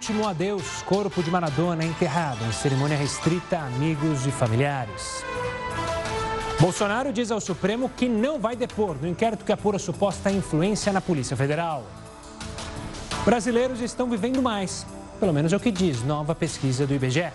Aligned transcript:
último 0.00 0.26
adeus, 0.26 0.80
corpo 0.86 1.22
de 1.22 1.30
Maradona 1.30 1.84
enterrado 1.84 2.42
em 2.46 2.52
cerimônia 2.52 2.96
restrita 2.96 3.58
a 3.58 3.66
amigos 3.66 4.26
e 4.26 4.30
familiares. 4.30 5.22
Bolsonaro 6.58 7.12
diz 7.12 7.30
ao 7.30 7.38
Supremo 7.38 7.90
que 7.90 8.08
não 8.08 8.40
vai 8.40 8.56
depor 8.56 8.96
no 8.98 9.06
inquérito 9.06 9.44
que 9.44 9.52
apura 9.52 9.78
suposta 9.78 10.30
influência 10.30 10.90
na 10.90 11.02
Polícia 11.02 11.36
Federal. 11.36 11.84
Brasileiros 13.26 13.82
estão 13.82 14.08
vivendo 14.08 14.40
mais, 14.40 14.86
pelo 15.20 15.34
menos 15.34 15.52
é 15.52 15.56
o 15.58 15.60
que 15.60 15.70
diz 15.70 16.02
nova 16.02 16.34
pesquisa 16.34 16.86
do 16.86 16.94
IBGE. 16.94 17.30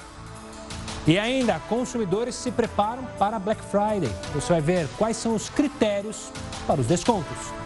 E 1.05 1.19
ainda, 1.19 1.61
consumidores 1.69 2.33
se 2.33 2.49
preparam 2.49 3.03
para 3.19 3.37
Black 3.37 3.61
Friday. 3.61 4.09
Você 4.33 4.53
vai 4.53 4.61
ver 4.61 4.87
quais 4.97 5.17
são 5.17 5.35
os 5.35 5.49
critérios 5.49 6.31
para 6.65 6.81
os 6.81 6.87
descontos. 6.87 7.64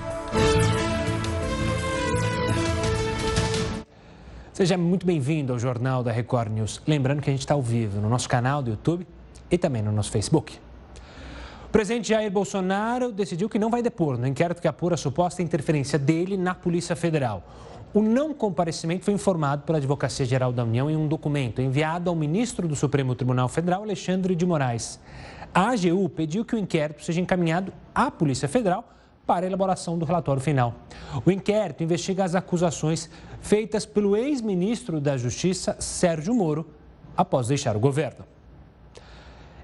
Seja 4.60 4.78
muito 4.78 5.05
bem-vindo 5.05 5.54
ao 5.54 5.57
Jornal 5.57 6.04
da 6.04 6.12
Record 6.12 6.52
News. 6.52 6.82
Lembrando 6.86 7.21
que 7.21 7.29
a 7.29 7.32
gente 7.32 7.39
está 7.39 7.54
ao 7.54 7.61
vivo 7.61 8.02
no 8.02 8.10
nosso 8.10 8.28
canal 8.28 8.61
do 8.61 8.71
YouTube 8.71 9.07
e 9.50 9.57
também 9.57 9.82
no 9.82 9.89
nosso 9.89 10.11
Facebook. 10.11 10.60
O 11.66 11.70
presidente 11.70 12.10
Jair 12.10 12.29
Bolsonaro 12.29 13.10
decidiu 13.14 13.47
que 13.47 13.57
não 13.57 13.69
vai 13.69 13.82
depor 13.82 14.18
no 14.18 14.28
inquérito 14.28 14.61
que 14.61 14.68
apura 14.68 14.96
a 14.96 14.97
suposta 14.97 15.42
interferência 15.42 15.97
dele 15.97 16.36
na 16.36 16.54
Polícia 16.54 16.93
Federal. 16.93 17.42
O 17.93 18.02
não 18.02 18.33
comparecimento 18.33 19.06
foi 19.06 19.14
informado 19.14 19.64
pela 19.64 19.78
Advocacia 19.78 20.25
Geral 20.25 20.52
da 20.52 20.66
União 20.66 20.91
em 20.91 20.97
um 20.97 21.07
documento 21.07 21.61
enviado 21.61 22.10
ao 22.10 22.16
ministro 22.18 22.68
do 22.68 22.75
Supremo 22.75 23.16
Tribunal 23.16 23.47
Federal, 23.47 23.83
Alexandre 23.83 24.36
de 24.36 24.46
Moraes. 24.46 25.00
A 25.54 25.69
AGU 25.69 26.10
pediu 26.10 26.44
que 26.44 26.55
o 26.55 26.60
inquérito 26.60 27.02
seja 27.02 27.21
encaminhado 27.21 27.71
à 27.96 28.11
Polícia 28.11 28.50
Federal 28.50 28.83
para 29.29 29.46
a 29.46 29.47
elaboração 29.47 29.96
do 29.96 30.06
relatório 30.06 30.42
final. 30.42 30.74
O 31.24 31.29
inquérito 31.29 31.83
investiga 31.83 32.23
as 32.23 32.33
acusações 32.33 33.08
feitas 33.39 33.86
pelo 33.86 34.17
ex-ministro 34.17 35.00
da 35.00 35.17
Justiça, 35.17 35.75
Sérgio 35.80 36.33
Moro, 36.33 36.66
após 37.16 37.47
deixar 37.47 37.78
o 37.78 37.80
governo. 37.80 38.25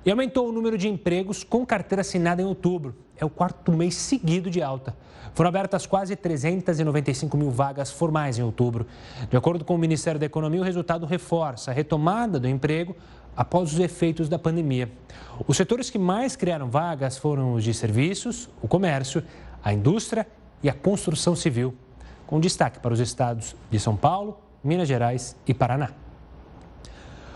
E 0.05 0.11
aumentou 0.11 0.47
o 0.47 0.51
número 0.51 0.77
de 0.77 0.87
empregos 0.87 1.43
com 1.43 1.65
carteira 1.65 2.01
assinada 2.01 2.43
em 2.43 2.45
outubro. 2.45 2.95
É 3.17 3.25
o 3.25 3.29
quarto 3.29 3.71
mês 3.71 3.95
seguido 3.95 4.51
de 4.51 4.61
alta. 4.61 4.95
Foram 5.33 5.47
abertas 5.47 5.87
quase 5.87 6.15
395 6.15 7.35
mil 7.35 7.49
vagas 7.49 7.91
formais 7.91 8.37
em 8.37 8.43
outubro. 8.43 8.85
De 9.31 9.35
acordo 9.35 9.65
com 9.65 9.73
o 9.73 9.79
Ministério 9.79 10.19
da 10.19 10.27
Economia, 10.27 10.61
o 10.61 10.63
resultado 10.63 11.07
reforça 11.07 11.71
a 11.71 11.73
retomada 11.73 12.39
do 12.39 12.47
emprego 12.47 12.95
após 13.35 13.73
os 13.73 13.79
efeitos 13.79 14.29
da 14.29 14.37
pandemia. 14.37 14.91
Os 15.47 15.57
setores 15.57 15.89
que 15.89 15.97
mais 15.97 16.35
criaram 16.35 16.69
vagas 16.69 17.17
foram 17.17 17.53
os 17.53 17.63
de 17.63 17.73
serviços, 17.73 18.47
o 18.61 18.67
comércio, 18.67 19.23
a 19.65 19.73
indústria 19.73 20.27
e 20.61 20.69
a 20.69 20.73
construção 20.73 21.35
civil, 21.35 21.73
com 22.27 22.39
destaque 22.39 22.79
para 22.79 22.93
os 22.93 22.99
estados 22.99 23.55
de 23.71 23.79
São 23.79 23.97
Paulo, 23.97 24.39
Minas 24.63 24.87
Gerais 24.87 25.35
e 25.47 25.55
Paraná. 25.55 25.89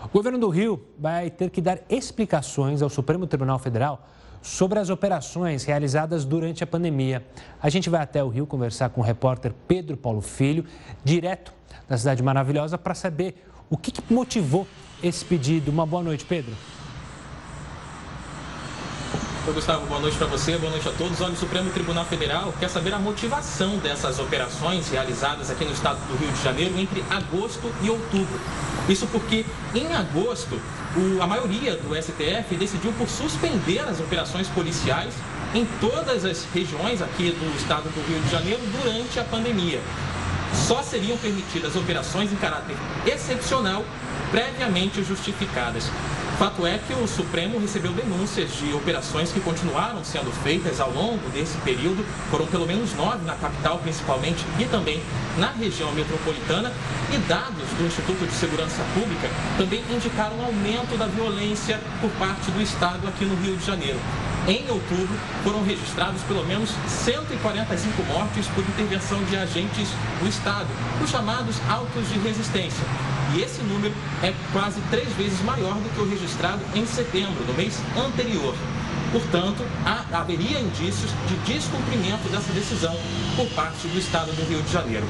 O 0.04 0.08
governo 0.08 0.38
do 0.38 0.48
Rio 0.48 0.80
vai 0.96 1.28
ter 1.28 1.50
que 1.50 1.60
dar 1.60 1.80
explicações 1.90 2.82
ao 2.82 2.88
Supremo 2.88 3.26
Tribunal 3.26 3.58
Federal 3.58 4.06
sobre 4.40 4.78
as 4.78 4.88
operações 4.90 5.64
realizadas 5.64 6.24
durante 6.24 6.64
a 6.64 6.66
pandemia. 6.66 7.26
A 7.60 7.68
gente 7.68 7.90
vai 7.90 8.00
até 8.00 8.22
o 8.22 8.28
Rio 8.28 8.46
conversar 8.46 8.90
com 8.90 9.00
o 9.00 9.04
repórter 9.04 9.52
Pedro 9.66 9.96
Paulo 9.96 10.20
Filho, 10.20 10.64
direto 11.04 11.52
da 11.88 11.98
Cidade 11.98 12.22
Maravilhosa, 12.22 12.78
para 12.78 12.94
saber 12.94 13.44
o 13.68 13.76
que 13.76 13.92
motivou 14.12 14.66
esse 15.02 15.24
pedido. 15.24 15.70
Uma 15.70 15.84
boa 15.84 16.02
noite, 16.02 16.24
Pedro. 16.24 16.54
Oi, 19.46 19.54
Gustavo, 19.54 19.86
boa 19.86 19.98
noite 19.98 20.18
para 20.18 20.26
você, 20.26 20.58
boa 20.58 20.70
noite 20.70 20.86
a 20.86 20.92
todos. 20.92 21.18
Olha, 21.22 21.32
o 21.32 21.36
Supremo 21.36 21.70
Tribunal 21.70 22.04
Federal 22.04 22.52
quer 22.60 22.68
saber 22.68 22.92
a 22.92 22.98
motivação 22.98 23.78
dessas 23.78 24.18
operações 24.18 24.90
realizadas 24.90 25.50
aqui 25.50 25.64
no 25.64 25.72
estado 25.72 25.98
do 26.08 26.16
Rio 26.18 26.30
de 26.30 26.42
Janeiro 26.42 26.78
entre 26.78 27.02
agosto 27.08 27.72
e 27.82 27.88
outubro. 27.88 28.38
Isso 28.86 29.06
porque, 29.06 29.46
em 29.74 29.94
agosto, 29.94 30.60
o, 30.94 31.22
a 31.22 31.26
maioria 31.26 31.74
do 31.74 31.96
STF 31.96 32.54
decidiu 32.54 32.92
por 32.92 33.08
suspender 33.08 33.78
as 33.80 33.98
operações 33.98 34.46
policiais 34.48 35.14
em 35.54 35.64
todas 35.80 36.26
as 36.26 36.44
regiões 36.52 37.00
aqui 37.00 37.30
do 37.30 37.56
estado 37.56 37.84
do 37.84 38.06
Rio 38.12 38.20
de 38.20 38.30
Janeiro 38.30 38.60
durante 38.82 39.18
a 39.18 39.24
pandemia. 39.24 39.80
Só 40.52 40.82
seriam 40.82 41.16
permitidas 41.16 41.76
operações 41.76 42.30
em 42.30 42.36
caráter 42.36 42.76
excepcional, 43.06 43.86
previamente 44.30 45.02
justificadas. 45.02 45.90
Fato 46.40 46.66
é 46.66 46.78
que 46.78 46.94
o 46.94 47.06
Supremo 47.06 47.58
recebeu 47.58 47.92
denúncias 47.92 48.52
de 48.52 48.72
operações 48.72 49.30
que 49.30 49.40
continuaram 49.40 50.02
sendo 50.02 50.32
feitas 50.42 50.80
ao 50.80 50.90
longo 50.90 51.28
desse 51.28 51.58
período, 51.58 52.02
foram 52.30 52.46
pelo 52.46 52.66
menos 52.66 52.94
nove 52.94 53.26
na 53.26 53.34
capital, 53.34 53.76
principalmente, 53.76 54.42
e 54.58 54.64
também 54.64 55.02
na 55.36 55.50
região 55.50 55.92
metropolitana, 55.92 56.72
e 57.12 57.18
dados 57.28 57.68
do 57.76 57.86
Instituto 57.86 58.26
de 58.26 58.32
Segurança 58.32 58.82
Pública 58.94 59.28
também 59.58 59.84
indicaram 59.90 60.34
um 60.38 60.46
aumento 60.46 60.96
da 60.96 61.04
violência 61.04 61.78
por 62.00 62.08
parte 62.12 62.50
do 62.52 62.62
Estado 62.62 63.06
aqui 63.06 63.26
no 63.26 63.36
Rio 63.42 63.58
de 63.58 63.66
Janeiro. 63.66 63.98
Em 64.48 64.64
outubro, 64.70 65.14
foram 65.44 65.62
registrados 65.62 66.22
pelo 66.22 66.46
menos 66.46 66.70
145 66.88 68.02
mortes 68.04 68.46
por 68.46 68.64
intervenção 68.64 69.22
de 69.24 69.36
agentes 69.36 69.90
do 70.18 70.26
Estado, 70.26 70.68
os 71.04 71.10
chamados 71.10 71.56
autos 71.68 72.08
de 72.08 72.18
resistência. 72.18 72.86
E 73.34 73.42
esse 73.42 73.62
número 73.62 73.94
é 74.22 74.34
quase 74.52 74.80
três 74.90 75.08
vezes 75.14 75.40
maior 75.42 75.74
do 75.74 75.88
que 75.94 76.00
o 76.00 76.08
registrado 76.08 76.60
em 76.74 76.84
setembro, 76.84 77.44
do 77.44 77.54
mês 77.54 77.80
anterior. 77.96 78.54
Portanto, 79.12 79.64
há, 79.84 80.20
haveria 80.20 80.60
indícios 80.60 81.10
de 81.28 81.34
descumprimento 81.52 82.28
dessa 82.28 82.52
decisão 82.52 82.96
por 83.36 83.46
parte 83.48 83.86
do 83.88 83.98
Estado 83.98 84.32
do 84.32 84.48
Rio 84.48 84.62
de 84.62 84.72
Janeiro. 84.72 85.06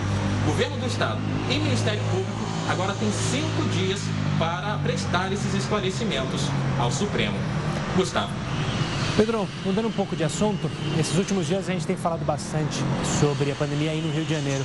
Governo 0.47 0.77
do 0.79 0.87
Estado 0.87 1.21
e 1.51 1.59
Ministério 1.59 2.01
Público 2.11 2.51
agora 2.69 2.95
têm 2.95 3.11
cinco 3.11 3.69
dias 3.71 4.01
para 4.39 4.79
prestar 4.79 5.33
esses 5.33 5.55
esclarecimentos 5.55 6.43
ao 6.79 6.91
Supremo. 6.91 7.37
Gustavo. 7.97 8.31
Pedro, 9.17 9.47
mudando 9.67 9.89
um 9.89 9.93
pouco 9.93 10.17
de 10.17 10.25
assunto, 10.25 10.71
nesses 10.97 11.17
últimos 11.19 11.47
dias 11.47 11.69
a 11.69 11.73
gente 11.73 11.87
tem 11.87 11.97
falado 11.97 12.25
bastante 12.25 12.79
sobre 13.21 13.51
a 13.51 13.55
pandemia 13.55 13.91
aí 13.91 14.01
no 14.01 14.11
Rio 14.13 14.25
de 14.25 14.33
Janeiro. 14.33 14.65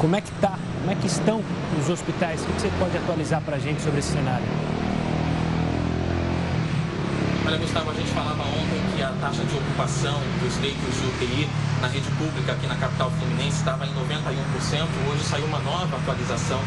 Como 0.00 0.16
é 0.16 0.20
que 0.22 0.32
tá? 0.40 0.58
Como 0.78 0.90
é 0.90 0.94
que 0.94 1.06
estão 1.06 1.42
os 1.78 1.90
hospitais? 1.90 2.40
O 2.40 2.46
que 2.46 2.62
você 2.62 2.70
pode 2.78 2.96
atualizar 2.96 3.42
para 3.42 3.56
a 3.56 3.58
gente 3.58 3.82
sobre 3.82 3.98
esse 3.98 4.12
cenário? 4.12 4.46
Olha, 7.46 7.58
Gustavo, 7.58 7.90
a 7.90 7.92
gente 7.92 8.08
falava 8.12 8.42
ontem 8.44 8.80
que 8.96 9.02
a 9.02 9.12
taxa 9.20 9.44
de 9.44 9.54
ocupação 9.54 10.18
dos 10.40 10.56
leitos 10.62 10.94
de 10.96 11.06
UTI 11.06 11.48
na 11.82 11.88
rede 11.88 12.08
pública 12.12 12.52
aqui 12.52 12.66
na 12.66 12.76
capital 12.76 13.10
fluminense 13.10 13.58
estava 13.58 13.84
em 13.84 13.90
91%. 13.90 14.88
Hoje 15.12 15.22
saiu 15.24 15.44
uma 15.44 15.58
nova 15.58 15.94
atualização 15.94 16.60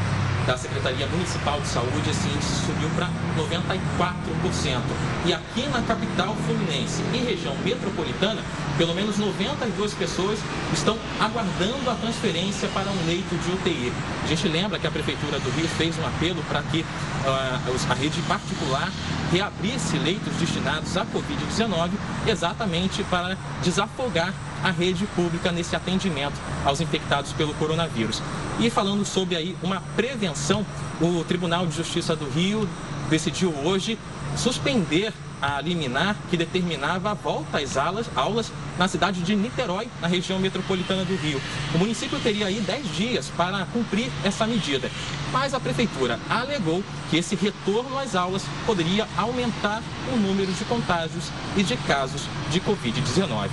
da 0.45 0.57
Secretaria 0.57 1.07
Municipal 1.07 1.59
de 1.61 1.67
Saúde, 1.67 2.09
esse 2.09 2.27
índice 2.27 2.65
subiu 2.65 2.89
para 2.95 3.07
94%. 3.37 4.81
E 5.25 5.33
aqui 5.33 5.67
na 5.69 5.81
capital 5.81 6.35
fluminense 6.45 7.01
e 7.13 7.17
região 7.17 7.55
metropolitana, 7.63 8.41
pelo 8.77 8.93
menos 8.93 9.17
92 9.17 9.93
pessoas 9.93 10.39
estão 10.73 10.97
aguardando 11.19 11.89
a 11.89 11.95
transferência 11.95 12.67
para 12.69 12.89
um 12.89 13.05
leito 13.05 13.35
de 13.35 13.51
UTI. 13.51 13.93
A 14.23 14.27
gente 14.27 14.47
lembra 14.47 14.79
que 14.79 14.87
a 14.87 14.91
Prefeitura 14.91 15.39
do 15.39 15.49
Rio 15.51 15.67
fez 15.69 15.97
um 15.97 16.05
apelo 16.05 16.43
para 16.49 16.61
que 16.63 16.81
uh, 16.81 17.91
a 17.91 17.93
rede 17.93 18.21
particular 18.23 18.91
reabrisse 19.31 19.97
leitos 19.97 20.33
destinados 20.35 20.97
à 20.97 21.05
Covid-19, 21.05 21.91
exatamente 22.27 23.03
para 23.05 23.37
desafogar 23.63 24.33
a 24.63 24.71
rede 24.71 25.05
pública 25.07 25.51
nesse 25.51 25.75
atendimento 25.75 26.39
aos 26.65 26.81
infectados 26.81 27.33
pelo 27.33 27.53
coronavírus. 27.55 28.21
E 28.59 28.69
falando 28.69 29.05
sobre 29.05 29.35
aí 29.35 29.55
uma 29.61 29.81
prevenção, 29.95 30.65
o 31.01 31.23
Tribunal 31.23 31.67
de 31.67 31.75
Justiça 31.75 32.15
do 32.15 32.29
Rio 32.29 32.67
decidiu 33.09 33.53
hoje 33.63 33.97
suspender 34.35 35.13
a 35.41 35.59
liminar 35.59 36.15
que 36.29 36.37
determinava 36.37 37.11
a 37.11 37.13
volta 37.13 37.57
às 37.57 37.75
aulas, 37.75 38.09
aulas 38.15 38.49
na 38.79 38.87
cidade 38.87 39.21
de 39.21 39.35
Niterói, 39.35 39.89
na 40.01 40.07
região 40.07 40.39
metropolitana 40.39 41.03
do 41.03 41.17
Rio. 41.17 41.41
O 41.75 41.77
município 41.77 42.17
teria 42.19 42.47
aí 42.47 42.61
10 42.61 42.95
dias 42.95 43.31
para 43.35 43.65
cumprir 43.65 44.09
essa 44.23 44.47
medida, 44.47 44.89
mas 45.33 45.53
a 45.53 45.59
prefeitura 45.59 46.17
alegou 46.29 46.81
que 47.09 47.17
esse 47.17 47.35
retorno 47.35 47.99
às 47.99 48.15
aulas 48.15 48.45
poderia 48.65 49.05
aumentar 49.17 49.83
o 50.13 50.15
número 50.15 50.51
de 50.53 50.63
contágios 50.63 51.25
e 51.57 51.63
de 51.63 51.75
casos 51.75 52.21
de 52.49 52.61
Covid-19. 52.61 53.49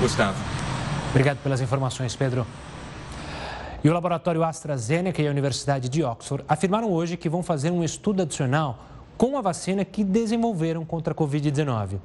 Gustavo. 0.00 0.38
Obrigado 1.10 1.38
pelas 1.38 1.60
informações, 1.60 2.14
Pedro. 2.14 2.46
E 3.82 3.88
o 3.88 3.92
laboratório 3.92 4.44
AstraZeneca 4.44 5.20
e 5.20 5.26
a 5.26 5.30
Universidade 5.30 5.88
de 5.88 6.04
Oxford 6.04 6.44
afirmaram 6.48 6.90
hoje 6.90 7.16
que 7.16 7.28
vão 7.28 7.42
fazer 7.42 7.70
um 7.70 7.82
estudo 7.82 8.22
adicional 8.22 8.84
com 9.16 9.36
a 9.36 9.40
vacina 9.40 9.84
que 9.84 10.04
desenvolveram 10.04 10.84
contra 10.84 11.12
a 11.12 11.16
Covid-19. 11.16 11.98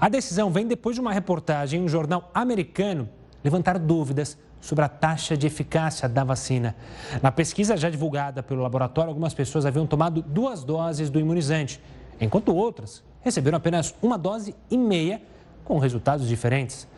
A 0.00 0.08
decisão 0.08 0.50
vem 0.50 0.66
depois 0.66 0.96
de 0.96 1.00
uma 1.00 1.12
reportagem 1.12 1.80
em 1.80 1.84
um 1.84 1.88
jornal 1.88 2.30
americano 2.32 3.06
levantar 3.44 3.78
dúvidas 3.78 4.38
sobre 4.58 4.84
a 4.84 4.88
taxa 4.88 5.36
de 5.36 5.46
eficácia 5.46 6.08
da 6.08 6.24
vacina. 6.24 6.74
Na 7.22 7.30
pesquisa 7.30 7.76
já 7.76 7.90
divulgada 7.90 8.42
pelo 8.42 8.62
laboratório, 8.62 9.10
algumas 9.10 9.34
pessoas 9.34 9.66
haviam 9.66 9.86
tomado 9.86 10.22
duas 10.22 10.64
doses 10.64 11.10
do 11.10 11.20
imunizante, 11.20 11.80
enquanto 12.18 12.54
outras 12.54 13.04
receberam 13.20 13.58
apenas 13.58 13.94
uma 14.00 14.16
dose 14.16 14.54
e 14.70 14.78
meia, 14.78 15.20
com 15.64 15.78
resultados 15.78 16.26
diferentes. 16.26 16.88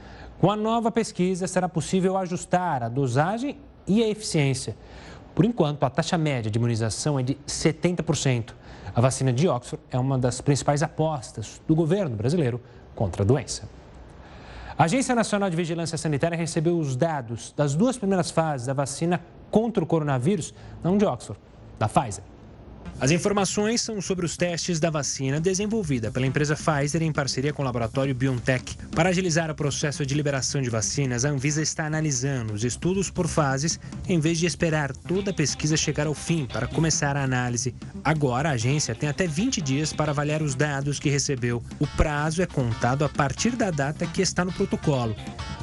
Com 0.41 0.51
a 0.51 0.57
nova 0.57 0.91
pesquisa, 0.91 1.49
será 1.49 1.69
possível 1.69 2.17
ajustar 2.17 2.85
a 2.85 2.89
dosagem 2.89 3.59
e 3.87 4.03
a 4.05 4.09
eficiência. 4.09 4.77
Por 5.35 5.45
enquanto, 5.45 5.85
a 5.85 5.91
taxa 5.91 6.17
média 6.17 6.49
de 6.51 6.59
imunização 6.59 7.19
é 7.19 7.23
de 7.25 7.35
70%. 7.47 8.53
A 8.95 9.01
vacina 9.01 9.33
de 9.33 9.49
Oxford 9.49 9.83
é 9.91 9.99
uma 9.99 10.17
das 10.17 10.41
principais 10.41 10.83
apostas 10.83 11.61
do 11.67 11.75
governo 11.75 12.15
brasileiro 12.15 12.61
contra 12.95 13.23
a 13.23 13.27
doença. 13.27 13.69
A 14.79 14.85
Agência 14.85 15.13
Nacional 15.13 15.51
de 15.51 15.57
Vigilância 15.57 15.99
Sanitária 15.99 16.39
recebeu 16.39 16.79
os 16.79 16.95
dados 16.95 17.53
das 17.57 17.75
duas 17.75 17.99
primeiras 17.99 18.31
fases 18.31 18.69
da 18.69 18.73
vacina 18.73 19.21
contra 19.51 19.83
o 19.83 19.87
coronavírus, 19.87 20.55
não 20.85 20.97
de 20.97 21.05
Oxford, 21.05 21.41
da 21.81 21.89
Pfizer. 21.89 22.23
As 23.01 23.11
informações 23.11 23.81
são 23.81 24.01
sobre 24.01 24.27
os 24.27 24.37
testes 24.37 24.81
da 24.81 24.91
vacina 24.91 25.41
desenvolvida 25.41 26.11
pela 26.11 26.27
empresa 26.27 26.57
Pfizer 26.57 27.03
em 27.03 27.13
parceria 27.13 27.53
com 27.53 27.63
o 27.63 27.65
laboratório 27.65 28.15
BioNTech. 28.15 28.77
Para 28.91 29.11
agilizar 29.11 29.51
o 29.51 29.55
processo 29.55 30.05
de 30.05 30.15
liberação 30.15 30.61
de 30.61 30.69
vacinas, 30.69 31.25
a 31.25 31.31
Anvisa 31.31 31.63
está 31.63 31.87
analisando 31.87 32.53
os 32.53 32.65
estudos 32.65 33.11
por 33.11 33.29
fases, 33.29 33.79
em 34.09 34.19
vez 34.19 34.39
de 34.39 34.47
esperar 34.47 34.95
toda 34.95 35.31
a 35.31 35.35
pesquisa 35.35 35.77
chegar 35.77 36.07
ao 36.07 36.15
fim 36.15 36.47
para 36.47 36.67
começar 36.67 37.17
a 37.17 37.23
análise. 37.23 37.75
Agora, 38.05 38.49
a 38.49 38.53
agência 38.53 38.95
tem 38.95 39.09
até 39.09 39.27
20 39.27 39.61
dias 39.61 39.93
para 39.93 40.11
avaliar 40.11 40.43
os 40.43 40.55
dados 40.55 40.99
que 40.99 41.09
recebeu. 41.09 41.63
O 41.79 41.87
prazo 41.87 42.43
é 42.43 42.47
contado 42.47 43.05
a 43.05 43.09
partir 43.09 43.55
da 43.55 43.71
data 43.71 44.07
que 44.07 44.23
está 44.23 44.45
no 44.45 44.53
protocolo. 44.53 45.15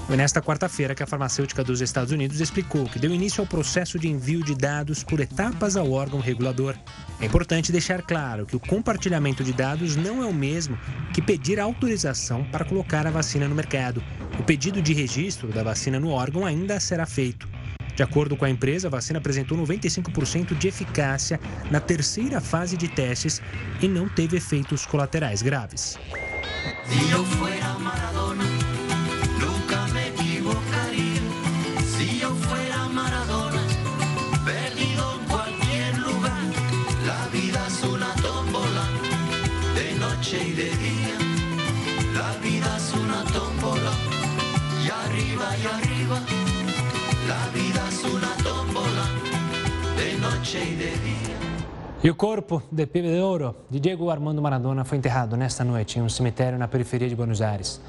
Foi 0.08 0.16
nesta 0.16 0.40
quarta-feira 0.40 0.94
que 0.94 1.02
a 1.02 1.08
farmacêutica 1.08 1.64
dos 1.64 1.82
Estados 1.82 2.12
Unidos 2.12 2.40
explicou 2.40 2.86
que 2.86 3.00
deu 3.00 3.12
início 3.12 3.42
ao 3.42 3.48
processo 3.48 3.98
de 3.98 4.08
envio 4.08 4.44
de 4.44 4.54
dados 4.54 5.04
por 5.04 5.20
etapas 5.20 5.76
ao 5.76 5.92
órgão 5.92 6.20
regulador. 6.20 6.76
É 7.20 7.26
importante 7.26 7.72
deixar 7.72 8.02
claro 8.02 8.46
que 8.46 8.56
o 8.56 8.60
compartilhamento 8.60 9.44
de 9.44 9.54
dados 9.54 9.96
não 9.96 10.22
é 10.22 10.26
o 10.26 10.34
mesmo 10.34 10.78
que 11.14 11.22
pedir 11.22 11.60
autorização 11.60 12.44
para 12.46 12.66
colocar 12.66 13.08
a 13.08 13.12
vacina 13.12 13.48
no 13.48 13.56
mercado. 13.56 14.04
O 14.38 14.44
pedido 14.44 14.82
de 14.82 14.94
registro 14.94 15.48
da 15.48 15.64
vacina 15.64 16.00
no 16.00 16.10
órgão 16.10 16.46
ainda 16.46 16.80
será 16.80 17.06
feito. 17.06 17.48
De 17.96 18.04
acordo 18.04 18.36
com 18.36 18.44
a 18.44 18.50
empresa, 18.50 18.88
a 18.88 18.92
vacina 18.92 19.20
apresentou 19.20 19.58
95% 19.58 20.58
de 20.58 20.68
eficácia 20.68 21.40
na 21.72 21.80
terceira 21.80 22.42
fase 22.42 22.76
de 22.76 22.90
testes 22.90 23.42
e 23.82 23.88
não 23.88 24.10
teve 24.10 24.36
efeitos 24.36 24.86
colaterais 24.86 25.42
graves. 25.42 25.98
E 52.04 52.10
o 52.10 52.14
corpo 52.14 52.62
de 52.72 52.86
Pibe 52.86 53.08
de 53.08 53.20
Ouro, 53.20 53.56
de 53.68 53.80
Diego 53.80 54.12
Armando 54.12 54.40
Maradona, 54.40 54.86
foi 54.86 55.00
enterrado 55.00 55.36
nesta 55.36 55.64
noite 55.64 55.98
em 55.98 56.04
um 56.04 56.10
cemitério 56.10 56.60
na 56.60 56.68
periferia 56.68 57.10
de 57.10 57.16
Buenos 57.16 57.42
Aires. 57.42 57.82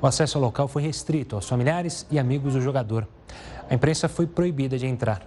O 0.00 0.06
acesso 0.06 0.36
ao 0.36 0.44
local 0.44 0.68
foi 0.68 0.82
restrito 0.82 1.36
aos 1.36 1.48
familiares 1.48 2.06
e 2.10 2.18
amigos 2.18 2.52
do 2.52 2.60
jogador. 2.60 3.08
A 3.70 3.74
imprensa 3.74 4.10
foi 4.10 4.26
proibida 4.26 4.76
de 4.76 4.86
entrar. 4.86 5.26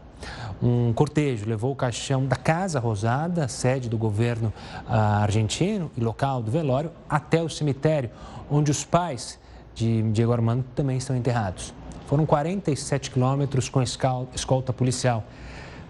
Um 0.62 0.94
cortejo 0.94 1.50
levou 1.50 1.72
o 1.72 1.76
caixão 1.76 2.28
da 2.28 2.36
Casa 2.36 2.80
Rosada, 2.80 3.48
sede 3.48 3.90
do 3.90 3.98
governo 3.98 4.54
ah, 4.88 5.24
argentino 5.24 5.90
e 5.98 6.02
local 6.02 6.44
do 6.44 6.52
velório, 6.52 6.92
até 7.10 7.42
o 7.42 7.50
cemitério, 7.50 8.12
onde 8.48 8.70
os 8.70 8.86
pais 8.86 9.40
de 9.74 10.04
Diego 10.12 10.32
Armando 10.32 10.64
também 10.76 10.98
estão 10.98 11.16
enterrados. 11.16 11.74
Foram 12.06 12.28
47 12.28 13.10
quilômetros 13.10 13.70
com 13.70 13.82
escolta 13.82 14.72
policial. 14.72 15.24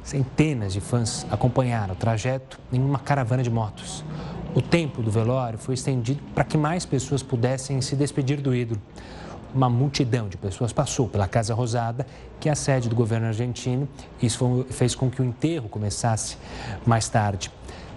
Centenas 0.05 0.71
de 0.71 0.79
fãs 0.79 1.25
acompanharam 1.31 1.95
o 1.95 1.97
trajeto 1.97 2.59
em 2.71 2.79
uma 2.79 2.99
caravana 2.99 3.41
de 3.41 3.49
motos. 3.49 4.05
O 4.53 4.61
tempo 4.61 5.01
do 5.01 5.09
velório 5.09 5.57
foi 5.57 5.73
estendido 5.73 6.21
para 6.35 6.43
que 6.43 6.57
mais 6.57 6.85
pessoas 6.85 7.23
pudessem 7.23 7.81
se 7.81 7.95
despedir 7.95 8.39
do 8.39 8.55
ídolo 8.55 8.79
uma 9.55 9.69
multidão 9.69 10.27
de 10.27 10.35
pessoas 10.35 10.73
passou 10.73 11.07
pela 11.07 11.27
Casa 11.27 11.53
Rosada, 11.53 12.05
que 12.39 12.49
é 12.49 12.51
a 12.51 12.55
sede 12.55 12.89
do 12.89 12.95
governo 12.95 13.27
argentino. 13.27 13.87
Isso 14.21 14.65
fez 14.69 14.93
com 14.93 15.09
que 15.09 15.21
o 15.21 15.25
enterro 15.25 15.69
começasse 15.69 16.37
mais 16.85 17.07
tarde. 17.07 17.49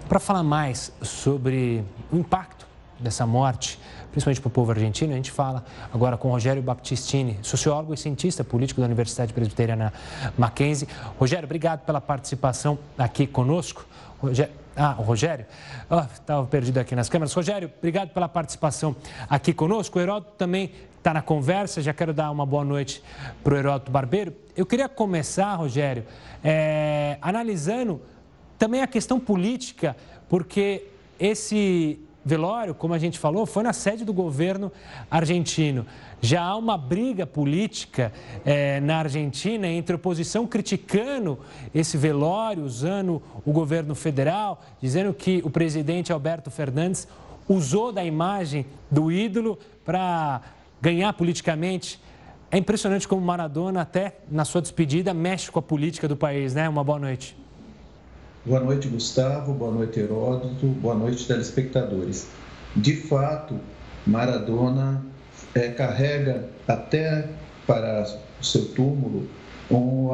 Para 0.09 0.21
falar 0.21 0.45
mais 0.45 0.93
sobre 1.03 1.85
o 2.13 2.17
impacto 2.17 2.67
dessa 2.99 3.27
morte, 3.27 3.79
principalmente 4.11 4.41
para 4.41 4.49
o 4.49 4.51
povo 4.51 4.71
argentino, 4.71 5.13
a 5.13 5.17
gente 5.17 5.31
fala 5.31 5.65
agora 5.93 6.17
com 6.17 6.31
Rogério 6.31 6.63
Baptistini, 6.63 7.39
sociólogo 7.43 7.95
e 7.95 7.97
cientista 7.97 8.43
político 8.43 8.81
da 8.81 8.87
Universidade 8.87 9.33
Presbiteriana 9.33 9.93
Mackenzie. 10.37 10.89
Rogério, 11.19 11.45
obrigado 11.45 11.85
pela 11.85 12.01
participação 12.01 12.79
aqui 12.97 13.27
conosco. 13.27 13.87
Rogério, 14.21 14.53
ah, 14.77 14.95
o 14.97 15.03
Rogério? 15.03 15.45
Estava 16.13 16.43
oh, 16.43 16.47
perdido 16.47 16.79
aqui 16.79 16.95
nas 16.95 17.09
câmeras. 17.09 17.33
Rogério, 17.35 17.71
obrigado 17.79 18.11
pela 18.11 18.29
participação 18.29 18.95
aqui 19.29 19.53
conosco. 19.53 19.99
O 19.99 20.01
Heródoto 20.01 20.33
também 20.39 20.71
está 20.97 21.13
na 21.13 21.21
conversa. 21.21 21.83
Já 21.83 21.93
quero 21.93 22.13
dar 22.13 22.31
uma 22.31 22.47
boa 22.47 22.65
noite 22.65 23.03
para 23.43 23.55
o 23.55 23.57
Heródoto 23.57 23.91
Barbeiro. 23.91 24.33
Eu 24.57 24.65
queria 24.65 24.89
começar, 24.89 25.55
Rogério, 25.57 26.05
é, 26.45 27.19
analisando 27.21 28.01
também 28.57 28.81
a 28.81 28.87
questão 28.87 29.19
política, 29.19 29.97
porque 30.29 30.87
esse 31.19 31.99
velório, 32.29 32.75
como 32.75 32.93
a 32.93 32.99
gente 32.99 33.19
falou, 33.19 33.47
foi 33.47 33.63
na 33.63 33.73
sede 33.73 34.05
do 34.05 34.13
governo 34.13 34.71
argentino. 35.11 35.87
Já 36.21 36.43
há 36.43 36.57
uma 36.57 36.77
briga 36.77 37.27
política 37.27 38.13
é, 38.45 38.81
na 38.81 38.99
Argentina 38.99 39.67
entre 39.67 39.97
oposição 39.97 40.47
criticando 40.47 41.39
esse 41.75 41.97
velório, 41.97 42.65
usando 42.65 43.23
o 43.47 43.53
governo 43.53 43.95
federal, 43.95 44.63
dizendo 44.81 45.15
que 45.15 45.41
o 45.45 45.51
presidente 45.51 46.13
Alberto 46.13 46.51
Fernandes 46.51 47.09
usou 47.49 47.91
da 47.91 48.05
imagem 48.05 48.67
do 48.91 49.11
ídolo 49.11 49.59
para 49.85 50.43
ganhar 50.83 51.13
politicamente. 51.15 51.99
É 52.51 52.59
impressionante 52.59 53.09
como 53.09 53.23
Maradona, 53.23 53.81
até 53.81 54.19
na 54.31 54.45
sua 54.45 54.61
despedida, 54.61 55.15
mexe 55.15 55.51
com 55.51 55.59
a 55.59 55.63
política 55.63 56.07
do 56.07 56.17
país, 56.17 56.55
né? 56.55 56.69
Uma 56.69 56.85
boa 56.85 56.99
noite. 56.99 57.37
Boa 58.45 58.61
noite, 58.61 58.89
Gustavo. 58.89 59.53
Boa 59.53 59.73
noite, 59.73 59.99
Heródoto. 59.99 60.67
Boa 60.67 60.95
noite, 60.95 61.27
telespectadores. 61.27 62.29
De 62.75 62.95
fato, 62.95 63.59
Maradona 64.07 65.05
é, 65.55 65.69
carrega 65.69 66.49
até 66.67 67.29
para 67.67 68.07
o 68.41 68.45
seu 68.45 68.67
túmulo 68.67 69.29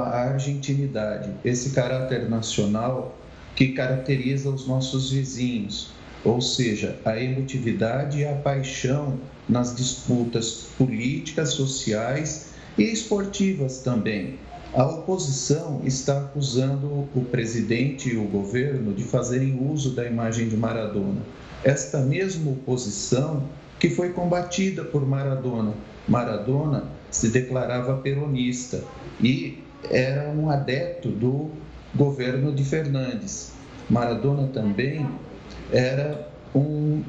a 0.00 0.30
argentinidade, 0.32 1.30
esse 1.44 1.70
caráter 1.70 2.28
nacional 2.28 3.16
que 3.54 3.68
caracteriza 3.68 4.50
os 4.50 4.66
nossos 4.66 5.12
vizinhos, 5.12 5.92
ou 6.24 6.40
seja, 6.40 6.98
a 7.04 7.20
emotividade 7.20 8.18
e 8.18 8.24
a 8.24 8.34
paixão 8.34 9.18
nas 9.48 9.76
disputas 9.76 10.66
políticas, 10.76 11.50
sociais 11.50 12.48
e 12.76 12.82
esportivas 12.82 13.78
também. 13.78 14.38
A 14.74 14.84
oposição 14.84 15.82
está 15.84 16.18
acusando 16.18 17.08
o 17.14 17.24
presidente 17.30 18.12
e 18.12 18.16
o 18.16 18.24
governo 18.24 18.92
de 18.92 19.04
fazerem 19.04 19.56
uso 19.70 19.94
da 19.94 20.04
imagem 20.04 20.48
de 20.48 20.56
Maradona. 20.56 21.20
Esta 21.62 22.00
mesma 22.00 22.50
oposição 22.50 23.44
que 23.78 23.88
foi 23.88 24.12
combatida 24.12 24.82
por 24.82 25.06
Maradona. 25.06 25.74
Maradona 26.08 26.88
se 27.08 27.28
declarava 27.28 27.98
peronista 27.98 28.82
e 29.22 29.62
era 29.88 30.30
um 30.30 30.50
adepto 30.50 31.08
do 31.08 31.50
governo 31.94 32.52
de 32.52 32.64
Fernandes. 32.64 33.52
Maradona 33.88 34.48
também 34.48 35.08
era 35.70 36.32
um 36.52 37.00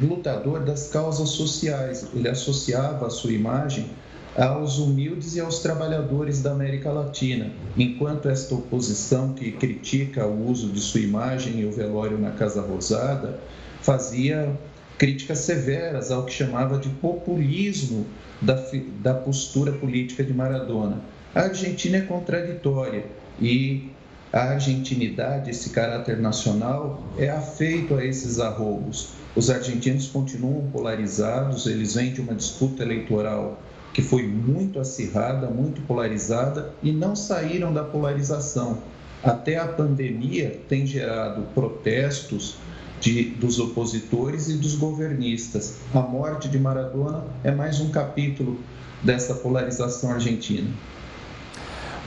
lutador 0.00 0.60
das 0.60 0.86
causas 0.86 1.30
sociais. 1.30 2.06
Ele 2.14 2.28
associava 2.28 3.08
a 3.08 3.10
sua 3.10 3.32
imagem 3.32 3.90
aos 4.36 4.78
humildes 4.78 5.34
e 5.34 5.40
aos 5.40 5.58
trabalhadores 5.58 6.40
da 6.40 6.52
América 6.52 6.90
Latina, 6.92 7.52
enquanto 7.76 8.28
esta 8.28 8.54
oposição 8.54 9.32
que 9.32 9.52
critica 9.52 10.26
o 10.26 10.48
uso 10.48 10.68
de 10.68 10.80
sua 10.80 11.00
imagem 11.00 11.60
e 11.60 11.66
o 11.66 11.72
velório 11.72 12.18
na 12.18 12.30
Casa 12.30 12.60
Rosada 12.60 13.40
fazia 13.82 14.56
críticas 14.96 15.38
severas 15.38 16.10
ao 16.10 16.24
que 16.24 16.32
chamava 16.32 16.78
de 16.78 16.88
populismo 16.88 18.06
da, 18.40 18.62
da 19.00 19.14
postura 19.14 19.72
política 19.72 20.22
de 20.22 20.32
Maradona. 20.32 21.00
A 21.34 21.42
Argentina 21.42 21.98
é 21.98 22.00
contraditória 22.02 23.06
e 23.40 23.90
a 24.32 24.50
argentinidade, 24.50 25.50
esse 25.50 25.70
caráter 25.70 26.18
nacional, 26.18 27.02
é 27.18 27.28
afeito 27.28 27.94
a 27.94 28.04
esses 28.04 28.38
arroubos. 28.38 29.14
Os 29.34 29.50
argentinos 29.50 30.06
continuam 30.08 30.70
polarizados, 30.70 31.66
eles 31.66 31.94
vêm 31.94 32.12
de 32.12 32.20
uma 32.20 32.34
disputa 32.34 32.82
eleitoral 32.82 33.60
que 33.92 34.02
foi 34.02 34.22
muito 34.22 34.78
acirrada, 34.78 35.48
muito 35.48 35.80
polarizada 35.82 36.72
e 36.82 36.92
não 36.92 37.16
saíram 37.16 37.72
da 37.72 37.82
polarização. 37.82 38.78
Até 39.22 39.58
a 39.58 39.66
pandemia 39.66 40.60
tem 40.68 40.86
gerado 40.86 41.42
protestos 41.54 42.56
de, 43.00 43.24
dos 43.30 43.58
opositores 43.58 44.48
e 44.48 44.56
dos 44.56 44.74
governistas. 44.74 45.78
A 45.94 46.00
morte 46.00 46.48
de 46.48 46.58
Maradona 46.58 47.24
é 47.42 47.50
mais 47.50 47.80
um 47.80 47.90
capítulo 47.90 48.60
dessa 49.02 49.34
polarização 49.34 50.12
argentina. 50.12 50.70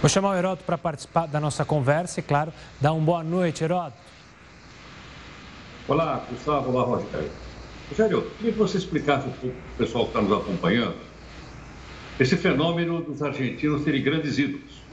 Vou 0.01 0.09
chamar 0.09 0.31
o 0.31 0.35
Heródoto 0.35 0.63
para 0.65 0.77
participar 0.77 1.27
da 1.27 1.39
nossa 1.39 1.63
conversa 1.63 2.19
e, 2.19 2.23
claro, 2.23 2.51
dar 2.79 2.93
uma 2.93 3.05
boa 3.05 3.23
noite, 3.23 3.63
Heródoto. 3.63 3.97
Olá, 5.87 6.25
Gustavo. 6.29 6.71
Olá, 6.71 6.83
Rogério. 6.83 7.31
Rogério, 7.89 8.17
eu 8.17 8.31
queria 8.37 8.51
que 8.53 8.57
você 8.57 8.77
explicasse 8.77 9.27
um 9.27 9.31
pouco 9.31 9.55
para 9.55 9.73
o 9.73 9.77
pessoal 9.85 10.03
que 10.05 10.09
está 10.11 10.21
nos 10.21 10.41
acompanhando 10.41 10.95
esse 12.19 12.37
fenômeno 12.37 13.01
dos 13.01 13.23
argentinos 13.23 13.83
terem 13.83 14.03
grandes 14.03 14.37
ídolos. 14.37 14.83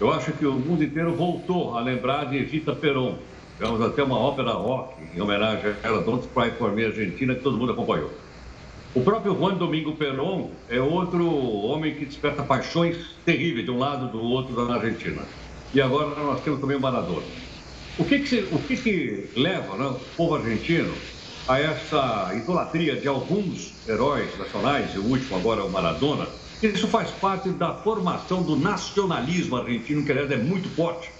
Eu 0.00 0.12
acho 0.12 0.32
que 0.32 0.46
o 0.46 0.52
mundo 0.52 0.82
inteiro 0.84 1.14
voltou 1.14 1.76
a 1.76 1.80
lembrar 1.80 2.26
de 2.26 2.36
Evita 2.36 2.74
Perón. 2.74 3.16
Tivemos 3.56 3.80
até 3.80 4.02
uma 4.02 4.18
ópera 4.18 4.52
rock 4.52 4.94
em 5.14 5.20
homenagem 5.20 5.70
a 5.82 5.86
ela, 5.86 6.02
Don't 6.02 6.26
Cry 6.28 6.50
For 6.52 6.72
Me 6.72 6.84
Argentina, 6.84 7.34
que 7.34 7.42
todo 7.42 7.56
mundo 7.56 7.72
acompanhou. 7.72 8.10
O 8.94 9.00
próprio 9.00 9.34
Juan 9.34 9.54
Domingo 9.54 9.92
Perón 9.92 10.50
é 10.68 10.80
outro 10.80 11.28
homem 11.28 11.94
que 11.94 12.04
desperta 12.04 12.42
paixões 12.42 12.96
terríveis 13.24 13.64
de 13.64 13.70
um 13.70 13.78
lado 13.78 14.08
do 14.08 14.20
outro 14.20 14.66
na 14.66 14.74
Argentina. 14.74 15.22
E 15.74 15.80
agora 15.80 16.08
nós 16.22 16.40
temos 16.42 16.60
também 16.60 16.76
o 16.76 16.80
Maradona. 16.80 17.22
O 17.98 18.04
que, 18.04 18.18
que, 18.20 18.48
o 18.52 18.58
que, 18.58 18.76
que 18.76 19.30
leva 19.36 19.76
né, 19.76 19.86
o 19.86 19.94
povo 20.16 20.34
argentino 20.36 20.92
a 21.48 21.58
essa 21.58 22.32
idolatria 22.34 22.96
de 22.96 23.08
alguns 23.08 23.74
heróis 23.86 24.36
nacionais, 24.38 24.94
e 24.94 24.98
o 24.98 25.04
último 25.04 25.36
agora 25.36 25.60
é 25.60 25.64
o 25.64 25.70
Maradona? 25.70 26.26
Isso 26.62 26.86
faz 26.86 27.10
parte 27.10 27.48
da 27.50 27.74
formação 27.74 28.42
do 28.42 28.56
nacionalismo 28.56 29.56
argentino, 29.56 30.04
que 30.04 30.12
aliás 30.12 30.30
é 30.30 30.36
muito 30.36 30.68
forte. 30.70 31.10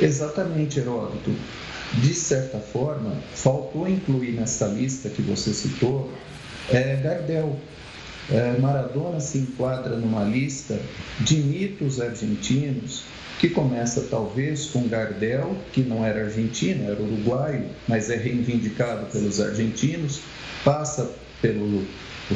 Exatamente, 0.00 0.78
Heródoto. 0.78 1.34
De 1.94 2.14
certa 2.14 2.58
forma, 2.58 3.16
faltou 3.34 3.88
incluir 3.88 4.32
nessa 4.32 4.66
lista 4.66 5.08
que 5.08 5.22
você 5.22 5.52
citou 5.52 6.10
é, 6.70 6.96
Gardel. 6.96 7.58
É, 8.30 8.58
Maradona 8.58 9.20
se 9.20 9.38
enquadra 9.38 9.96
numa 9.96 10.24
lista 10.24 10.80
de 11.20 11.36
mitos 11.36 12.00
argentinos 12.00 13.04
que 13.38 13.48
começa 13.48 14.06
talvez 14.10 14.66
com 14.66 14.88
Gardel, 14.88 15.56
que 15.72 15.82
não 15.82 16.04
era 16.04 16.24
argentino, 16.24 16.90
era 16.90 17.00
uruguaio, 17.00 17.66
mas 17.88 18.10
é 18.10 18.16
reivindicado 18.16 19.06
pelos 19.06 19.40
argentinos, 19.40 20.20
passa 20.64 21.10
pelo 21.42 21.84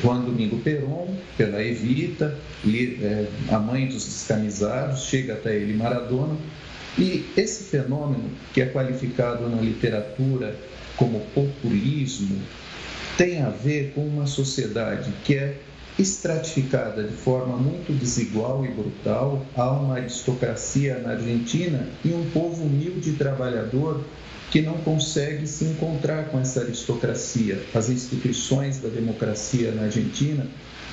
Juan 0.03 0.21
Domingo 0.21 0.59
Perón, 0.59 1.15
pela 1.37 1.63
Evita, 1.63 2.37
é, 2.67 3.27
a 3.51 3.59
mãe 3.59 3.87
dos 3.87 4.05
descamisados, 4.05 5.05
chega 5.05 5.35
até 5.35 5.57
ele 5.57 5.75
Maradona. 5.75 6.37
E 6.99 7.25
esse 7.37 7.65
fenômeno, 7.65 8.31
que 8.53 8.61
é 8.61 8.67
qualificado 8.67 9.49
na 9.49 9.63
literatura 9.63 10.55
como 10.97 11.21
populismo, 11.35 12.43
tem 13.17 13.41
a 13.41 13.51
ver 13.51 13.93
com 13.95 14.03
uma 14.03 14.27
sociedade 14.27 15.13
que 15.25 15.35
é 15.35 15.55
estratificada 15.99 17.03
de 17.03 17.15
forma 17.15 17.57
muito 17.57 17.93
desigual 17.93 18.65
e 18.65 18.69
brutal. 18.69 19.45
Há 19.57 19.71
uma 19.73 19.97
aristocracia 19.97 20.99
na 20.99 21.11
Argentina 21.11 21.89
e 22.05 22.13
um 22.13 22.31
povo 22.31 22.65
humilde 22.65 23.11
e 23.11 23.13
trabalhador 23.15 24.05
que 24.51 24.63
não 24.63 24.79
consegue 24.79 25.47
se 25.47 25.65
encontrar 25.65 26.27
com 26.27 26.39
essa 26.39 26.61
aristocracia. 26.61 27.63
As 27.75 27.91
instituições 27.91 28.79
da 28.79 28.89
democracia 28.89 29.73
na 29.73 29.83
Argentina 29.83 30.47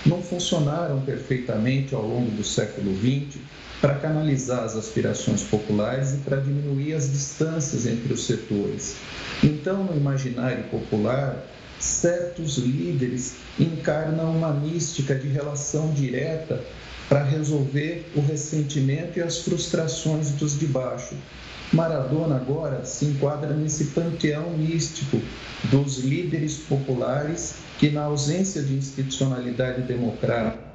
não 0.06 0.22
funcionaram 0.22 1.02
perfeitamente 1.02 1.96
ao 1.96 2.02
longo 2.02 2.32
do 2.32 2.44
século 2.44 2.94
XX 2.98 3.40
para 3.80 3.96
canalizar 3.96 4.64
as 4.64 4.76
aspirações 4.76 5.44
populares 5.44 6.14
e 6.14 6.18
para 6.18 6.38
diminuir 6.38 6.94
as 6.94 7.12
distâncias 7.12 7.86
entre 7.86 8.14
os 8.14 8.26
setores. 8.26 8.96
Então, 9.44 9.84
no 9.84 9.96
imaginário 9.96 10.64
popular, 10.66 11.46
certos 11.86 12.58
líderes 12.58 13.36
encarnam 13.60 14.36
uma 14.36 14.52
mística 14.52 15.16
de 15.16 15.28
relação 15.28 15.92
direta 15.92 16.62
para 17.08 17.24
resolver 17.24 18.12
o 18.16 18.22
ressentimento 18.22 19.20
e 19.20 19.22
as 19.22 19.40
frustrações 19.40 20.32
dos 20.32 20.58
de 20.58 20.66
baixo. 20.66 21.16
Maradona 21.72 22.36
agora 22.36 22.84
se 22.86 23.06
enquadra 23.06 23.54
nesse 23.54 23.86
panteão 23.86 24.52
místico 24.52 25.22
dos 25.66 26.00
líderes 26.00 26.58
populares 26.58 27.56
que, 27.80 27.90
na 27.90 28.04
ausência 28.04 28.62
de 28.62 28.74
institucionalidade 28.74 29.82
democrática 29.84 30.66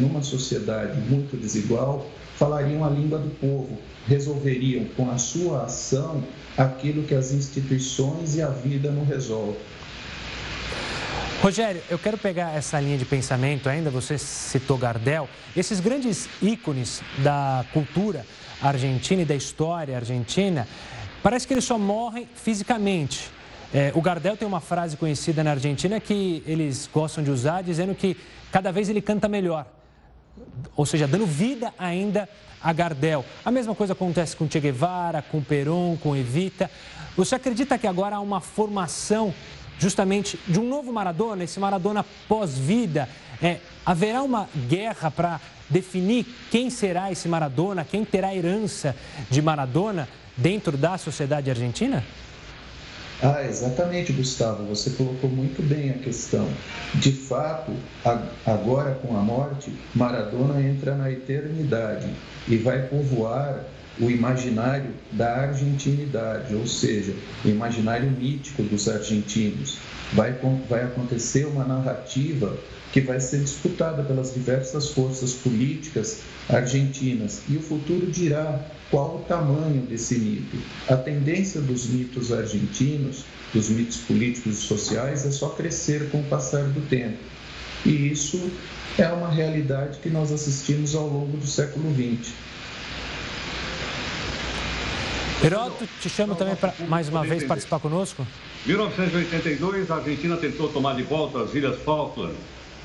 numa 0.00 0.22
sociedade 0.22 0.98
muito 1.00 1.36
desigual, 1.36 2.06
falariam 2.36 2.84
a 2.84 2.88
língua 2.88 3.18
do 3.18 3.30
povo, 3.38 3.78
resolveriam 4.06 4.86
com 4.96 5.10
a 5.10 5.18
sua 5.18 5.64
ação 5.64 6.24
aquilo 6.56 7.02
que 7.02 7.14
as 7.14 7.32
instituições 7.32 8.36
e 8.36 8.42
a 8.42 8.48
vida 8.48 8.90
não 8.90 9.04
resolvem. 9.04 9.56
Rogério, 11.42 11.80
eu 11.88 11.98
quero 11.98 12.18
pegar 12.18 12.54
essa 12.54 12.78
linha 12.78 12.98
de 12.98 13.06
pensamento 13.06 13.66
ainda, 13.66 13.88
você 13.88 14.18
citou 14.18 14.76
Gardel, 14.76 15.26
esses 15.56 15.80
grandes 15.80 16.28
ícones 16.42 17.00
da 17.16 17.64
cultura 17.72 18.26
argentina 18.60 19.22
e 19.22 19.24
da 19.24 19.34
história 19.34 19.96
argentina, 19.96 20.68
parece 21.22 21.46
que 21.46 21.54
eles 21.54 21.64
só 21.64 21.78
morrem 21.78 22.28
fisicamente. 22.34 23.30
É, 23.72 23.90
o 23.94 24.02
Gardel 24.02 24.36
tem 24.36 24.46
uma 24.46 24.60
frase 24.60 24.98
conhecida 24.98 25.42
na 25.42 25.52
Argentina 25.52 25.98
que 25.98 26.42
eles 26.46 26.86
gostam 26.92 27.24
de 27.24 27.30
usar, 27.30 27.62
dizendo 27.62 27.94
que 27.94 28.18
cada 28.52 28.70
vez 28.70 28.90
ele 28.90 29.00
canta 29.00 29.26
melhor. 29.26 29.64
Ou 30.76 30.84
seja, 30.84 31.08
dando 31.08 31.24
vida 31.24 31.72
ainda 31.78 32.28
a 32.62 32.70
Gardel. 32.70 33.24
A 33.42 33.50
mesma 33.50 33.74
coisa 33.74 33.94
acontece 33.94 34.36
com 34.36 34.46
Che 34.46 34.60
Guevara, 34.60 35.22
com 35.22 35.40
Perón, 35.40 35.96
com 35.96 36.14
Evita. 36.14 36.70
Você 37.16 37.34
acredita 37.34 37.78
que 37.78 37.86
agora 37.86 38.16
há 38.16 38.20
uma 38.20 38.40
formação 38.40 39.32
justamente 39.80 40.38
de 40.46 40.60
um 40.60 40.68
novo 40.68 40.92
Maradona, 40.92 41.42
esse 41.42 41.58
Maradona 41.58 42.04
pós-vida. 42.28 43.08
É, 43.42 43.58
haverá 43.84 44.22
uma 44.22 44.48
guerra 44.68 45.10
para 45.10 45.40
definir 45.68 46.26
quem 46.50 46.68
será 46.68 47.10
esse 47.10 47.26
Maradona, 47.26 47.84
quem 47.84 48.04
terá 48.04 48.34
herança 48.34 48.94
de 49.30 49.40
Maradona 49.40 50.06
dentro 50.36 50.76
da 50.76 50.98
sociedade 50.98 51.48
argentina? 51.48 52.04
Ah, 53.22 53.44
exatamente, 53.44 54.12
Gustavo. 54.12 54.64
Você 54.64 54.90
colocou 54.90 55.28
muito 55.28 55.62
bem 55.62 55.90
a 55.90 55.94
questão. 55.94 56.48
De 56.94 57.12
fato, 57.12 57.72
agora 58.46 58.94
com 58.94 59.14
a 59.16 59.20
morte, 59.20 59.72
Maradona 59.94 60.62
entra 60.62 60.94
na 60.94 61.10
eternidade 61.10 62.08
e 62.48 62.56
vai 62.56 62.86
povoar 62.86 63.62
o 64.00 64.10
imaginário 64.10 64.94
da 65.12 65.36
argentinidade, 65.36 66.54
ou 66.54 66.66
seja, 66.66 67.14
o 67.44 67.48
imaginário 67.48 68.10
mítico 68.10 68.62
dos 68.62 68.88
argentinos. 68.88 69.78
Vai, 70.12 70.36
vai 70.68 70.84
acontecer 70.84 71.46
uma 71.46 71.64
narrativa 71.64 72.56
que 72.92 73.00
vai 73.00 73.20
ser 73.20 73.40
disputada 73.40 74.02
pelas 74.02 74.34
diversas 74.34 74.90
forças 74.90 75.32
políticas 75.34 76.22
argentinas 76.48 77.42
e 77.48 77.56
o 77.56 77.62
futuro 77.62 78.10
dirá 78.10 78.60
qual 78.90 79.16
o 79.16 79.24
tamanho 79.28 79.82
desse 79.82 80.18
mito. 80.18 80.56
A 80.88 80.96
tendência 80.96 81.60
dos 81.60 81.86
mitos 81.86 82.32
argentinos, 82.32 83.24
dos 83.54 83.68
mitos 83.68 83.98
políticos 83.98 84.58
e 84.58 84.62
sociais, 84.62 85.24
é 85.24 85.30
só 85.30 85.50
crescer 85.50 86.10
com 86.10 86.20
o 86.20 86.24
passar 86.24 86.64
do 86.64 86.80
tempo. 86.88 87.18
E 87.86 88.10
isso 88.10 88.50
é 88.98 89.08
uma 89.08 89.30
realidade 89.30 89.98
que 90.00 90.10
nós 90.10 90.32
assistimos 90.32 90.94
ao 90.94 91.06
longo 91.06 91.36
do 91.36 91.46
século 91.46 91.94
XX. 91.94 92.32
Heródoto, 95.42 95.88
te 96.00 96.08
chamo 96.10 96.34
também 96.34 96.54
para 96.56 96.74
mais 96.86 97.08
uma 97.08 97.24
vez 97.24 97.44
participar 97.44 97.78
conosco. 97.78 98.26
1982, 98.66 99.90
a 99.90 99.96
Argentina 99.96 100.36
tentou 100.36 100.68
tomar 100.68 100.94
de 100.94 101.02
volta 101.02 101.42
as 101.42 101.54
Ilhas 101.54 101.80
Falkland, 101.82 102.34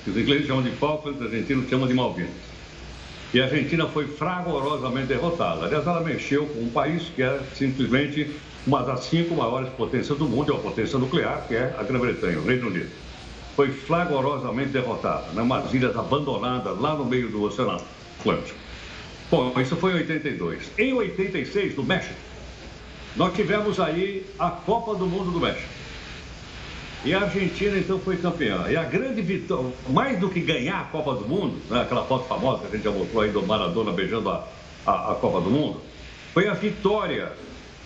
que 0.03 0.09
os 0.09 0.17
ingleses 0.17 0.47
chamam 0.47 0.63
de 0.63 0.71
Falkland, 0.71 1.19
os 1.19 1.25
argentinos 1.25 1.69
chamam 1.69 1.85
de 1.85 1.93
Malvinas. 1.93 2.31
E 3.33 3.41
a 3.41 3.43
Argentina 3.43 3.85
foi 3.87 4.07
fragorosamente 4.07 5.07
derrotada. 5.07 5.65
Aliás, 5.65 5.85
ela 5.85 5.99
mexeu 5.99 6.45
com 6.45 6.61
um 6.61 6.69
país 6.69 7.03
que 7.13 7.21
é 7.21 7.41
simplesmente 7.53 8.31
uma 8.65 8.83
das 8.83 9.01
cinco 9.01 9.35
maiores 9.35 9.67
potências 9.69 10.17
do 10.17 10.25
mundo, 10.25 10.53
é 10.53 10.57
potência 10.57 10.97
nuclear, 10.97 11.45
que 11.45 11.55
é 11.55 11.75
a 11.77 11.83
Grã-Bretanha, 11.83 12.39
o 12.39 12.45
Reino 12.45 12.67
Unido. 12.67 12.89
Foi 13.57 13.69
fragorosamente 13.69 14.69
derrotada, 14.69 15.25
né? 15.33 15.41
umas 15.41 15.73
ilhas 15.73 15.95
abandonadas 15.97 16.79
lá 16.79 16.95
no 16.95 17.03
meio 17.03 17.29
do 17.29 17.43
Oceano 17.43 17.81
Atlântico. 18.19 18.57
Bom, 19.29 19.53
isso 19.59 19.75
foi 19.75 19.91
em 19.91 19.95
82. 19.95 20.71
Em 20.77 20.93
86, 20.93 21.75
no 21.75 21.83
México, 21.83 22.15
nós 23.15 23.33
tivemos 23.33 23.79
aí 23.79 24.25
a 24.37 24.49
Copa 24.49 24.95
do 24.95 25.05
Mundo 25.05 25.31
do 25.31 25.39
México. 25.39 25.69
E 27.05 27.13
a 27.13 27.21
Argentina 27.21 27.77
então 27.77 27.99
foi 27.99 28.17
campeã. 28.17 28.65
E 28.67 28.75
a 28.75 28.83
grande 28.83 29.21
vitória, 29.21 29.71
mais 29.89 30.19
do 30.19 30.29
que 30.29 30.41
ganhar 30.41 30.81
a 30.81 30.83
Copa 30.85 31.13
do 31.13 31.27
Mundo, 31.27 31.61
né, 31.69 31.81
aquela 31.81 32.03
foto 32.03 32.25
famosa 32.27 32.61
que 32.61 32.67
a 32.67 32.71
gente 32.71 32.83
já 32.83 32.91
mostrou 32.91 33.21
aí 33.21 33.31
do 33.31 33.45
Maradona 33.45 33.91
beijando 33.91 34.29
a, 34.29 34.47
a, 34.85 35.11
a 35.11 35.15
Copa 35.15 35.39
do 35.39 35.51
Mundo, 35.51 35.79
foi 36.33 36.47
a 36.47 36.53
vitória 36.53 37.31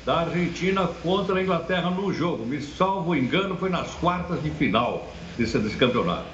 da 0.05 0.21
Argentina 0.21 0.88
contra 1.03 1.38
a 1.38 1.43
Inglaterra 1.43 1.89
no 1.89 2.12
jogo. 2.13 2.45
Me 2.45 2.62
salvo 2.62 3.13
engano, 3.13 3.57
foi 3.57 3.69
nas 3.69 3.93
quartas 3.95 4.41
de 4.41 4.50
final 4.51 5.12
desse, 5.38 5.59
desse 5.59 5.75
campeonato. 5.75 6.25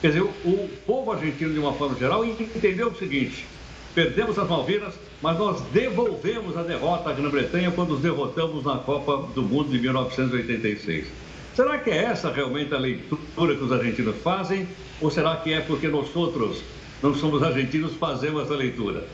Quer 0.00 0.08
dizer, 0.08 0.22
o, 0.22 0.70
povo 0.86 1.12
argentino, 1.12 1.52
de 1.52 1.58
uma 1.60 1.74
forma 1.74 1.96
geral, 1.96 2.24
entendeu 2.24 2.88
o 2.88 2.96
seguinte: 2.96 3.46
Perdemos 3.94 4.38
as 4.38 4.48
Malvinas, 4.48 4.94
mas 5.22 5.38
nós 5.38 5.60
devolvemos 5.72 6.56
a 6.56 6.62
derrota 6.62 7.10
à 7.10 7.12
Grã-Bretanha 7.12 7.70
quando 7.70 7.94
os 7.94 8.00
derrotamos 8.00 8.64
na 8.64 8.78
Copa 8.78 9.28
do 9.34 9.42
Mundo 9.42 9.70
de 9.70 9.78
1986. 9.78 11.06
Será 11.54 11.78
que 11.78 11.90
é 11.90 12.04
essa 12.04 12.32
realmente 12.32 12.74
a 12.74 12.78
leitura 12.78 13.54
que 13.54 13.62
os 13.62 13.70
argentinos 13.70 14.16
fazem? 14.22 14.66
Ou 15.00 15.10
será 15.10 15.36
que 15.36 15.52
é 15.52 15.60
porque 15.60 15.86
nós 15.86 16.14
outros 16.16 16.62
não 17.02 17.14
somos 17.14 17.42
argentinos, 17.42 17.92
fazemos 17.94 18.42
essa 18.42 18.54
leitura? 18.54 19.06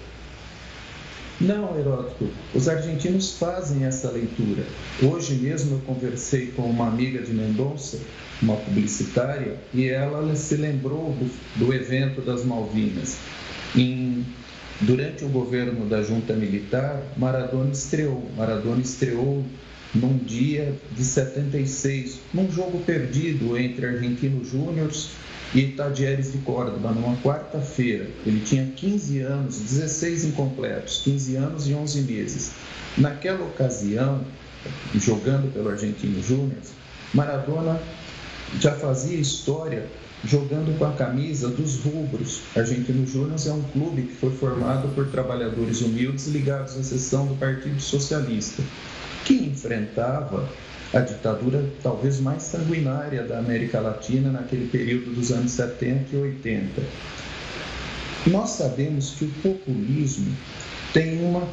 Não, 1.41 1.79
Heródoto, 1.79 2.29
os 2.53 2.69
argentinos 2.69 3.39
fazem 3.39 3.85
essa 3.85 4.11
leitura. 4.11 4.65
Hoje 5.03 5.35
mesmo 5.35 5.77
eu 5.77 5.81
conversei 5.81 6.49
com 6.49 6.63
uma 6.63 6.89
amiga 6.89 7.23
de 7.23 7.33
Mendonça, 7.33 8.01
uma 8.43 8.57
publicitária, 8.57 9.57
e 9.73 9.89
ela 9.89 10.35
se 10.35 10.57
lembrou 10.57 11.13
do, 11.13 11.31
do 11.65 11.73
evento 11.73 12.21
das 12.21 12.45
Malvinas. 12.45 13.19
Em, 13.77 14.25
durante 14.81 15.25
o 15.25 15.29
governo 15.29 15.87
da 15.87 16.03
junta 16.03 16.35
militar, 16.35 17.03
Maradona 17.17 17.73
estreou. 17.73 18.31
Maradona 18.37 18.81
estreou 18.81 19.45
num 19.95 20.19
dia 20.19 20.75
de 20.93 21.05
76, 21.05 22.21
num 22.33 22.51
jogo 22.51 22.79
perdido 22.85 23.57
entre 23.59 23.87
Argentinos 23.87 24.49
Júniors 24.49 25.11
e 25.55 25.63
Tadieres 25.69 26.33
de 26.33 26.39
Córdoba, 26.39 26.93
numa 26.93 27.17
quarta-feira. 27.17 28.07
Ele 28.27 28.41
tinha 28.41 28.67
15 28.67 29.21
anos, 29.21 29.59
16 29.59 30.25
incompletos, 30.27 31.01
15 31.05 31.37
anos 31.37 31.69
e 31.69 31.75
11 31.75 32.03
meses. 32.03 32.53
Naquela 32.97 33.45
ocasião, 33.45 34.21
jogando 34.95 35.53
pelo 35.53 35.71
Argentino 35.71 36.23
Júnior, 36.23 36.61
Maradona 37.15 37.81
já 38.61 38.73
fazia 38.73 39.19
história 39.19 39.87
jogando 40.25 40.77
com 40.79 40.85
a 40.85 40.93
camisa 40.93 41.49
dos 41.49 41.77
rubros. 41.83 42.43
Argentino 42.57 43.07
Júnior 43.07 43.39
é 43.47 43.53
um 43.53 43.63
clube 43.63 44.03
que 44.03 44.15
foi 44.15 44.31
formado 44.31 44.89
por 44.95 45.09
trabalhadores 45.09 45.81
humildes 45.81 46.27
ligados 46.29 46.77
à 46.77 46.83
seção 46.83 47.27
do 47.27 47.35
Partido 47.37 47.81
Socialista, 47.81 48.63
que 49.25 49.35
enfrentava 49.35 50.49
a 50.93 51.01
ditadura 51.01 51.65
talvez 51.83 52.21
mais 52.21 52.43
sanguinária 52.43 53.23
da 53.23 53.39
América 53.39 53.81
Latina 53.81 54.31
naquele 54.31 54.69
período 54.69 55.15
dos 55.15 55.31
anos 55.31 55.53
70 55.53 56.17
e 56.17 56.17
80. 56.17 56.83
Nós 58.27 58.51
sabemos 58.51 59.11
que 59.11 59.27
o 59.27 59.29
populismo 59.43 60.35
tem 60.93 61.23
uma 61.23 61.47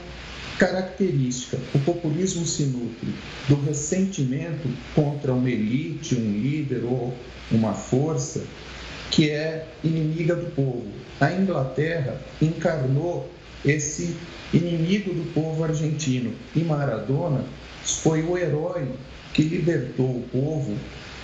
característica. 0.58 1.58
O 1.74 1.80
populismo 1.80 2.46
se 2.46 2.64
nutre 2.64 3.14
do 3.48 3.56
ressentimento 3.62 4.70
contra 4.94 5.34
uma 5.34 5.50
elite, 5.50 6.16
um 6.16 6.32
líder 6.32 6.84
ou 6.84 7.14
uma 7.52 7.74
força 7.74 8.44
que 9.12 9.30
é 9.30 9.68
inimiga 9.84 10.36
do 10.36 10.52
povo. 10.52 10.88
A 11.20 11.32
Inglaterra 11.32 12.20
encarnou 12.42 13.30
esse 13.64 14.16
inimigo 14.54 15.14
do 15.14 15.34
povo 15.34 15.64
argentino 15.64 16.34
e 16.56 16.60
Maradona 16.60 17.44
foi 17.84 18.22
o 18.24 18.38
herói 18.38 18.90
que 19.34 19.44
libertou 19.44 20.18
o 20.18 20.28
povo 20.32 20.76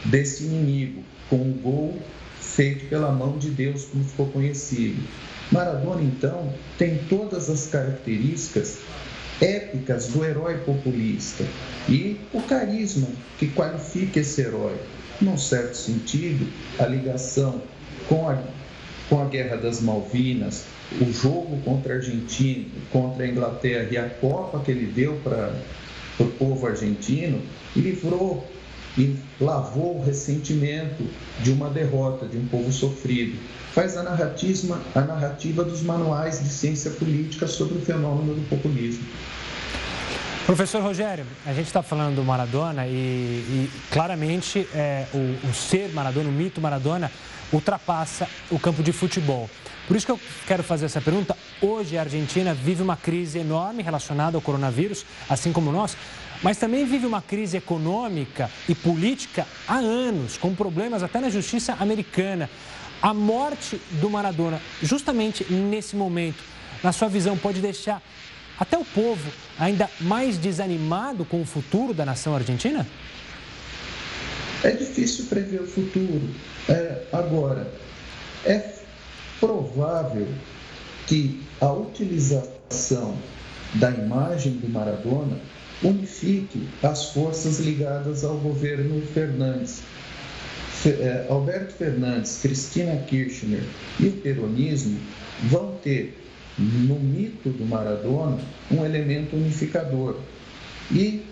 desse 0.05 0.43
inimigo, 0.43 1.03
com 1.29 1.37
um 1.37 1.53
gol 1.53 1.99
feito 2.39 2.87
pela 2.89 3.11
mão 3.11 3.37
de 3.37 3.49
Deus, 3.49 3.85
como 3.85 4.03
ficou 4.03 4.27
conhecido. 4.27 5.01
Maradona, 5.51 6.01
então, 6.01 6.53
tem 6.77 6.97
todas 7.09 7.49
as 7.49 7.67
características 7.67 8.79
épicas 9.41 10.07
do 10.07 10.23
herói 10.23 10.59
populista 10.59 11.43
e 11.89 12.17
o 12.31 12.41
carisma 12.43 13.07
que 13.39 13.47
qualifica 13.47 14.19
esse 14.19 14.41
herói. 14.41 14.75
Num 15.19 15.37
certo 15.37 15.75
sentido, 15.75 16.47
a 16.79 16.85
ligação 16.85 17.61
com 18.07 18.29
a, 18.29 18.37
com 19.09 19.21
a 19.21 19.25
Guerra 19.25 19.57
das 19.57 19.81
Malvinas, 19.81 20.65
o 20.99 21.11
jogo 21.11 21.59
contra 21.63 21.93
a 21.93 21.97
Argentina, 21.97 22.65
contra 22.91 23.23
a 23.23 23.27
Inglaterra 23.27 23.87
e 23.91 23.97
a 23.97 24.09
Copa 24.09 24.59
que 24.59 24.71
ele 24.71 24.85
deu 24.85 25.19
para 25.23 25.53
o 26.19 26.25
povo 26.25 26.67
argentino 26.67 27.41
livrou 27.75 28.47
e 28.97 29.15
lavou 29.39 29.99
o 29.99 30.03
ressentimento 30.03 31.03
de 31.39 31.51
uma 31.51 31.69
derrota 31.69 32.25
de 32.25 32.37
um 32.37 32.45
povo 32.47 32.71
sofrido. 32.71 33.37
Faz 33.73 33.95
a 33.95 34.03
narrativa, 34.03 34.81
a 34.93 35.01
narrativa 35.01 35.63
dos 35.63 35.81
manuais 35.81 36.43
de 36.43 36.49
ciência 36.49 36.91
política 36.91 37.47
sobre 37.47 37.77
o 37.77 37.81
fenômeno 37.81 38.35
do 38.35 38.49
populismo. 38.49 39.05
Professor 40.45 40.81
Rogério, 40.81 41.25
a 41.45 41.53
gente 41.53 41.67
está 41.67 41.81
falando 41.81 42.15
do 42.15 42.23
Maradona 42.23 42.85
e, 42.85 42.89
e 42.91 43.71
claramente 43.91 44.67
é, 44.73 45.05
o, 45.13 45.47
o 45.47 45.53
ser 45.53 45.89
Maradona, 45.93 46.27
o 46.27 46.31
mito 46.31 46.59
Maradona, 46.59 47.09
ultrapassa 47.53 48.27
o 48.49 48.59
campo 48.59 48.83
de 48.83 48.91
futebol. 48.91 49.49
Por 49.91 49.97
isso 49.97 50.05
que 50.05 50.11
eu 50.13 50.19
quero 50.47 50.63
fazer 50.63 50.85
essa 50.85 51.01
pergunta. 51.01 51.35
Hoje 51.61 51.97
a 51.97 52.01
Argentina 52.03 52.53
vive 52.53 52.81
uma 52.81 52.95
crise 52.95 53.39
enorme 53.39 53.83
relacionada 53.83 54.37
ao 54.37 54.41
coronavírus, 54.41 55.05
assim 55.27 55.51
como 55.51 55.69
nós, 55.69 55.97
mas 56.41 56.55
também 56.55 56.85
vive 56.85 57.05
uma 57.05 57.21
crise 57.21 57.57
econômica 57.57 58.49
e 58.69 58.73
política 58.73 59.45
há 59.67 59.75
anos, 59.75 60.37
com 60.37 60.55
problemas 60.55 61.03
até 61.03 61.19
na 61.19 61.29
justiça 61.29 61.75
americana. 61.77 62.49
A 63.01 63.13
morte 63.13 63.81
do 63.99 64.09
Maradona, 64.09 64.61
justamente 64.81 65.43
nesse 65.51 65.93
momento, 65.93 66.41
na 66.81 66.93
sua 66.93 67.09
visão, 67.09 67.37
pode 67.37 67.59
deixar 67.59 68.01
até 68.57 68.77
o 68.77 68.85
povo 68.85 69.29
ainda 69.59 69.89
mais 69.99 70.37
desanimado 70.37 71.25
com 71.25 71.41
o 71.41 71.45
futuro 71.45 71.93
da 71.93 72.05
nação 72.05 72.33
argentina? 72.33 72.87
É 74.63 74.71
difícil 74.71 75.25
prever 75.25 75.59
o 75.59 75.67
futuro. 75.67 76.29
É, 76.69 77.03
agora, 77.11 77.69
é 78.45 78.79
provável 79.41 80.27
que 81.07 81.41
a 81.59 81.71
utilização 81.73 83.17
da 83.75 83.89
imagem 83.89 84.53
do 84.53 84.69
Maradona 84.69 85.37
unifique 85.83 86.69
as 86.83 87.11
forças 87.11 87.59
ligadas 87.59 88.23
ao 88.23 88.37
governo 88.37 89.01
Fernandes. 89.07 89.81
É, 90.85 91.25
Alberto 91.29 91.73
Fernandes, 91.73 92.39
Cristina 92.41 92.95
Kirchner 93.07 93.63
e 93.99 94.07
o 94.07 94.11
peronismo 94.13 94.99
vão 95.43 95.75
ter 95.83 96.17
no 96.57 96.99
mito 96.99 97.49
do 97.49 97.65
Maradona 97.65 98.39
um 98.71 98.85
elemento 98.85 99.35
unificador 99.35 100.17
e 100.91 101.23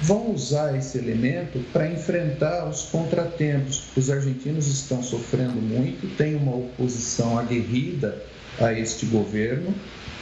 vão 0.00 0.32
usar 0.32 0.76
esse 0.76 0.98
elemento 0.98 1.58
para 1.72 1.90
enfrentar 1.90 2.68
os 2.68 2.82
contratempos. 2.82 3.84
Os 3.96 4.10
argentinos 4.10 4.66
estão 4.66 5.02
sofrendo 5.02 5.60
muito, 5.60 6.16
tem 6.16 6.34
uma 6.34 6.54
oposição 6.54 7.38
aguerrida 7.38 8.22
a 8.60 8.72
este 8.72 9.06
governo, 9.06 9.74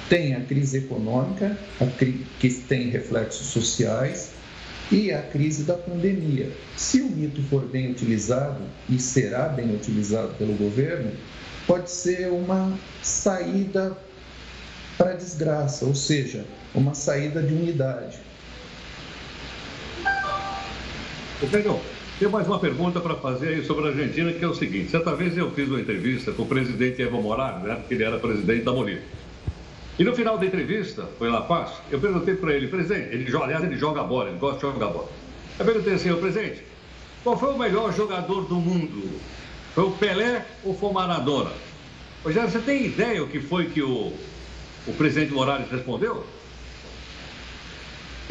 tem 0.09 0.35
a 0.35 0.41
crise 0.41 0.79
econômica, 0.79 1.57
a 1.81 1.87
cri 1.87 2.27
que 2.39 2.49
tem 2.51 2.91
reflexos 2.91 3.47
sociais, 3.49 4.33
e 4.93 5.11
a 5.11 5.23
crise 5.23 5.65
da 5.65 5.75
pandemia. 5.75 6.51
Se 6.77 7.01
o 7.01 7.09
mito 7.09 7.43
for 7.45 7.65
bem 7.67 7.91
utilizado, 7.91 8.61
e 8.91 8.99
será 8.99 9.49
bem 9.49 9.75
utilizado 9.75 10.35
pelo 10.35 10.53
governo, 10.55 11.11
pode 11.67 11.91
ser 11.91 12.31
uma 12.31 12.79
saída 13.03 13.97
para 14.99 15.13
a 15.13 15.15
desgraça, 15.15 15.87
ou 15.87 15.95
seja, 15.95 16.45
uma 16.75 16.93
saída 16.93 17.43
de 17.43 17.55
unidade. 17.55 18.19
Pedro, 21.51 21.81
tem 22.19 22.29
mais 22.29 22.47
uma 22.47 22.59
pergunta 22.59 23.01
para 23.01 23.17
fazer 23.17 23.49
aí 23.49 23.65
sobre 23.65 23.87
a 23.87 23.89
Argentina, 23.89 24.33
que 24.33 24.45
é 24.45 24.49
o 24.49 24.55
seguinte: 24.55 24.91
certa 24.91 25.15
vez 25.15 25.37
eu 25.37 25.51
fiz 25.51 25.69
uma 25.69 25.81
entrevista 25.81 26.31
com 26.33 26.43
o 26.43 26.47
presidente 26.47 27.03
Evo 27.03 27.21
Morales, 27.21 27.65
né, 27.65 27.75
porque 27.75 27.95
ele 27.95 28.05
era 28.05 28.19
presidente 28.19 28.65
da 28.65 28.73
Bolívia. 28.73 29.03
E 29.99 30.05
no 30.05 30.15
final 30.15 30.39
da 30.39 30.47
entrevista, 30.47 31.09
foi 31.19 31.29
lá 31.29 31.43
Paz, 31.43 31.71
eu 31.91 31.99
perguntei 31.99 32.35
para 32.35 32.55
ele, 32.55 32.69
presidente, 32.69 33.15
ele 33.15 33.37
aliás, 33.37 33.63
ele 33.65 33.77
joga 33.77 34.03
bola, 34.05 34.31
ele 34.31 34.39
gosta 34.39 34.57
de 34.57 34.73
jogar 34.73 34.87
bola. 34.87 35.09
Eu 35.59 35.65
perguntei 35.65 35.95
assim, 35.95 36.11
o 36.11 36.17
presidente, 36.17 36.63
qual 37.23 37.37
foi 37.37 37.53
o 37.53 37.59
melhor 37.59 37.93
jogador 37.93 38.43
do 38.43 38.57
mundo? 38.57 39.21
Foi 39.75 39.85
o 39.85 39.91
Pelé 39.91 40.47
ou 40.65 40.75
foi 40.75 40.91
o 40.91 40.93
Maradona? 40.93 41.51
Rogério, 42.25 42.51
você 42.51 42.61
tem 42.61 42.87
ideia 42.87 43.23
o 43.23 43.29
que 43.29 43.41
foi 43.41 43.67
que 43.67 43.83
o, 43.83 44.13
o 44.87 44.93
presidente 44.97 45.33
Morales 45.33 45.71
respondeu? 45.71 46.25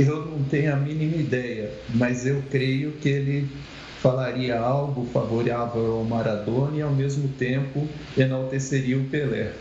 Eu 0.02 0.26
não 0.26 0.44
tenho 0.46 0.74
a 0.74 0.78
mínima 0.78 1.16
ideia, 1.16 1.72
mas 1.94 2.26
eu 2.26 2.42
creio 2.50 2.92
que 2.94 3.08
ele 3.08 3.48
falaria 4.02 4.60
algo 4.60 5.06
favorável 5.14 5.94
ao 5.94 6.04
Maradona 6.04 6.78
e 6.78 6.82
ao 6.82 6.90
mesmo 6.90 7.28
tempo 7.30 7.88
enalteceria 8.18 8.98
o 8.98 9.06
Pelé. 9.06 9.54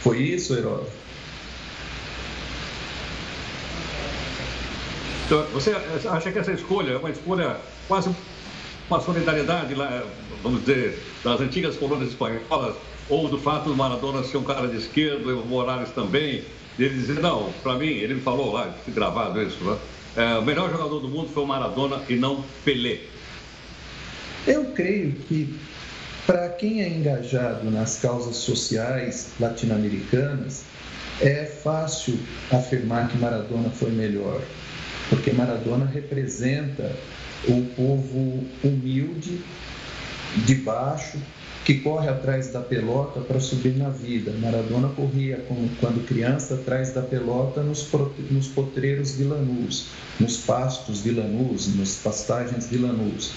Foi 0.00 0.18
isso, 0.22 0.54
Herói? 0.54 0.86
Então, 5.26 5.44
você 5.52 5.72
acha 6.08 6.30
que 6.30 6.38
essa 6.38 6.52
escolha 6.52 6.92
é 6.92 6.96
uma 6.96 7.10
escolha 7.10 7.56
quase 7.88 8.10
uma 8.92 9.00
solidariedade, 9.00 9.74
vamos 10.42 10.60
dizer, 10.60 11.02
das 11.24 11.40
antigas 11.40 11.76
colônias 11.76 12.10
espanholas, 12.10 12.76
ou 13.08 13.26
do 13.26 13.38
fato 13.38 13.70
do 13.70 13.74
Maradona 13.74 14.22
ser 14.22 14.36
um 14.36 14.44
cara 14.44 14.68
de 14.68 14.76
esquerda, 14.76 15.30
Evo 15.30 15.46
Morales 15.46 15.88
também, 15.90 16.44
ele 16.78 16.94
dizer, 16.94 17.20
não, 17.20 17.50
para 17.62 17.74
mim, 17.74 17.86
ele 17.86 18.14
me 18.14 18.20
falou 18.20 18.52
lá, 18.52 18.74
gravado 18.88 19.42
isso, 19.42 19.64
né? 19.64 19.78
É, 20.14 20.38
o 20.38 20.42
melhor 20.42 20.70
jogador 20.70 21.00
do 21.00 21.08
mundo 21.08 21.30
foi 21.32 21.42
o 21.42 21.46
Maradona 21.46 22.02
e 22.06 22.16
não 22.16 22.44
Pelé. 22.64 23.00
Eu 24.46 24.66
creio 24.66 25.12
que 25.12 25.58
para 26.26 26.50
quem 26.50 26.82
é 26.82 26.88
engajado 26.88 27.70
nas 27.70 27.98
causas 27.98 28.36
sociais 28.36 29.30
latino-americanas, 29.40 30.64
é 31.20 31.46
fácil 31.46 32.18
afirmar 32.50 33.08
que 33.08 33.16
Maradona 33.16 33.70
foi 33.70 33.90
melhor, 33.90 34.40
porque 35.08 35.32
Maradona 35.32 35.86
representa 35.86 36.94
o 37.48 37.64
povo 37.74 38.44
humilde, 38.62 39.40
de 40.46 40.54
baixo, 40.54 41.18
que 41.64 41.74
corre 41.74 42.08
atrás 42.08 42.48
da 42.48 42.60
pelota 42.60 43.20
para 43.20 43.38
subir 43.38 43.76
na 43.76 43.88
vida. 43.88 44.32
Maradona 44.40 44.88
corria 44.88 45.44
como 45.46 45.68
quando 45.80 46.06
criança 46.06 46.54
atrás 46.54 46.92
da 46.92 47.02
pelota 47.02 47.62
nos, 47.62 47.88
nos 48.30 48.48
potreiros 48.48 49.12
vilanus, 49.14 49.88
nos 50.18 50.38
pastos 50.38 51.00
vilanus, 51.00 51.74
nas 51.76 51.96
pastagens 51.96 52.66
vilanus. 52.66 53.32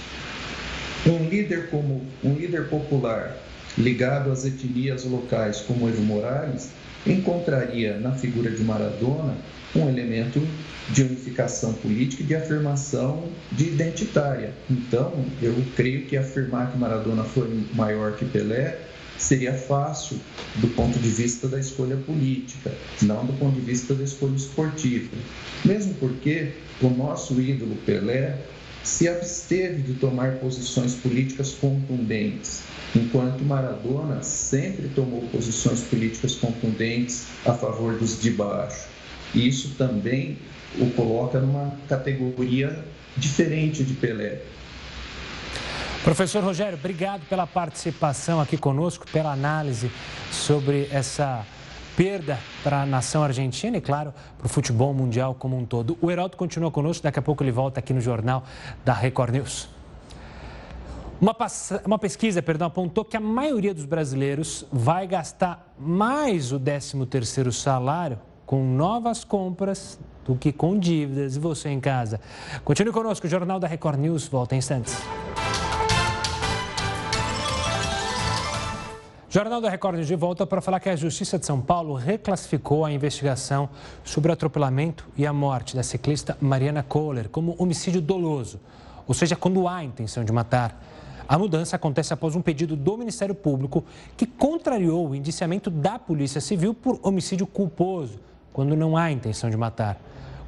Um 1.05 1.29
líder 1.29 1.69
como 1.69 2.01
um 2.23 2.33
líder 2.33 2.67
popular 2.67 3.37
ligado 3.77 4.31
às 4.31 4.45
etnias 4.45 5.03
locais 5.03 5.59
como 5.61 5.87
Evo 5.87 6.01
Morales 6.01 6.69
encontraria 7.05 7.99
na 7.99 8.13
figura 8.13 8.49
de 8.49 8.63
Maradona 8.63 9.35
um 9.75 9.89
elemento 9.89 10.41
de 10.89 11.03
unificação 11.03 11.73
política 11.73 12.23
e 12.23 12.25
de 12.25 12.35
afirmação 12.35 13.23
de 13.51 13.69
identitária. 13.69 14.53
Então, 14.69 15.13
eu 15.41 15.55
creio 15.75 16.05
que 16.05 16.15
afirmar 16.15 16.71
que 16.71 16.77
Maradona 16.77 17.23
foi 17.23 17.65
maior 17.73 18.15
que 18.15 18.25
Pelé 18.25 18.79
seria 19.17 19.53
fácil 19.53 20.19
do 20.55 20.67
ponto 20.69 20.99
de 20.99 21.09
vista 21.09 21.47
da 21.47 21.59
escolha 21.59 21.95
política, 21.97 22.71
não 23.01 23.25
do 23.25 23.33
ponto 23.33 23.55
de 23.55 23.61
vista 23.61 23.93
da 23.93 24.03
escolha 24.03 24.35
esportiva. 24.35 25.09
Mesmo 25.63 25.93
porque 25.95 26.53
o 26.81 26.89
nosso 26.89 27.39
ídolo 27.39 27.75
Pelé 27.85 28.37
se 28.83 29.07
absteve 29.07 29.81
de 29.81 29.93
tomar 29.95 30.35
posições 30.35 30.93
políticas 30.93 31.53
contundentes, 31.53 32.61
enquanto 32.95 33.43
Maradona 33.43 34.21
sempre 34.21 34.89
tomou 34.89 35.21
posições 35.31 35.81
políticas 35.81 36.35
contundentes 36.35 37.25
a 37.45 37.53
favor 37.53 37.97
dos 37.97 38.21
de 38.21 38.29
baixo. 38.29 38.87
E 39.35 39.47
isso 39.47 39.75
também 39.77 40.37
o 40.79 40.89
coloca 40.91 41.39
numa 41.39 41.73
categoria 41.87 42.83
diferente 43.17 43.83
de 43.83 43.93
Pelé. 43.93 44.41
Professor 46.03 46.43
Rogério, 46.43 46.77
obrigado 46.77 47.27
pela 47.27 47.45
participação 47.45 48.39
aqui 48.39 48.57
conosco, 48.57 49.05
pela 49.11 49.31
análise 49.31 49.91
sobre 50.31 50.87
essa 50.91 51.45
perda 51.97 52.37
para 52.63 52.83
a 52.83 52.85
nação 52.85 53.23
argentina 53.23 53.77
e, 53.77 53.81
claro, 53.81 54.13
para 54.37 54.45
o 54.45 54.49
futebol 54.49 54.93
mundial 54.93 55.33
como 55.33 55.57
um 55.57 55.65
todo. 55.65 55.97
O 56.01 56.11
Heraldo 56.11 56.37
continua 56.37 56.69
conosco, 56.69 57.03
daqui 57.03 57.19
a 57.19 57.21
pouco 57.21 57.43
ele 57.43 57.51
volta 57.51 57.79
aqui 57.79 57.93
no 57.93 58.01
Jornal 58.01 58.43
da 58.83 58.93
Record 58.93 59.33
News. 59.33 59.69
Uma, 61.19 61.35
uma, 61.85 61.97
pesquisa 61.97 62.41
perdão, 62.41 62.67
apontou 62.67 63.05
que 63.05 63.15
a 63.15 63.21
maioria 63.21 63.73
dos 63.73 63.85
brasileiros 63.85 64.65
vai 64.71 65.07
gastar 65.07 65.73
mais 65.79 66.51
o 66.51 66.59
13º 66.59 67.51
salário 67.51 68.19
com 68.45 68.63
novas 68.63 69.23
compras 69.23 69.99
do 70.25 70.35
que 70.35 70.51
com 70.51 70.77
dívidas. 70.77 71.35
E 71.35 71.39
você 71.39 71.69
em 71.69 71.79
casa? 71.79 72.19
Continue 72.63 72.93
conosco, 72.93 73.27
o 73.27 73.29
Jornal 73.29 73.59
da 73.59 73.67
Record 73.67 73.99
News 73.99 74.27
volta 74.27 74.55
em 74.55 74.59
instantes. 74.59 74.97
Jornal 79.35 79.59
da 79.59 79.69
Record 79.69 80.01
de 80.01 80.15
volta 80.15 80.47
para 80.47 80.61
falar 80.61 80.79
que 80.79 80.87
a 80.87 80.95
Justiça 80.95 81.37
de 81.37 81.45
São 81.45 81.59
Paulo 81.59 81.93
reclassificou 81.93 82.85
a 82.85 82.91
investigação 82.91 83.67
sobre 84.01 84.31
o 84.31 84.33
atropelamento 84.33 85.05
e 85.17 85.27
a 85.27 85.33
morte 85.33 85.75
da 85.75 85.83
ciclista 85.83 86.37
Mariana 86.39 86.81
Kohler 86.81 87.27
como 87.27 87.53
homicídio 87.59 88.01
doloso, 88.01 88.61
ou 89.05 89.13
seja, 89.13 89.35
quando 89.35 89.67
há 89.67 89.83
intenção 89.83 90.23
de 90.23 90.31
matar. 90.31 90.81
A 91.27 91.37
mudança 91.37 91.75
acontece 91.75 92.13
após 92.13 92.33
um 92.33 92.41
pedido 92.41 92.77
do 92.77 92.97
Ministério 92.97 93.35
Público 93.35 93.83
que 94.15 94.25
contrariou 94.25 95.09
o 95.09 95.15
indiciamento 95.15 95.69
da 95.69 95.99
Polícia 95.99 96.39
Civil 96.39 96.73
por 96.73 96.97
homicídio 97.03 97.45
culposo, 97.45 98.19
quando 98.55 98.73
não 98.73 98.95
há 98.95 99.11
intenção 99.11 99.49
de 99.49 99.57
matar. 99.57 99.97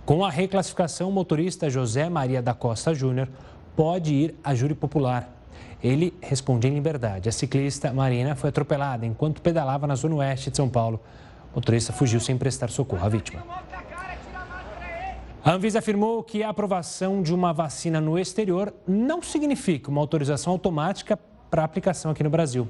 Com 0.05 0.23
a 0.23 0.29
reclassificação, 0.29 1.09
o 1.09 1.11
motorista 1.11 1.69
José 1.69 2.07
Maria 2.07 2.41
da 2.41 2.53
Costa 2.53 2.95
Júnior 2.95 3.27
pode 3.75 4.13
ir 4.13 4.35
a 4.41 4.55
júri 4.55 4.73
popular. 4.73 5.29
Ele 5.83 6.13
responde 6.21 6.69
em 6.69 6.73
liberdade. 6.73 7.27
A 7.27 7.33
ciclista 7.33 7.91
Marina 7.91 8.33
foi 8.33 8.49
atropelada 8.49 9.05
enquanto 9.05 9.41
pedalava 9.41 9.85
na 9.85 9.95
zona 9.95 10.15
oeste 10.15 10.49
de 10.49 10.55
São 10.55 10.69
Paulo. 10.69 11.01
O 11.51 11.57
motorista 11.57 11.91
fugiu 11.91 12.21
sem 12.21 12.37
prestar 12.37 12.69
socorro 12.69 13.05
à 13.05 13.09
vítima. 13.09 13.43
A 15.43 15.51
Anvisa 15.51 15.79
afirmou 15.79 16.23
que 16.23 16.43
a 16.43 16.49
aprovação 16.49 17.21
de 17.21 17.33
uma 17.33 17.51
vacina 17.51 17.99
no 17.99 18.17
exterior 18.17 18.73
não 18.87 19.21
significa 19.21 19.91
uma 19.91 19.99
autorização 19.99 20.53
automática 20.53 21.19
para 21.51 21.61
aplicação 21.61 22.11
aqui 22.11 22.23
no 22.23 22.29
Brasil. 22.29 22.69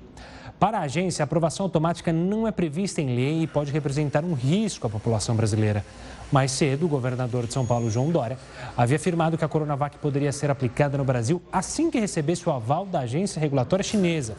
Para 0.59 0.79
a 0.79 0.81
agência, 0.81 1.21
a 1.21 1.25
aprovação 1.25 1.65
automática 1.65 2.11
não 2.11 2.47
é 2.47 2.51
prevista 2.51 2.99
em 2.99 3.15
lei 3.15 3.43
e 3.43 3.47
pode 3.47 3.71
representar 3.71 4.25
um 4.25 4.33
risco 4.33 4.87
à 4.87 4.89
população 4.89 5.35
brasileira. 5.35 5.85
Mais 6.31 6.51
cedo, 6.51 6.87
o 6.87 6.89
governador 6.89 7.45
de 7.45 7.53
São 7.53 7.63
Paulo, 7.63 7.91
João 7.91 8.09
Dória, 8.09 8.39
havia 8.75 8.95
afirmado 8.95 9.37
que 9.37 9.45
a 9.45 9.47
Coronavac 9.47 9.97
poderia 9.99 10.31
ser 10.31 10.49
aplicada 10.49 10.97
no 10.97 11.05
Brasil 11.05 11.39
assim 11.51 11.91
que 11.91 11.99
recebesse 11.99 12.49
o 12.49 12.51
aval 12.51 12.87
da 12.87 13.01
agência 13.01 13.39
regulatória 13.39 13.83
chinesa, 13.83 14.35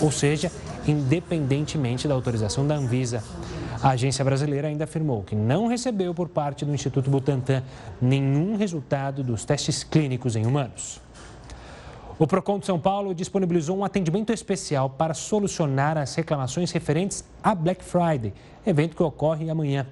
ou 0.00 0.12
seja, 0.12 0.50
independentemente 0.86 2.06
da 2.06 2.14
autorização 2.14 2.64
da 2.64 2.76
Anvisa. 2.76 3.22
A 3.82 3.90
agência 3.90 4.24
brasileira 4.24 4.68
ainda 4.68 4.84
afirmou 4.84 5.24
que 5.24 5.34
não 5.34 5.66
recebeu 5.66 6.14
por 6.14 6.28
parte 6.28 6.64
do 6.64 6.72
Instituto 6.72 7.10
Butantan 7.10 7.64
nenhum 8.00 8.56
resultado 8.56 9.24
dos 9.24 9.44
testes 9.44 9.82
clínicos 9.82 10.36
em 10.36 10.46
humanos. 10.46 11.00
O 12.18 12.26
Procon 12.26 12.58
de 12.58 12.66
São 12.66 12.80
Paulo 12.80 13.14
disponibilizou 13.14 13.78
um 13.78 13.84
atendimento 13.84 14.32
especial 14.32 14.90
para 14.90 15.14
solucionar 15.14 15.96
as 15.96 16.16
reclamações 16.16 16.72
referentes 16.72 17.24
a 17.40 17.54
Black 17.54 17.84
Friday, 17.84 18.34
evento 18.66 18.96
que 18.96 19.02
ocorre 19.04 19.48
amanhã. 19.48 19.86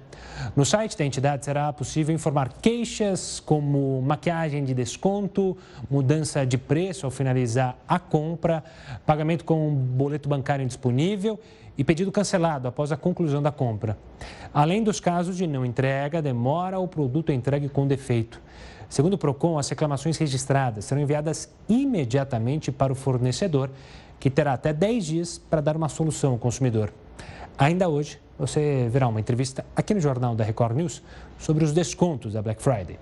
No 0.53 0.65
site 0.65 0.97
da 0.97 1.05
entidade 1.05 1.45
será 1.45 1.71
possível 1.71 2.13
informar 2.13 2.51
queixas 2.61 3.39
como 3.39 4.01
maquiagem 4.01 4.65
de 4.65 4.73
desconto, 4.73 5.55
mudança 5.89 6.45
de 6.45 6.57
preço 6.57 7.05
ao 7.05 7.11
finalizar 7.11 7.77
a 7.87 7.97
compra, 7.97 8.61
pagamento 9.05 9.45
com 9.45 9.73
boleto 9.73 10.27
bancário 10.27 10.63
indisponível 10.63 11.39
e 11.77 11.83
pedido 11.83 12.11
cancelado 12.11 12.67
após 12.67 12.91
a 12.91 12.97
conclusão 12.97 13.41
da 13.41 13.53
compra. 13.53 13.97
Além 14.53 14.83
dos 14.83 14.99
casos 14.99 15.37
de 15.37 15.47
não 15.47 15.65
entrega, 15.65 16.21
demora 16.21 16.77
ou 16.77 16.89
produto 16.89 17.31
entregue 17.31 17.69
com 17.69 17.87
defeito. 17.87 18.41
Segundo 18.89 19.13
o 19.13 19.17
PROCON, 19.17 19.59
as 19.59 19.67
reclamações 19.69 20.17
registradas 20.17 20.85
serão 20.85 21.01
enviadas 21.01 21.49
imediatamente 21.67 22.71
para 22.71 22.91
o 22.91 22.95
fornecedor, 22.95 23.69
que 24.19 24.29
terá 24.29 24.53
até 24.53 24.71
10 24.71 25.05
dias 25.05 25.37
para 25.37 25.61
dar 25.61 25.75
uma 25.75 25.89
solução 25.89 26.31
ao 26.31 26.37
consumidor. 26.37 26.91
Ainda 27.57 27.89
hoje, 27.89 28.19
você 28.37 28.87
verá 28.89 29.07
uma 29.07 29.19
entrevista 29.19 29.65
aqui 29.75 29.93
no 29.93 29.99
Jornal 29.99 30.35
da 30.35 30.43
Record 30.43 30.75
News 30.75 31.01
sobre 31.37 31.63
os 31.63 31.73
descontos 31.73 32.33
da 32.33 32.41
Black 32.41 32.61
Friday. 32.61 32.99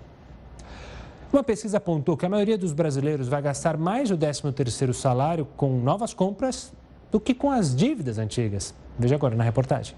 Uma 1.32 1.44
pesquisa 1.44 1.78
apontou 1.78 2.16
que 2.16 2.26
a 2.26 2.30
maioria 2.30 2.58
dos 2.58 2.72
brasileiros 2.72 3.28
vai 3.28 3.42
gastar 3.42 3.78
mais 3.78 4.10
o 4.10 4.18
13º 4.18 4.94
salário 4.94 5.46
com 5.58 5.78
novas 5.80 6.14
compras 6.14 6.72
do 7.12 7.20
que 7.20 7.34
com 7.34 7.52
as 7.52 7.76
dívidas 7.76 8.18
antigas. 8.18 8.74
Veja 8.98 9.16
agora 9.16 9.36
na 9.36 9.44
reportagem. 9.44 9.96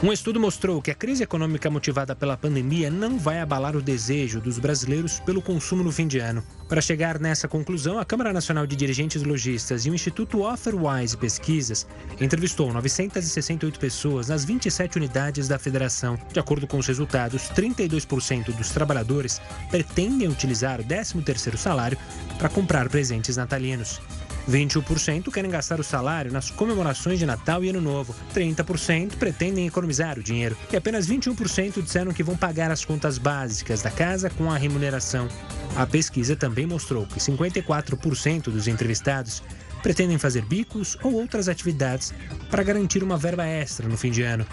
Um 0.00 0.12
estudo 0.12 0.38
mostrou 0.38 0.80
que 0.80 0.92
a 0.92 0.94
crise 0.94 1.24
econômica 1.24 1.68
motivada 1.68 2.14
pela 2.14 2.36
pandemia 2.36 2.88
não 2.88 3.18
vai 3.18 3.40
abalar 3.40 3.74
o 3.74 3.82
desejo 3.82 4.40
dos 4.40 4.56
brasileiros 4.56 5.18
pelo 5.18 5.42
consumo 5.42 5.82
no 5.82 5.90
fim 5.90 6.06
de 6.06 6.20
ano. 6.20 6.40
Para 6.68 6.80
chegar 6.80 7.18
nessa 7.18 7.48
conclusão, 7.48 7.98
a 7.98 8.04
Câmara 8.04 8.32
Nacional 8.32 8.64
de 8.64 8.76
Dirigentes 8.76 9.24
Logistas 9.24 9.86
e 9.86 9.90
o 9.90 9.94
Instituto 9.94 10.42
Offerwise 10.42 11.16
Pesquisas 11.16 11.84
entrevistou 12.20 12.72
968 12.72 13.80
pessoas 13.80 14.28
nas 14.28 14.44
27 14.44 14.98
unidades 14.98 15.48
da 15.48 15.58
federação. 15.58 16.16
De 16.32 16.38
acordo 16.38 16.68
com 16.68 16.78
os 16.78 16.86
resultados, 16.86 17.50
32% 17.50 18.54
dos 18.54 18.70
trabalhadores 18.70 19.42
pretendem 19.68 20.28
utilizar 20.28 20.80
o 20.80 20.84
13º 20.84 21.56
salário 21.56 21.98
para 22.38 22.48
comprar 22.48 22.88
presentes 22.88 23.36
natalinos. 23.36 24.00
21% 24.48 25.30
querem 25.30 25.50
gastar 25.50 25.78
o 25.78 25.84
salário 25.84 26.32
nas 26.32 26.50
comemorações 26.50 27.18
de 27.18 27.26
Natal 27.26 27.62
e 27.62 27.68
Ano 27.68 27.80
Novo. 27.80 28.14
30% 28.34 29.16
pretendem 29.16 29.66
economizar 29.66 30.18
o 30.18 30.22
dinheiro. 30.22 30.56
E 30.72 30.76
apenas 30.76 31.06
21% 31.06 31.82
disseram 31.82 32.12
que 32.12 32.22
vão 32.22 32.36
pagar 32.36 32.70
as 32.70 32.84
contas 32.84 33.18
básicas 33.18 33.82
da 33.82 33.90
casa 33.90 34.30
com 34.30 34.50
a 34.50 34.56
remuneração. 34.56 35.28
A 35.76 35.86
pesquisa 35.86 36.34
também 36.34 36.66
mostrou 36.66 37.06
que 37.06 37.20
54% 37.20 38.44
dos 38.44 38.66
entrevistados 38.66 39.42
pretendem 39.82 40.18
fazer 40.18 40.42
bicos 40.42 40.96
ou 41.02 41.12
outras 41.14 41.48
atividades 41.48 42.12
para 42.50 42.62
garantir 42.62 43.02
uma 43.02 43.16
verba 43.16 43.46
extra 43.46 43.88
no 43.88 43.96
fim 43.96 44.10
de 44.10 44.22
ano. 44.22 44.46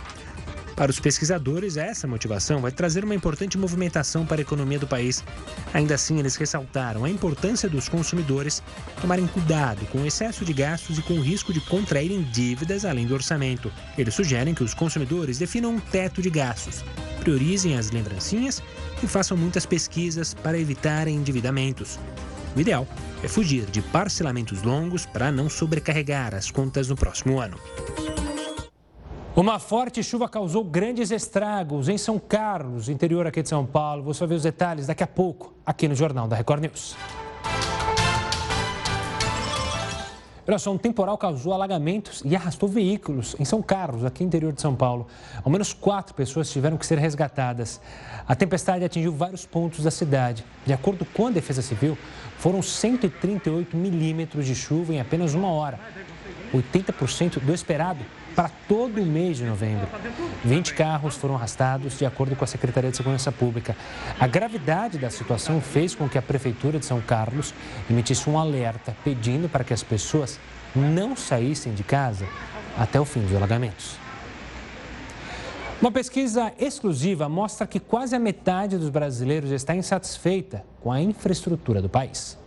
Para 0.76 0.92
os 0.92 1.00
pesquisadores, 1.00 1.78
essa 1.78 2.06
motivação 2.06 2.60
vai 2.60 2.72
trazer 2.72 3.06
uma 3.06 3.16
importante 3.16 3.58
movimentação 3.58 4.26
para 4.26 4.42
a 4.42 4.44
economia 4.44 4.78
do 4.78 4.86
país. 4.86 5.24
Ainda 5.74 5.96
assim, 5.96 6.20
eles 6.20 6.36
ressaltaram 6.36 7.06
a 7.06 7.10
importância 7.10 7.70
dos 7.70 7.88
consumidores 7.88 8.62
tomarem 9.00 9.26
cuidado 9.26 9.86
com 9.88 10.00
o 10.00 10.06
excesso 10.06 10.44
de 10.44 10.52
gastos 10.52 10.98
e 10.98 11.02
com 11.02 11.14
o 11.14 11.22
risco 11.22 11.54
de 11.54 11.62
contraírem 11.62 12.24
dívidas 12.24 12.84
além 12.84 13.08
do 13.08 13.14
orçamento. 13.14 13.72
Eles 13.98 14.14
sugerem 14.14 14.54
que 14.54 14.64
os 14.64 14.74
consumidores 14.74 15.38
definam 15.38 15.76
um 15.76 15.80
teto 15.80 16.22
de 16.22 16.30
gastos, 16.30 16.84
priorizem 17.22 17.78
as 17.78 17.90
lembrancinhas 17.92 18.62
e 19.02 19.08
façam 19.08 19.38
muitas 19.38 19.66
pesquisas 19.66 20.34
para 20.34 20.60
evitar 20.60 21.08
endividamentos. 21.08 21.98
O 22.54 22.60
ideal 22.60 22.86
é 23.24 23.28
fugir 23.30 23.66
de 23.66 23.82
parcelamentos 23.82 24.62
longos 24.62 25.06
para 25.06 25.32
não 25.32 25.50
sobrecarregar 25.50 26.36
as 26.36 26.52
contas 26.52 26.90
no 26.90 26.98
próximo 26.98 27.40
ano. 27.40 27.58
Uma 29.36 29.60
forte 29.60 30.02
chuva 30.02 30.30
causou 30.30 30.64
grandes 30.64 31.12
estragos 31.12 31.90
em 31.90 31.98
São 31.98 32.18
Carlos, 32.18 32.88
interior 32.88 33.28
aqui 33.28 33.42
de 33.42 33.50
São 33.50 33.66
Paulo. 33.66 34.02
Você 34.04 34.22
vai 34.22 34.30
ver 34.30 34.36
os 34.36 34.44
detalhes 34.44 34.88
daqui 34.88 35.04
a 35.04 35.08
pouco, 35.08 35.54
aqui 35.66 35.90
no 35.90 35.94
Jornal 35.94 36.26
da 36.26 36.38
Record 36.38 36.62
News. 36.62 36.96
Olha 40.48 40.58
só, 40.58 40.72
um 40.72 40.78
temporal 40.78 41.18
causou 41.18 41.52
alagamentos 41.52 42.22
e 42.24 42.34
arrastou 42.34 42.70
veículos 42.70 43.36
em 43.38 43.44
São 43.44 43.62
Carlos, 43.62 44.06
aqui 44.06 44.24
no 44.24 44.28
interior 44.28 44.54
de 44.54 44.62
São 44.62 44.74
Paulo. 44.74 45.06
Ao 45.44 45.52
menos 45.52 45.74
quatro 45.74 46.16
pessoas 46.16 46.50
tiveram 46.50 46.78
que 46.78 46.86
ser 46.86 46.98
resgatadas. 46.98 47.82
A 48.26 48.36
tempestade 48.36 48.86
atingiu 48.86 49.12
vários 49.12 49.46
pontos 49.46 49.84
da 49.84 49.92
cidade. 49.92 50.46
De 50.66 50.72
acordo 50.72 51.04
com 51.04 51.28
a 51.28 51.32
Defesa 51.32 51.62
Civil, 51.62 51.98
foram 52.38 52.62
138 52.62 53.76
milímetros 53.76 54.46
de 54.46 54.56
chuva 54.56 54.94
em 54.94 55.02
apenas 55.02 55.34
uma 55.34 55.50
hora. 55.50 55.78
80% 56.54 57.42
do 57.42 57.54
esperado 57.54 58.00
para 58.36 58.50
todo 58.68 59.02
o 59.02 59.06
mês 59.06 59.38
de 59.38 59.46
novembro. 59.46 59.88
20 60.44 60.74
carros 60.74 61.16
foram 61.16 61.36
arrastados, 61.36 61.98
de 61.98 62.06
acordo 62.06 62.36
com 62.36 62.44
a 62.44 62.48
Secretaria 62.48 62.92
de 62.92 62.98
Segurança 62.98 63.32
Pública. 63.32 63.76
A 64.20 64.28
gravidade 64.28 64.98
da 64.98 65.10
situação 65.10 65.62
fez 65.62 65.96
com 65.96 66.10
que 66.10 66.18
a 66.18 66.22
Prefeitura 66.22 66.78
de 66.78 66.86
São 66.86 67.00
Carlos 67.02 67.54
emitisse 67.90 68.30
um 68.30 68.38
alerta 68.38 68.96
pedindo 69.04 69.48
para 69.48 69.64
que 69.64 69.74
as 69.74 69.82
pessoas 69.82 70.40
não 70.76 71.16
saíssem 71.16 71.74
de 71.74 71.84
casa 71.84 72.28
até 72.78 73.00
o 73.00 73.06
fim 73.06 73.22
dos 73.22 73.34
alagamentos. 73.34 73.98
Uma 75.82 75.92
pesquisa 75.92 76.54
exclusiva 76.58 77.30
mostra 77.30 77.68
que 77.68 77.80
quase 77.80 78.16
a 78.16 78.20
metade 78.20 78.78
dos 78.78 78.90
brasileiros 78.90 79.52
está 79.52 79.76
insatisfeita 79.76 80.64
com 80.82 80.92
a 80.92 81.02
infraestrutura 81.02 81.82
do 81.82 81.90
país. 81.90 82.38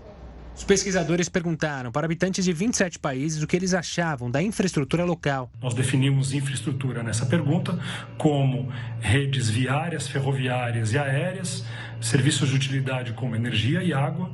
Os 0.59 0.65
pesquisadores 0.65 1.29
perguntaram 1.29 1.93
para 1.93 2.05
habitantes 2.05 2.45
de 2.45 2.53
27 2.53 2.99
países 2.99 3.41
o 3.41 3.47
que 3.47 3.55
eles 3.55 3.73
achavam 3.73 4.29
da 4.29 4.43
infraestrutura 4.43 5.05
local. 5.05 5.49
Nós 5.63 5.73
definimos 5.73 6.35
infraestrutura 6.35 7.01
nessa 7.01 7.25
pergunta 7.25 7.79
como 8.19 8.69
redes 8.99 9.49
viárias, 9.49 10.09
ferroviárias 10.09 10.93
e 10.93 10.99
aéreas, 10.99 11.65
serviços 12.01 12.49
de 12.49 12.57
utilidade 12.57 13.13
como 13.13 13.37
energia 13.37 13.85
e 13.85 13.95
água. 13.95 14.31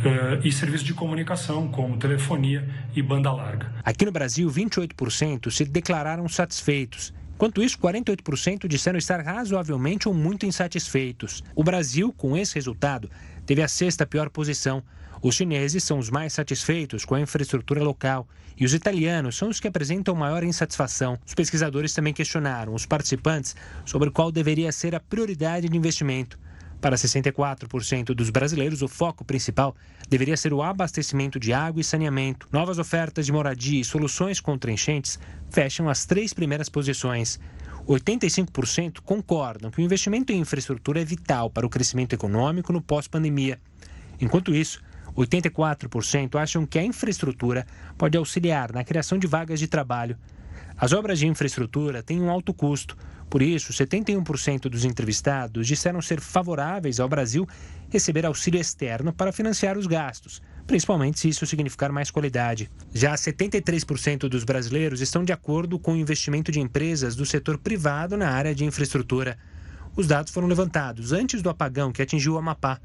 Uh, 0.00 0.40
e 0.42 0.50
serviços 0.50 0.86
de 0.86 0.94
comunicação, 0.94 1.68
como 1.68 1.98
telefonia 1.98 2.66
e 2.96 3.02
banda 3.02 3.30
larga. 3.30 3.70
Aqui 3.84 4.06
no 4.06 4.10
Brasil, 4.10 4.48
28% 4.48 5.50
se 5.50 5.62
declararam 5.66 6.26
satisfeitos. 6.26 7.12
Enquanto 7.34 7.62
isso, 7.62 7.78
48% 7.78 8.66
disseram 8.66 8.98
estar 8.98 9.20
razoavelmente 9.20 10.08
ou 10.08 10.14
muito 10.14 10.46
insatisfeitos. 10.46 11.44
O 11.54 11.62
Brasil, 11.62 12.14
com 12.16 12.34
esse 12.34 12.54
resultado, 12.54 13.10
teve 13.46 13.62
a 13.62 13.68
sexta 13.68 14.06
pior 14.06 14.30
posição, 14.30 14.82
os 15.22 15.34
chineses 15.34 15.84
são 15.84 15.98
os 15.98 16.08
mais 16.08 16.32
satisfeitos 16.32 17.04
com 17.04 17.14
a 17.14 17.20
infraestrutura 17.20 17.82
local 17.82 18.26
e 18.56 18.64
os 18.64 18.72
italianos 18.72 19.36
são 19.36 19.50
os 19.50 19.60
que 19.60 19.68
apresentam 19.68 20.14
maior 20.14 20.42
insatisfação. 20.42 21.18
Os 21.26 21.34
pesquisadores 21.34 21.92
também 21.92 22.14
questionaram 22.14 22.74
os 22.74 22.86
participantes 22.86 23.54
sobre 23.84 24.10
qual 24.10 24.32
deveria 24.32 24.72
ser 24.72 24.94
a 24.94 25.00
prioridade 25.00 25.68
de 25.68 25.76
investimento. 25.76 26.38
Para 26.80 26.96
64% 26.96 28.14
dos 28.14 28.30
brasileiros, 28.30 28.80
o 28.80 28.88
foco 28.88 29.22
principal 29.22 29.76
deveria 30.08 30.38
ser 30.38 30.54
o 30.54 30.62
abastecimento 30.62 31.38
de 31.38 31.52
água 31.52 31.82
e 31.82 31.84
saneamento. 31.84 32.48
Novas 32.50 32.78
ofertas 32.78 33.26
de 33.26 33.32
moradia 33.32 33.82
e 33.82 33.84
soluções 33.84 34.40
contra 34.40 34.72
enchentes 34.72 35.18
fecham 35.50 35.90
as 35.90 36.06
três 36.06 36.32
primeiras 36.32 36.70
posições. 36.70 37.38
85% 37.94 39.00
concordam 39.00 39.70
que 39.70 39.80
o 39.80 39.84
investimento 39.84 40.32
em 40.32 40.38
infraestrutura 40.38 41.00
é 41.00 41.04
vital 41.04 41.50
para 41.50 41.66
o 41.66 41.70
crescimento 41.70 42.12
econômico 42.12 42.72
no 42.72 42.80
pós-pandemia. 42.80 43.58
Enquanto 44.20 44.54
isso, 44.54 44.80
84% 45.16 46.36
acham 46.36 46.64
que 46.64 46.78
a 46.78 46.84
infraestrutura 46.84 47.66
pode 47.98 48.16
auxiliar 48.16 48.72
na 48.72 48.84
criação 48.84 49.18
de 49.18 49.26
vagas 49.26 49.58
de 49.58 49.66
trabalho. 49.66 50.16
As 50.76 50.92
obras 50.92 51.18
de 51.18 51.26
infraestrutura 51.26 52.02
têm 52.02 52.20
um 52.20 52.30
alto 52.30 52.54
custo, 52.54 52.96
por 53.28 53.42
isso, 53.42 53.72
71% 53.72 54.62
dos 54.62 54.84
entrevistados 54.84 55.66
disseram 55.66 56.00
ser 56.00 56.20
favoráveis 56.20 56.98
ao 56.98 57.08
Brasil 57.08 57.46
receber 57.88 58.24
auxílio 58.24 58.60
externo 58.60 59.12
para 59.12 59.32
financiar 59.32 59.76
os 59.76 59.86
gastos, 59.86 60.40
principalmente 60.70 61.18
se 61.18 61.28
isso 61.28 61.44
significar 61.46 61.90
mais 61.90 62.12
qualidade. 62.12 62.70
Já 62.94 63.12
73% 63.14 64.28
dos 64.28 64.44
brasileiros 64.44 65.00
estão 65.00 65.24
de 65.24 65.32
acordo 65.32 65.80
com 65.80 65.94
o 65.94 65.96
investimento 65.96 66.52
de 66.52 66.60
empresas 66.60 67.16
do 67.16 67.26
setor 67.26 67.58
privado 67.58 68.16
na 68.16 68.30
área 68.30 68.54
de 68.54 68.64
infraestrutura. 68.64 69.36
Os 69.96 70.06
dados 70.06 70.32
foram 70.32 70.46
levantados 70.46 71.10
antes 71.10 71.42
do 71.42 71.50
apagão 71.50 71.90
que 71.90 72.00
atingiu 72.00 72.34
o 72.34 72.38
Amapá. 72.38 72.78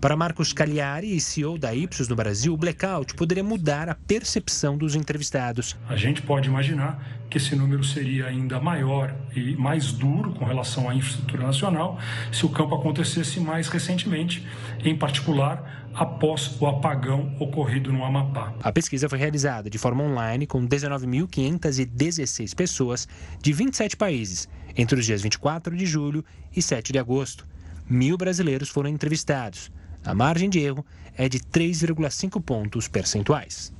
Para 0.00 0.14
Marcos 0.14 0.52
Cagliari, 0.52 1.18
CEO 1.18 1.58
da 1.58 1.74
Ipsos 1.74 2.06
no 2.06 2.14
Brasil, 2.14 2.54
o 2.54 2.56
blackout 2.56 3.16
poderia 3.16 3.42
mudar 3.42 3.88
a 3.88 3.96
percepção 3.96 4.78
dos 4.78 4.94
entrevistados. 4.94 5.76
A 5.88 5.96
gente 5.96 6.22
pode 6.22 6.48
imaginar 6.48 7.04
que 7.28 7.36
esse 7.36 7.56
número 7.56 7.82
seria 7.82 8.26
ainda 8.26 8.60
maior 8.60 9.12
e 9.34 9.56
mais 9.56 9.90
duro 9.90 10.32
com 10.34 10.44
relação 10.44 10.88
à 10.88 10.94
infraestrutura 10.94 11.48
nacional 11.48 11.98
se 12.30 12.46
o 12.46 12.48
campo 12.48 12.76
acontecesse 12.76 13.40
mais 13.40 13.66
recentemente, 13.66 14.46
em 14.84 14.96
particular 14.96 15.90
após 15.92 16.56
o 16.60 16.66
apagão 16.68 17.34
ocorrido 17.40 17.92
no 17.92 18.04
Amapá. 18.04 18.54
A 18.62 18.70
pesquisa 18.70 19.08
foi 19.08 19.18
realizada 19.18 19.68
de 19.68 19.78
forma 19.78 20.04
online 20.04 20.46
com 20.46 20.64
19.516 20.64 22.54
pessoas 22.54 23.08
de 23.42 23.52
27 23.52 23.96
países 23.96 24.48
entre 24.76 24.96
os 24.96 25.04
dias 25.04 25.22
24 25.22 25.76
de 25.76 25.84
julho 25.84 26.24
e 26.54 26.62
7 26.62 26.92
de 26.92 27.00
agosto. 27.00 27.44
Mil 27.90 28.16
brasileiros 28.16 28.68
foram 28.68 28.90
entrevistados. 28.90 29.72
A 30.04 30.14
margem 30.14 30.48
de 30.48 30.60
erro 30.60 30.84
é 31.16 31.28
de 31.28 31.40
3,5 31.40 32.42
pontos 32.42 32.88
percentuais. 32.88 33.72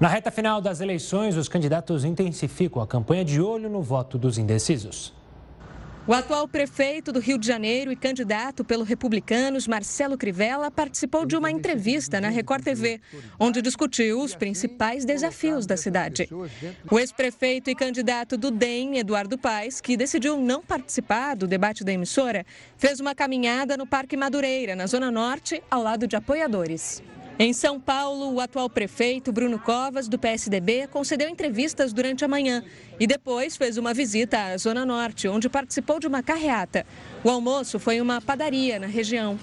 Na 0.00 0.06
reta 0.06 0.30
final 0.30 0.60
das 0.60 0.80
eleições, 0.80 1.36
os 1.36 1.48
candidatos 1.48 2.04
intensificam 2.04 2.80
a 2.80 2.86
campanha 2.86 3.24
de 3.24 3.40
olho 3.40 3.68
no 3.68 3.82
voto 3.82 4.16
dos 4.16 4.38
indecisos. 4.38 5.12
O 6.08 6.12
atual 6.14 6.48
prefeito 6.48 7.12
do 7.12 7.20
Rio 7.20 7.36
de 7.36 7.46
Janeiro 7.46 7.92
e 7.92 7.96
candidato 7.96 8.64
pelo 8.64 8.82
Republicanos, 8.82 9.68
Marcelo 9.68 10.16
Crivella, 10.16 10.70
participou 10.70 11.26
de 11.26 11.36
uma 11.36 11.50
entrevista 11.50 12.18
na 12.18 12.30
Record 12.30 12.64
TV, 12.64 12.98
onde 13.38 13.60
discutiu 13.60 14.22
os 14.22 14.34
principais 14.34 15.04
desafios 15.04 15.66
da 15.66 15.76
cidade. 15.76 16.26
O 16.90 16.98
ex-prefeito 16.98 17.68
e 17.68 17.74
candidato 17.74 18.38
do 18.38 18.50
DEM, 18.50 18.96
Eduardo 18.96 19.36
Paes, 19.36 19.82
que 19.82 19.98
decidiu 19.98 20.38
não 20.38 20.62
participar 20.62 21.36
do 21.36 21.46
debate 21.46 21.84
da 21.84 21.92
emissora, 21.92 22.46
fez 22.78 23.00
uma 23.00 23.14
caminhada 23.14 23.76
no 23.76 23.86
Parque 23.86 24.16
Madureira, 24.16 24.74
na 24.74 24.86
Zona 24.86 25.10
Norte, 25.10 25.62
ao 25.70 25.82
lado 25.82 26.06
de 26.06 26.16
apoiadores. 26.16 27.02
Em 27.40 27.52
São 27.52 27.78
Paulo, 27.78 28.32
o 28.34 28.40
atual 28.40 28.68
prefeito 28.68 29.30
Bruno 29.30 29.60
Covas, 29.60 30.08
do 30.08 30.18
PSDB, 30.18 30.88
concedeu 30.88 31.28
entrevistas 31.28 31.92
durante 31.92 32.24
a 32.24 32.28
manhã 32.28 32.64
e 32.98 33.06
depois 33.06 33.56
fez 33.56 33.76
uma 33.76 33.94
visita 33.94 34.46
à 34.46 34.56
Zona 34.56 34.84
Norte, 34.84 35.28
onde 35.28 35.48
participou 35.48 36.00
de 36.00 36.08
uma 36.08 36.20
carreata. 36.20 36.84
O 37.22 37.30
almoço 37.30 37.78
foi 37.78 37.94
em 37.94 38.00
uma 38.00 38.20
padaria 38.20 38.80
na 38.80 38.88
região. 38.88 39.38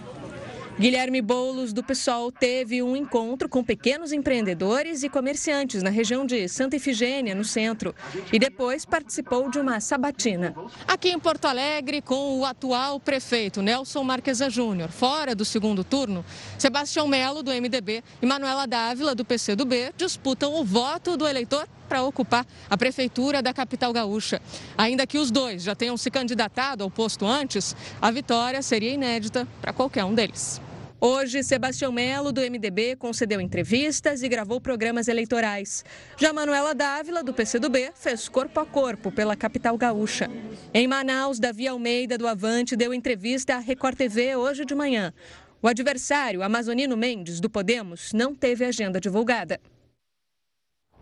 Guilherme 0.78 1.22
Boulos, 1.22 1.72
do 1.72 1.82
PSOL, 1.82 2.30
teve 2.34 2.84
um 2.84 2.98
encontro 2.98 3.48
com 3.48 3.64
pequenos 3.64 4.12
empreendedores 4.12 5.04
e 5.04 5.10
comerciantes 5.10 5.82
na 5.82 5.90
região 5.90 6.26
de 6.26 6.50
Santa 6.50 6.76
Ifigênia, 6.76 7.34
no 7.34 7.46
centro, 7.46 7.96
e 8.32 8.38
depois 8.38 8.84
participou 8.84 9.50
de 9.50 9.58
uma 9.58 9.80
sabatina. 9.80 10.54
Aqui 10.86 11.12
em 11.12 11.18
Porto 11.20 11.46
Alegre, 11.46 12.02
com 12.02 12.40
o 12.40 12.46
atual 12.46 13.00
prefeito 13.00 13.62
Nelson 13.62 14.04
Marquesa 14.04 14.50
Júnior, 14.50 14.90
fora 14.90 15.34
do 15.34 15.46
segundo 15.46 15.82
turno, 15.82 16.26
Sebastião 16.60 17.08
Melo, 17.08 17.42
do 17.42 17.52
MDB, 17.52 18.04
e 18.22 18.26
Manuela 18.26 18.68
Dávila, 18.68 19.16
do 19.16 19.24
PCdoB, 19.24 19.94
disputam 19.96 20.56
o 20.56 20.66
voto 20.66 21.16
do 21.16 21.26
eleitor 21.26 21.70
para 21.88 22.04
ocupar 22.04 22.46
a 22.70 22.76
prefeitura 22.76 23.42
da 23.42 23.54
capital 23.54 23.94
gaúcha. 23.94 24.42
Ainda 24.78 25.08
que 25.08 25.18
os 25.18 25.32
dois 25.32 25.64
já 25.64 25.74
tenham 25.74 25.96
se 25.96 26.12
candidatado 26.12 26.84
ao 26.84 26.92
posto 26.92 27.26
antes, 27.26 27.76
a 28.02 28.12
vitória 28.12 28.62
seria 28.62 28.92
inédita 28.92 29.48
para 29.62 29.72
qualquer 29.72 30.04
um 30.04 30.14
deles. 30.14 30.65
Hoje, 31.08 31.44
Sebastião 31.44 31.92
Melo, 31.92 32.32
do 32.32 32.42
MDB, 32.42 32.96
concedeu 32.96 33.40
entrevistas 33.40 34.24
e 34.24 34.28
gravou 34.28 34.60
programas 34.60 35.08
eleitorais. 35.08 35.86
Já 36.18 36.34
Manuela 36.34 36.74
Dávila, 36.74 37.24
do 37.24 37.32
PCdoB, 37.32 37.92
fez 37.94 38.28
corpo 38.28 38.60
a 38.60 38.66
corpo 38.66 39.12
pela 39.12 39.36
capital 39.36 39.78
gaúcha. 39.78 40.28
Em 40.74 40.88
Manaus, 40.88 41.38
Davi 41.38 41.68
Almeida, 41.68 42.18
do 42.18 42.28
Avante, 42.28 42.76
deu 42.76 42.92
entrevista 42.92 43.54
à 43.54 43.60
Record 43.60 43.96
TV 43.96 44.36
hoje 44.36 44.66
de 44.66 44.74
manhã. 44.74 45.14
O 45.62 45.68
adversário, 45.68 46.42
Amazonino 46.42 46.98
Mendes, 46.98 47.40
do 47.40 47.52
Podemos, 47.52 48.12
não 48.12 48.34
teve 48.34 48.66
agenda 48.66 49.00
divulgada. 49.00 49.60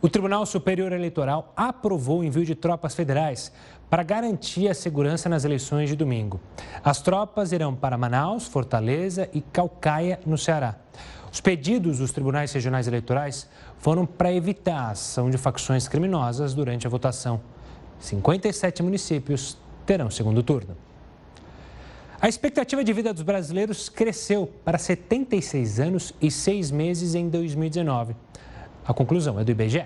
O 0.02 0.10
Tribunal 0.10 0.46
Superior 0.46 0.92
Eleitoral 0.92 1.54
aprovou 1.56 2.20
o 2.20 2.24
envio 2.26 2.44
de 2.44 2.56
tropas 2.56 2.94
federais 2.94 3.54
para 3.94 4.02
garantir 4.02 4.68
a 4.68 4.74
segurança 4.74 5.30
nas 5.30 5.46
eleições 5.46 5.88
de 5.88 5.96
domingo. 5.96 6.42
As 6.84 7.00
tropas 7.00 7.52
irão 7.52 7.76
para 7.76 7.96
Manaus, 7.96 8.48
Fortaleza 8.48 9.30
e 9.32 9.40
Calcaia, 9.40 10.20
no 10.26 10.36
Ceará. 10.36 10.78
Os 11.32 11.40
pedidos 11.40 12.00
dos 12.00 12.12
tribunais 12.12 12.52
regionais 12.52 12.88
eleitorais 12.88 13.48
foram 13.78 14.04
para 14.04 14.34
evitar 14.34 14.80
a 14.80 14.90
ação 14.90 15.30
de 15.30 15.38
facções 15.38 15.88
criminosas 15.88 16.56
durante 16.56 16.88
a 16.88 16.90
votação. 16.90 17.40
57 18.00 18.82
municípios 18.82 19.60
terão 19.86 20.10
segundo 20.10 20.42
turno. 20.42 20.76
A 22.20 22.28
expectativa 22.28 22.84
de 22.84 22.94
vida 22.94 23.14
dos 23.14 23.22
brasileiros 23.22 23.90
cresceu 23.90 24.52
para 24.66 24.80
76 24.80 25.80
anos 25.80 26.16
e 26.20 26.32
6 26.32 26.72
meses 26.72 27.14
em 27.14 27.30
2019. 27.30 28.16
A 28.84 28.92
conclusão 28.92 29.40
é 29.40 29.44
do 29.44 29.52
IBGE. 29.52 29.86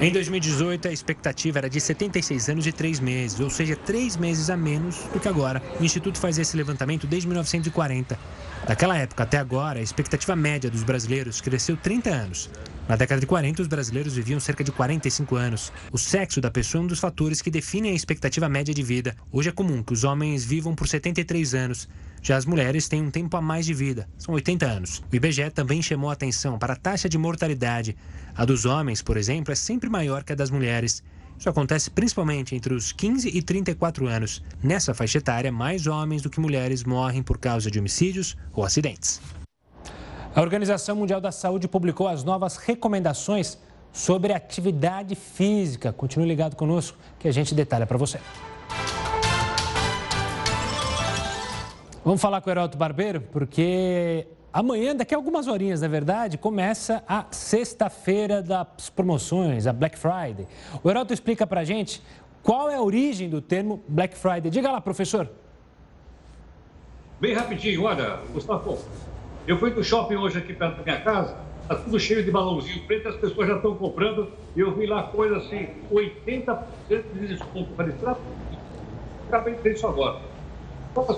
Em 0.00 0.10
2018, 0.10 0.88
a 0.88 0.92
expectativa 0.92 1.58
era 1.58 1.68
de 1.68 1.80
76 1.80 2.48
anos 2.48 2.66
e 2.66 2.72
3 2.72 3.00
meses, 3.00 3.38
ou 3.38 3.50
seja, 3.50 3.76
3 3.76 4.16
meses 4.16 4.48
a 4.48 4.56
menos 4.56 4.96
do 5.12 5.20
que 5.20 5.28
agora. 5.28 5.62
O 5.78 5.84
Instituto 5.84 6.18
faz 6.18 6.38
esse 6.38 6.56
levantamento 6.56 7.06
desde 7.06 7.28
1940. 7.28 8.18
Daquela 8.66 8.96
época 8.96 9.24
até 9.24 9.36
agora, 9.36 9.78
a 9.78 9.82
expectativa 9.82 10.34
média 10.34 10.70
dos 10.70 10.82
brasileiros 10.82 11.40
cresceu 11.40 11.76
30 11.76 12.10
anos. 12.10 12.50
Na 12.88 12.96
década 12.96 13.20
de 13.20 13.26
40, 13.26 13.62
os 13.62 13.68
brasileiros 13.68 14.14
viviam 14.14 14.40
cerca 14.40 14.64
de 14.64 14.72
45 14.72 15.36
anos. 15.36 15.72
O 15.92 15.98
sexo 15.98 16.40
da 16.40 16.50
pessoa 16.50 16.80
é 16.80 16.84
um 16.84 16.88
dos 16.88 16.98
fatores 16.98 17.42
que 17.42 17.50
definem 17.50 17.92
a 17.92 17.94
expectativa 17.94 18.48
média 18.48 18.74
de 18.74 18.82
vida. 18.82 19.14
Hoje 19.30 19.50
é 19.50 19.52
comum 19.52 19.82
que 19.82 19.92
os 19.92 20.02
homens 20.02 20.44
vivam 20.44 20.74
por 20.74 20.88
73 20.88 21.54
anos. 21.54 21.88
Já 22.22 22.36
as 22.36 22.44
mulheres 22.44 22.86
têm 22.88 23.02
um 23.02 23.10
tempo 23.10 23.36
a 23.36 23.40
mais 23.40 23.64
de 23.64 23.72
vida, 23.72 24.08
são 24.18 24.34
80 24.34 24.66
anos. 24.66 25.02
O 25.10 25.16
IBGE 25.16 25.50
também 25.50 25.80
chamou 25.80 26.10
atenção 26.10 26.58
para 26.58 26.74
a 26.74 26.76
taxa 26.76 27.08
de 27.08 27.16
mortalidade. 27.16 27.96
A 28.34 28.44
dos 28.44 28.66
homens, 28.66 29.00
por 29.00 29.16
exemplo, 29.16 29.52
é 29.52 29.56
sempre 29.56 29.88
maior 29.88 30.22
que 30.22 30.32
a 30.32 30.36
das 30.36 30.50
mulheres. 30.50 31.02
Isso 31.38 31.48
acontece 31.48 31.90
principalmente 31.90 32.54
entre 32.54 32.74
os 32.74 32.92
15 32.92 33.28
e 33.28 33.40
34 33.40 34.06
anos. 34.06 34.42
Nessa 34.62 34.92
faixa 34.92 35.16
etária, 35.16 35.50
mais 35.50 35.86
homens 35.86 36.20
do 36.20 36.28
que 36.28 36.38
mulheres 36.38 36.84
morrem 36.84 37.22
por 37.22 37.38
causa 37.38 37.70
de 37.70 37.78
homicídios 37.78 38.36
ou 38.52 38.62
acidentes. 38.62 39.20
A 40.34 40.42
Organização 40.42 40.94
Mundial 40.94 41.20
da 41.20 41.32
Saúde 41.32 41.66
publicou 41.66 42.06
as 42.06 42.22
novas 42.22 42.58
recomendações 42.58 43.58
sobre 43.90 44.34
atividade 44.34 45.14
física. 45.14 45.92
Continue 45.92 46.28
ligado 46.28 46.54
conosco 46.54 46.98
que 47.18 47.26
a 47.26 47.32
gente 47.32 47.54
detalha 47.54 47.86
para 47.86 47.96
você. 47.96 48.20
Vamos 52.02 52.22
falar 52.22 52.40
com 52.40 52.48
o 52.48 52.52
Heroto 52.52 52.78
Barbeiro, 52.78 53.20
porque 53.20 54.26
amanhã, 54.50 54.96
daqui 54.96 55.14
a 55.14 55.18
algumas 55.18 55.46
horinhas, 55.46 55.82
na 55.82 55.88
verdade, 55.88 56.38
começa 56.38 57.04
a 57.06 57.26
sexta-feira 57.30 58.42
das 58.42 58.88
promoções, 58.88 59.66
a 59.66 59.72
Black 59.72 59.98
Friday. 59.98 60.46
O 60.82 60.88
Heroto 60.88 61.12
explica 61.12 61.46
para 61.46 61.60
a 61.60 61.64
gente 61.64 62.02
qual 62.42 62.70
é 62.70 62.76
a 62.76 62.80
origem 62.80 63.28
do 63.28 63.42
termo 63.42 63.82
Black 63.86 64.16
Friday. 64.16 64.50
Diga 64.50 64.72
lá, 64.72 64.80
professor. 64.80 65.28
Bem 67.20 67.34
rapidinho, 67.34 67.82
olha, 67.82 68.18
Gustavo, 68.32 68.78
eu 69.46 69.58
fui 69.58 69.68
no 69.68 69.84
shopping 69.84 70.16
hoje 70.16 70.38
aqui 70.38 70.54
perto 70.54 70.78
da 70.78 70.82
minha 70.82 71.00
casa, 71.02 71.36
está 71.60 71.74
tudo 71.74 72.00
cheio 72.00 72.24
de 72.24 72.30
balãozinho 72.30 72.82
preto, 72.86 73.10
as 73.10 73.16
pessoas 73.16 73.46
já 73.46 73.56
estão 73.56 73.76
comprando, 73.76 74.32
e 74.56 74.60
eu 74.60 74.74
vi 74.74 74.86
lá 74.86 75.02
coisa 75.02 75.36
assim, 75.36 75.68
80% 75.92 76.64
de 77.12 77.28
desconto. 77.28 77.74
Falei, 77.76 77.94
será 78.00 78.14
que 78.14 78.20
acabei 79.28 79.58
isso 79.70 79.86
agora? 79.86 80.29
Só 80.94 81.02
para 81.02 81.14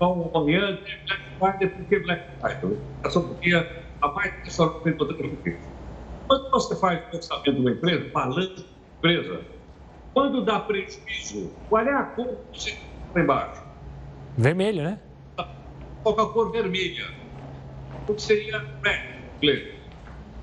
amanhã 0.00 0.76
de 0.76 0.98
Black 1.06 1.22
Friday, 1.38 1.68
porque 1.68 1.98
Black 2.00 2.24
Friday? 2.40 2.78
Essa 3.04 3.20
porque 3.20 3.54
a 4.00 4.08
mais 4.08 4.34
pessoal 4.42 4.74
que 4.74 4.84
tem 4.84 4.96
toda 4.96 5.14
Quando 6.28 6.50
você 6.50 6.76
faz 6.76 7.02
o 7.12 7.16
orçamento 7.16 7.52
de 7.52 7.60
uma 7.60 7.70
empresa, 7.70 8.10
balanço 8.12 8.54
de 8.56 8.66
empresa, 8.98 9.40
quando 10.12 10.44
dá 10.44 10.60
prejuízo, 10.60 11.52
qual 11.68 11.86
é 11.86 11.92
a 11.92 12.02
cor 12.04 12.36
que 12.52 12.60
você 12.60 12.78
tem 13.12 13.22
embaixo? 13.22 13.62
Vermelho, 14.36 14.82
né? 14.82 15.00
Qual 16.02 16.18
é 16.18 16.22
a 16.22 16.26
cor 16.26 16.52
vermelha? 16.52 17.06
O 18.06 18.14
que 18.14 18.22
seria 18.22 18.64
red, 18.82 19.74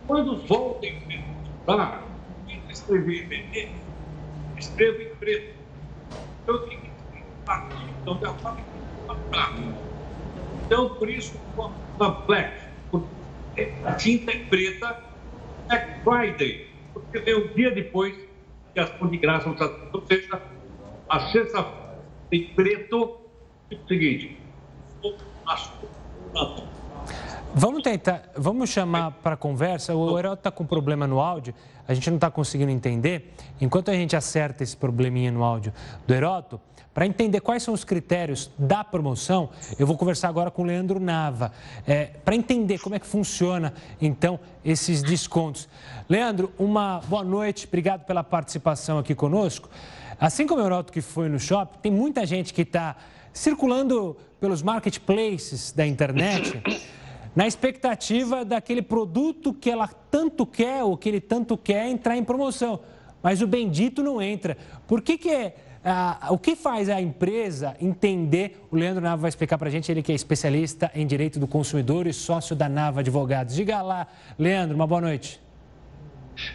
Quando 0.07 0.37
volta 0.47 0.85
em 0.85 0.99
preto, 1.01 1.23
tá? 1.65 2.03
escrever 2.69 3.27
vermelho, 3.27 3.75
escreva 4.57 5.01
em 5.01 5.15
preto. 5.15 5.55
Então, 6.43 6.55
eu 6.55 6.67
tenho 6.67 6.81
que 6.81 6.90
então, 8.01 8.19
Então, 10.65 10.95
por 10.95 11.09
isso, 11.09 11.39
a 11.99 12.09
Black, 12.09 12.61
a 13.85 13.93
tinta 13.95 14.31
é 14.31 14.45
preta, 14.45 15.03
Black 15.67 16.03
Friday, 16.03 16.71
porque 16.93 17.19
vem 17.19 17.35
um 17.35 17.53
dia 17.53 17.71
depois 17.71 18.15
que 18.73 18.79
as 18.79 18.89
pão 18.91 19.09
de 19.09 19.17
graça 19.17 19.49
Ou 19.93 20.05
seja, 20.07 20.41
a 21.09 21.19
sexta 21.31 21.65
em 22.31 22.55
preto, 22.55 23.19
é 23.69 23.75
o 23.75 23.87
seguinte, 23.87 24.41
Vamos 27.53 27.83
tentar, 27.83 28.29
vamos 28.33 28.69
chamar 28.69 29.11
para 29.11 29.35
conversa. 29.35 29.93
O 29.93 30.17
Heraldo 30.17 30.39
está 30.39 30.49
com 30.49 30.65
problema 30.65 31.05
no 31.05 31.19
áudio, 31.19 31.53
a 31.85 31.93
gente 31.93 32.09
não 32.09 32.15
está 32.15 32.31
conseguindo 32.31 32.71
entender. 32.71 33.33
Enquanto 33.59 33.91
a 33.91 33.93
gente 33.93 34.15
acerta 34.15 34.63
esse 34.63 34.75
probleminha 34.75 35.29
no 35.33 35.43
áudio 35.43 35.73
do 36.07 36.13
Heroto, 36.13 36.61
para 36.93 37.05
entender 37.05 37.41
quais 37.41 37.61
são 37.61 37.73
os 37.73 37.83
critérios 37.83 38.49
da 38.57 38.85
promoção, 38.85 39.49
eu 39.77 39.85
vou 39.85 39.97
conversar 39.97 40.29
agora 40.29 40.49
com 40.49 40.61
o 40.61 40.65
Leandro 40.65 40.97
Nava, 40.97 41.51
é, 41.85 42.05
para 42.23 42.35
entender 42.35 42.79
como 42.79 42.95
é 42.95 42.99
que 42.99 43.05
funciona, 43.05 43.73
então, 43.99 44.39
esses 44.63 45.03
descontos. 45.03 45.67
Leandro, 46.07 46.53
uma 46.57 47.01
boa 47.01 47.23
noite, 47.23 47.67
obrigado 47.67 48.05
pela 48.05 48.23
participação 48.23 48.97
aqui 48.97 49.13
conosco. 49.13 49.69
Assim 50.17 50.47
como 50.47 50.61
o 50.61 50.63
Euroto 50.63 50.91
que 50.91 51.01
foi 51.01 51.27
no 51.27 51.39
shopping, 51.39 51.79
tem 51.81 51.91
muita 51.91 52.25
gente 52.25 52.53
que 52.53 52.61
está 52.61 52.95
circulando 53.33 54.15
pelos 54.39 54.61
marketplaces 54.61 55.73
da 55.73 55.85
internet 55.85 56.61
na 57.35 57.47
expectativa 57.47 58.43
daquele 58.43 58.81
produto 58.81 59.53
que 59.53 59.69
ela 59.69 59.87
tanto 59.87 60.45
quer 60.45 60.83
ou 60.83 60.97
que 60.97 61.07
ele 61.07 61.21
tanto 61.21 61.57
quer 61.57 61.87
entrar 61.87 62.17
em 62.17 62.23
promoção. 62.23 62.79
Mas 63.23 63.41
o 63.41 63.47
bendito 63.47 64.01
não 64.03 64.21
entra. 64.21 64.57
Por 64.87 65.01
que, 65.01 65.17
que 65.17 65.29
é 65.29 65.55
ah, 65.83 66.27
o 66.29 66.37
que 66.37 66.55
faz 66.55 66.89
a 66.89 67.01
empresa 67.01 67.75
entender? 67.79 68.65
O 68.69 68.75
Leandro 68.75 69.01
Nava 69.01 69.23
vai 69.23 69.29
explicar 69.29 69.57
para 69.57 69.67
a 69.67 69.71
gente, 69.71 69.91
ele 69.91 70.03
que 70.03 70.11
é 70.11 70.15
especialista 70.15 70.91
em 70.93 71.07
direito 71.07 71.39
do 71.39 71.47
consumidor 71.47 72.05
e 72.07 72.13
sócio 72.13 72.55
da 72.55 72.69
Nava 72.69 72.99
Advogados. 72.99 73.55
Diga 73.55 73.81
lá, 73.81 74.07
Leandro, 74.37 74.75
uma 74.75 74.85
boa 74.85 75.01
noite. 75.01 75.41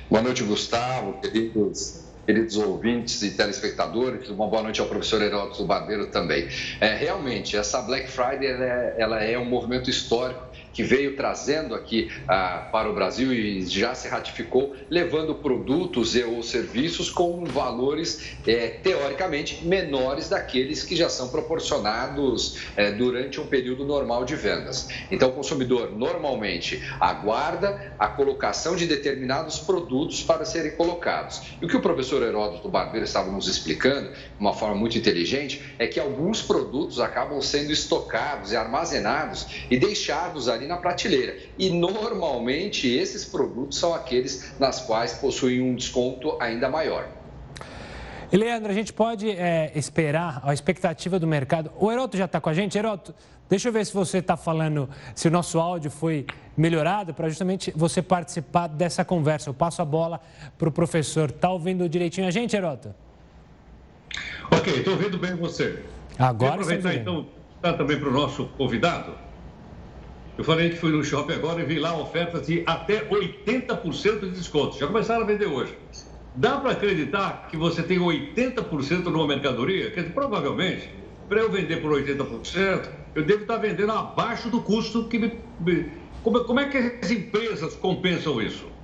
Boa 0.08 0.22
noite, 0.22 0.42
Gustavo, 0.44 1.14
queridos, 1.20 2.04
queridos 2.24 2.56
ouvintes 2.56 3.20
e 3.22 3.32
telespectadores. 3.32 4.28
Uma 4.28 4.46
boa 4.46 4.62
noite 4.62 4.80
ao 4.80 4.86
professor 4.86 5.20
Heródoto 5.20 5.64
Barbeiro 5.64 6.06
também. 6.08 6.48
É, 6.80 6.94
realmente, 6.94 7.56
essa 7.56 7.82
Black 7.82 8.08
Friday 8.08 8.46
ela 8.46 8.64
é, 8.64 8.94
ela 8.98 9.24
é 9.24 9.38
um 9.38 9.44
movimento 9.44 9.90
histórico 9.90 10.45
que 10.76 10.82
veio 10.82 11.16
trazendo 11.16 11.74
aqui 11.74 12.12
ah, 12.28 12.68
para 12.70 12.90
o 12.90 12.92
Brasil 12.92 13.32
e 13.32 13.64
já 13.64 13.94
se 13.94 14.08
ratificou, 14.08 14.76
levando 14.90 15.34
produtos 15.36 16.14
e 16.14 16.22
ou 16.22 16.42
serviços 16.42 17.08
com 17.08 17.46
valores 17.46 18.36
é, 18.46 18.68
teoricamente 18.68 19.64
menores 19.64 20.28
daqueles 20.28 20.82
que 20.82 20.94
já 20.94 21.08
são 21.08 21.28
proporcionados 21.28 22.58
é, 22.76 22.92
durante 22.92 23.40
um 23.40 23.46
período 23.46 23.86
normal 23.86 24.26
de 24.26 24.36
vendas. 24.36 24.88
Então, 25.10 25.30
o 25.30 25.32
consumidor 25.32 25.92
normalmente 25.96 26.82
aguarda 27.00 27.94
a 27.98 28.08
colocação 28.08 28.76
de 28.76 28.86
determinados 28.86 29.58
produtos 29.58 30.22
para 30.22 30.44
serem 30.44 30.72
colocados. 30.72 31.40
E 31.62 31.64
o 31.64 31.68
que 31.68 31.76
o 31.76 31.80
professor 31.80 32.22
Heródoto 32.22 32.68
Barbeiro 32.68 33.06
estava 33.06 33.30
nos 33.30 33.48
explicando, 33.48 34.10
de 34.10 34.38
uma 34.38 34.52
forma 34.52 34.74
muito 34.74 34.98
inteligente, 34.98 35.74
é 35.78 35.86
que 35.86 35.98
alguns 35.98 36.42
produtos 36.42 37.00
acabam 37.00 37.40
sendo 37.40 37.72
estocados 37.72 38.52
e 38.52 38.56
armazenados 38.56 39.46
e 39.70 39.78
deixados 39.78 40.50
ali 40.50 40.65
na 40.66 40.76
prateleira. 40.76 41.36
E 41.58 41.70
normalmente 41.70 42.88
esses 42.88 43.24
produtos 43.24 43.78
são 43.78 43.94
aqueles 43.94 44.54
nas 44.58 44.80
quais 44.80 45.14
possuem 45.14 45.60
um 45.60 45.74
desconto 45.74 46.36
ainda 46.40 46.68
maior. 46.68 47.08
E 48.32 48.36
Leandro, 48.36 48.70
a 48.70 48.74
gente 48.74 48.92
pode 48.92 49.30
é, 49.30 49.70
esperar 49.74 50.40
a 50.42 50.52
expectativa 50.52 51.18
do 51.18 51.26
mercado. 51.26 51.70
O 51.78 51.92
Heroto 51.92 52.16
já 52.16 52.24
está 52.24 52.40
com 52.40 52.48
a 52.48 52.54
gente. 52.54 52.76
Heroto, 52.76 53.14
deixa 53.48 53.68
eu 53.68 53.72
ver 53.72 53.86
se 53.86 53.94
você 53.94 54.18
está 54.18 54.36
falando, 54.36 54.88
se 55.14 55.28
o 55.28 55.30
nosso 55.30 55.60
áudio 55.60 55.90
foi 55.90 56.26
melhorado 56.56 57.14
para 57.14 57.28
justamente 57.28 57.72
você 57.76 58.02
participar 58.02 58.66
dessa 58.66 59.04
conversa. 59.04 59.48
Eu 59.48 59.54
passo 59.54 59.80
a 59.80 59.84
bola 59.84 60.20
para 60.58 60.68
o 60.68 60.72
professor. 60.72 61.30
Está 61.30 61.50
ouvindo 61.50 61.88
direitinho 61.88 62.26
a 62.26 62.30
gente, 62.30 62.56
Heroto? 62.56 62.92
Ok, 64.50 64.72
estou 64.72 64.94
ouvindo 64.94 65.18
bem 65.18 65.36
você. 65.36 65.84
Agora 66.18 66.54
aproveitar 66.54 66.94
então 66.94 67.26
também 67.62 67.98
para 67.98 68.08
o 68.08 68.12
nosso 68.12 68.46
convidado 68.56 69.25
eu 70.36 70.44
falei 70.44 70.70
que 70.70 70.76
fui 70.76 70.92
no 70.92 71.02
shopping 71.02 71.34
agora 71.34 71.62
e 71.62 71.64
vi 71.64 71.78
lá 71.78 71.96
ofertas 71.96 72.46
de 72.46 72.62
até 72.66 73.08
80% 73.08 74.20
de 74.20 74.30
desconto. 74.30 74.78
Já 74.78 74.86
começaram 74.86 75.22
a 75.22 75.26
vender 75.26 75.46
hoje. 75.46 75.76
Dá 76.34 76.58
para 76.58 76.72
acreditar 76.72 77.48
que 77.48 77.56
você 77.56 77.82
tem 77.82 77.98
80% 77.98 79.04
numa 79.04 79.26
mercadoria? 79.26 79.90
Quer 79.90 80.02
dizer, 80.02 80.12
provavelmente, 80.12 80.90
para 81.26 81.40
eu 81.40 81.50
vender 81.50 81.80
por 81.80 81.92
80%, 81.92 82.86
eu 83.14 83.24
devo 83.24 83.42
estar 83.42 83.56
vendendo 83.56 83.92
abaixo 83.92 84.50
do 84.50 84.60
custo 84.60 85.08
que 85.08 85.18
me. 85.18 85.90
Como, 86.22 86.44
como 86.44 86.60
é 86.60 86.68
que 86.68 86.76
as 86.76 87.10
empresas 87.10 87.74
compensam 87.76 88.40
isso? 88.42 88.75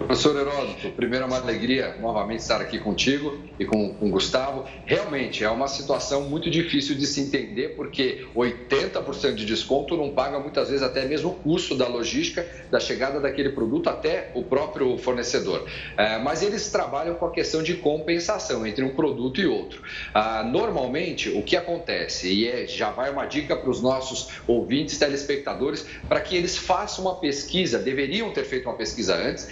Professor 0.00 0.34
Heródoto, 0.34 0.90
primeiro 0.92 1.26
é 1.26 1.28
uma 1.28 1.36
alegria 1.36 1.96
novamente 2.00 2.40
estar 2.40 2.58
aqui 2.58 2.78
contigo 2.78 3.38
e 3.58 3.66
com, 3.66 3.94
com 3.94 4.06
o 4.06 4.10
Gustavo. 4.10 4.64
Realmente 4.86 5.44
é 5.44 5.50
uma 5.50 5.68
situação 5.68 6.22
muito 6.22 6.50
difícil 6.50 6.96
de 6.96 7.06
se 7.06 7.20
entender, 7.20 7.76
porque 7.76 8.26
80% 8.34 9.34
de 9.34 9.44
desconto 9.44 9.96
não 9.98 10.10
paga 10.10 10.40
muitas 10.40 10.68
vezes 10.68 10.82
até 10.82 11.04
mesmo 11.04 11.30
o 11.30 11.34
custo 11.34 11.76
da 11.76 11.86
logística, 11.86 12.46
da 12.70 12.80
chegada 12.80 13.20
daquele 13.20 13.50
produto 13.50 13.90
até 13.90 14.30
o 14.34 14.42
próprio 14.42 14.96
fornecedor. 14.96 15.66
É, 15.96 16.18
mas 16.18 16.42
eles 16.42 16.70
trabalham 16.70 17.14
com 17.16 17.26
a 17.26 17.30
questão 17.30 17.62
de 17.62 17.74
compensação 17.74 18.66
entre 18.66 18.82
um 18.82 18.94
produto 18.94 19.38
e 19.40 19.46
outro. 19.46 19.82
Ah, 20.14 20.42
normalmente, 20.42 21.28
o 21.28 21.42
que 21.42 21.56
acontece, 21.56 22.32
e 22.32 22.48
é, 22.48 22.66
já 22.66 22.90
vai 22.90 23.10
uma 23.10 23.26
dica 23.26 23.54
para 23.54 23.68
os 23.68 23.82
nossos 23.82 24.30
ouvintes, 24.46 24.98
telespectadores, 24.98 25.86
para 26.08 26.20
que 26.22 26.34
eles 26.34 26.56
façam 26.56 27.04
uma 27.04 27.16
pesquisa, 27.16 27.78
deveriam 27.78 28.32
ter 28.32 28.44
feito 28.44 28.66
uma 28.66 28.76
pesquisa 28.76 29.14
antes, 29.14 29.46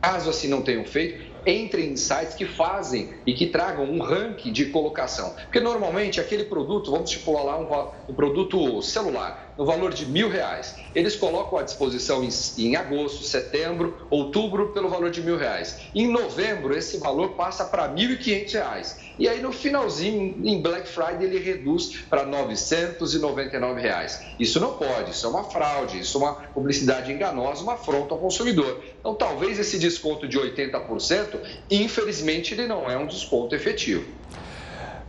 Caso 0.00 0.30
assim 0.30 0.48
não 0.48 0.62
tenham 0.62 0.84
feito, 0.84 1.36
entre 1.46 1.86
em 1.86 1.96
sites 1.96 2.34
que 2.34 2.44
fazem 2.44 3.14
e 3.24 3.32
que 3.32 3.46
tragam 3.46 3.84
um 3.84 4.00
ranking 4.00 4.52
de 4.52 4.66
colocação. 4.66 5.34
Porque 5.44 5.60
normalmente 5.60 6.20
aquele 6.20 6.44
produto, 6.44 6.90
vamos 6.90 7.10
estipular 7.10 7.44
lá 7.44 7.58
um, 7.58 8.12
um 8.12 8.14
produto 8.14 8.82
celular, 8.82 9.45
no 9.56 9.64
valor 9.64 9.92
de 9.92 10.06
mil 10.06 10.28
reais. 10.28 10.76
Eles 10.94 11.16
colocam 11.16 11.58
à 11.58 11.62
disposição 11.62 12.22
em, 12.22 12.28
em, 12.58 12.76
agosto, 12.76 13.24
setembro, 13.24 13.96
outubro, 14.10 14.68
pelo 14.68 14.88
valor 14.88 15.10
de 15.10 15.22
mil 15.22 15.36
reais. 15.36 15.80
Em 15.94 16.08
novembro, 16.08 16.76
esse 16.76 16.98
valor 16.98 17.30
passa 17.30 17.64
para 17.64 17.88
mil 17.88 18.10
e 18.10 18.18
quinhentos 18.18 18.52
reais. 18.52 18.98
E 19.18 19.28
aí, 19.28 19.40
no 19.40 19.50
finalzinho, 19.50 20.36
em 20.44 20.60
Black 20.60 20.86
Friday, 20.88 21.24
ele 21.24 21.38
reduz 21.38 22.04
para 22.08 22.26
999 22.26 23.80
reais. 23.80 24.22
Isso 24.38 24.60
não 24.60 24.74
pode, 24.74 25.12
isso 25.12 25.26
é 25.26 25.30
uma 25.30 25.44
fraude, 25.44 26.00
isso 26.00 26.18
é 26.18 26.20
uma 26.20 26.34
publicidade 26.34 27.10
enganosa, 27.10 27.62
uma 27.62 27.74
afronta 27.74 28.14
ao 28.14 28.20
consumidor. 28.20 28.82
Então, 29.00 29.14
talvez 29.14 29.58
esse 29.58 29.78
desconto 29.78 30.28
de 30.28 30.38
80%, 30.38 31.40
infelizmente, 31.70 32.52
ele 32.52 32.66
não 32.66 32.90
é 32.90 32.96
um 32.98 33.06
desconto 33.06 33.54
efetivo. 33.54 34.04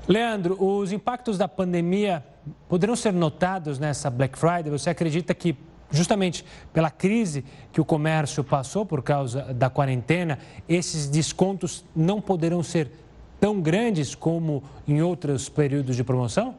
Leandro, 0.07 0.55
os 0.63 0.93
impactos 0.93 1.37
da 1.37 1.49
pandemia 1.49 2.23
poderão 2.67 2.95
ser 2.95 3.13
notados 3.13 3.79
nessa 3.79 4.09
Black 4.09 4.37
Friday? 4.37 4.69
Você 4.69 4.89
acredita 4.89 5.33
que, 5.33 5.55
justamente 5.91 6.45
pela 6.73 6.89
crise 6.89 7.43
que 7.71 7.81
o 7.81 7.85
comércio 7.85 8.43
passou 8.43 8.85
por 8.85 9.01
causa 9.01 9.53
da 9.53 9.69
quarentena, 9.69 10.39
esses 10.67 11.07
descontos 11.07 11.85
não 11.95 12.21
poderão 12.21 12.61
ser 12.61 12.91
tão 13.39 13.61
grandes 13.61 14.15
como 14.15 14.63
em 14.87 15.01
outros 15.01 15.49
períodos 15.49 15.95
de 15.95 16.03
promoção? 16.03 16.55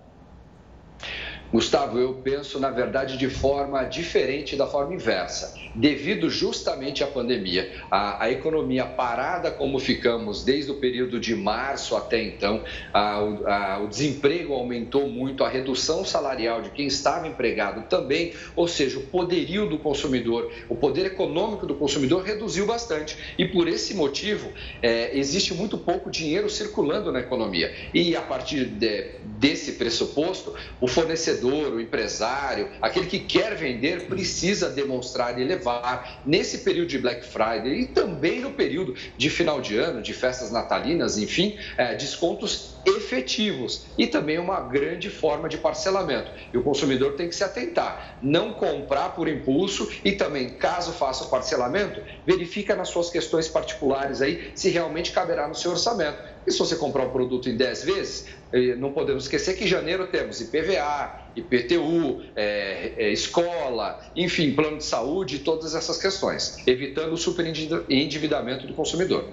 Gustavo, 1.50 1.98
eu 1.98 2.12
penso, 2.12 2.60
na 2.60 2.70
verdade, 2.70 3.16
de 3.16 3.28
forma 3.30 3.82
diferente 3.84 4.54
da 4.54 4.66
forma 4.66 4.94
inversa. 4.94 5.54
Devido 5.74 6.28
justamente 6.28 7.02
à 7.02 7.06
pandemia, 7.06 7.72
a, 7.90 8.24
a 8.24 8.30
economia 8.30 8.84
parada 8.84 9.50
como 9.50 9.78
ficamos 9.78 10.44
desde 10.44 10.70
o 10.70 10.74
período 10.74 11.18
de 11.18 11.34
março 11.34 11.96
até 11.96 12.22
então, 12.22 12.62
a, 12.92 13.16
a, 13.16 13.80
o 13.82 13.88
desemprego 13.88 14.52
aumentou 14.52 15.08
muito, 15.08 15.42
a 15.42 15.48
redução 15.48 16.04
salarial 16.04 16.60
de 16.60 16.70
quem 16.70 16.86
estava 16.86 17.26
empregado 17.26 17.88
também, 17.88 18.34
ou 18.54 18.68
seja, 18.68 18.98
o 18.98 19.02
poderio 19.02 19.66
do 19.66 19.78
consumidor, 19.78 20.52
o 20.68 20.76
poder 20.76 21.06
econômico 21.06 21.66
do 21.66 21.74
consumidor 21.74 22.24
reduziu 22.24 22.66
bastante. 22.66 23.16
E 23.38 23.46
por 23.46 23.68
esse 23.68 23.94
motivo, 23.94 24.52
é, 24.82 25.16
existe 25.16 25.54
muito 25.54 25.78
pouco 25.78 26.10
dinheiro 26.10 26.50
circulando 26.50 27.10
na 27.10 27.20
economia. 27.20 27.72
E 27.94 28.14
a 28.14 28.20
partir 28.20 28.66
de, 28.66 29.12
desse 29.38 29.72
pressuposto, 29.72 30.54
o 30.80 30.86
fornecedor 30.86 31.37
empreendedor, 31.38 31.74
o 31.74 31.80
empresário, 31.80 32.70
aquele 32.80 33.06
que 33.06 33.20
quer 33.20 33.54
vender, 33.54 34.06
precisa 34.06 34.68
demonstrar 34.68 35.38
e 35.38 35.44
levar 35.44 36.20
nesse 36.24 36.58
período 36.58 36.88
de 36.88 36.98
Black 36.98 37.24
Friday 37.24 37.80
e 37.80 37.86
também 37.86 38.40
no 38.40 38.52
período 38.52 38.94
de 39.16 39.30
final 39.30 39.60
de 39.60 39.76
ano, 39.76 40.02
de 40.02 40.12
festas 40.12 40.50
natalinas, 40.50 41.18
enfim, 41.18 41.56
é, 41.76 41.94
descontos 41.94 42.78
efetivos 42.84 43.86
e 43.96 44.06
também 44.06 44.38
uma 44.38 44.60
grande 44.60 45.10
forma 45.10 45.48
de 45.48 45.58
parcelamento. 45.58 46.30
E 46.52 46.58
o 46.58 46.62
consumidor 46.62 47.14
tem 47.14 47.28
que 47.28 47.34
se 47.34 47.44
atentar, 47.44 48.18
não 48.22 48.52
comprar 48.52 49.10
por 49.10 49.28
impulso 49.28 49.90
e 50.04 50.12
também, 50.12 50.50
caso 50.50 50.92
faça 50.92 51.24
o 51.24 51.28
parcelamento, 51.28 52.00
verifica 52.26 52.74
nas 52.74 52.88
suas 52.88 53.10
questões 53.10 53.48
particulares 53.48 54.22
aí 54.22 54.52
se 54.54 54.70
realmente 54.70 55.12
caberá 55.12 55.46
no 55.46 55.54
seu 55.54 55.72
orçamento. 55.72 56.18
E 56.48 56.50
se 56.50 56.58
você 56.58 56.76
comprar 56.76 57.04
um 57.04 57.10
produto 57.10 57.50
em 57.50 57.56
10 57.58 57.84
vezes, 57.84 58.26
eh, 58.50 58.74
não 58.76 58.90
podemos 58.90 59.24
esquecer 59.24 59.54
que 59.54 59.64
em 59.64 59.66
janeiro 59.66 60.06
temos 60.06 60.40
IPVA, 60.40 61.28
IPTU, 61.36 62.22
é, 62.34 62.94
é, 62.96 63.12
escola, 63.12 64.00
enfim, 64.16 64.54
plano 64.54 64.78
de 64.78 64.84
saúde, 64.84 65.40
todas 65.40 65.74
essas 65.74 66.00
questões, 66.00 66.66
evitando 66.66 67.12
o 67.12 67.18
superendividamento 67.18 68.66
do 68.66 68.72
consumidor. 68.72 69.26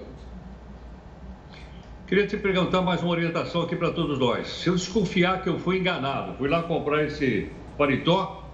Queria 2.06 2.26
te 2.26 2.36
perguntar 2.36 2.82
mais 2.82 3.00
uma 3.00 3.12
orientação 3.12 3.62
aqui 3.62 3.74
para 3.74 3.92
todos 3.92 4.18
nós. 4.18 4.46
Se 4.48 4.68
eu 4.68 4.74
desconfiar 4.74 5.42
que 5.42 5.48
eu 5.48 5.58
fui 5.58 5.78
enganado, 5.78 6.36
fui 6.36 6.50
lá 6.50 6.64
comprar 6.64 7.02
esse 7.02 7.50
paletó 7.78 8.44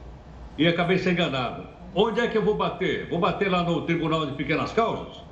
e 0.56 0.68
acabei 0.68 0.98
sendo 0.98 1.14
enganado, 1.14 1.66
onde 1.96 2.20
é 2.20 2.28
que 2.28 2.38
eu 2.38 2.44
vou 2.44 2.54
bater? 2.54 3.08
Vou 3.08 3.18
bater 3.18 3.50
lá 3.50 3.64
no 3.64 3.82
Tribunal 3.82 4.24
de 4.24 4.36
Pequenas 4.36 4.70
Causas? 4.70 5.31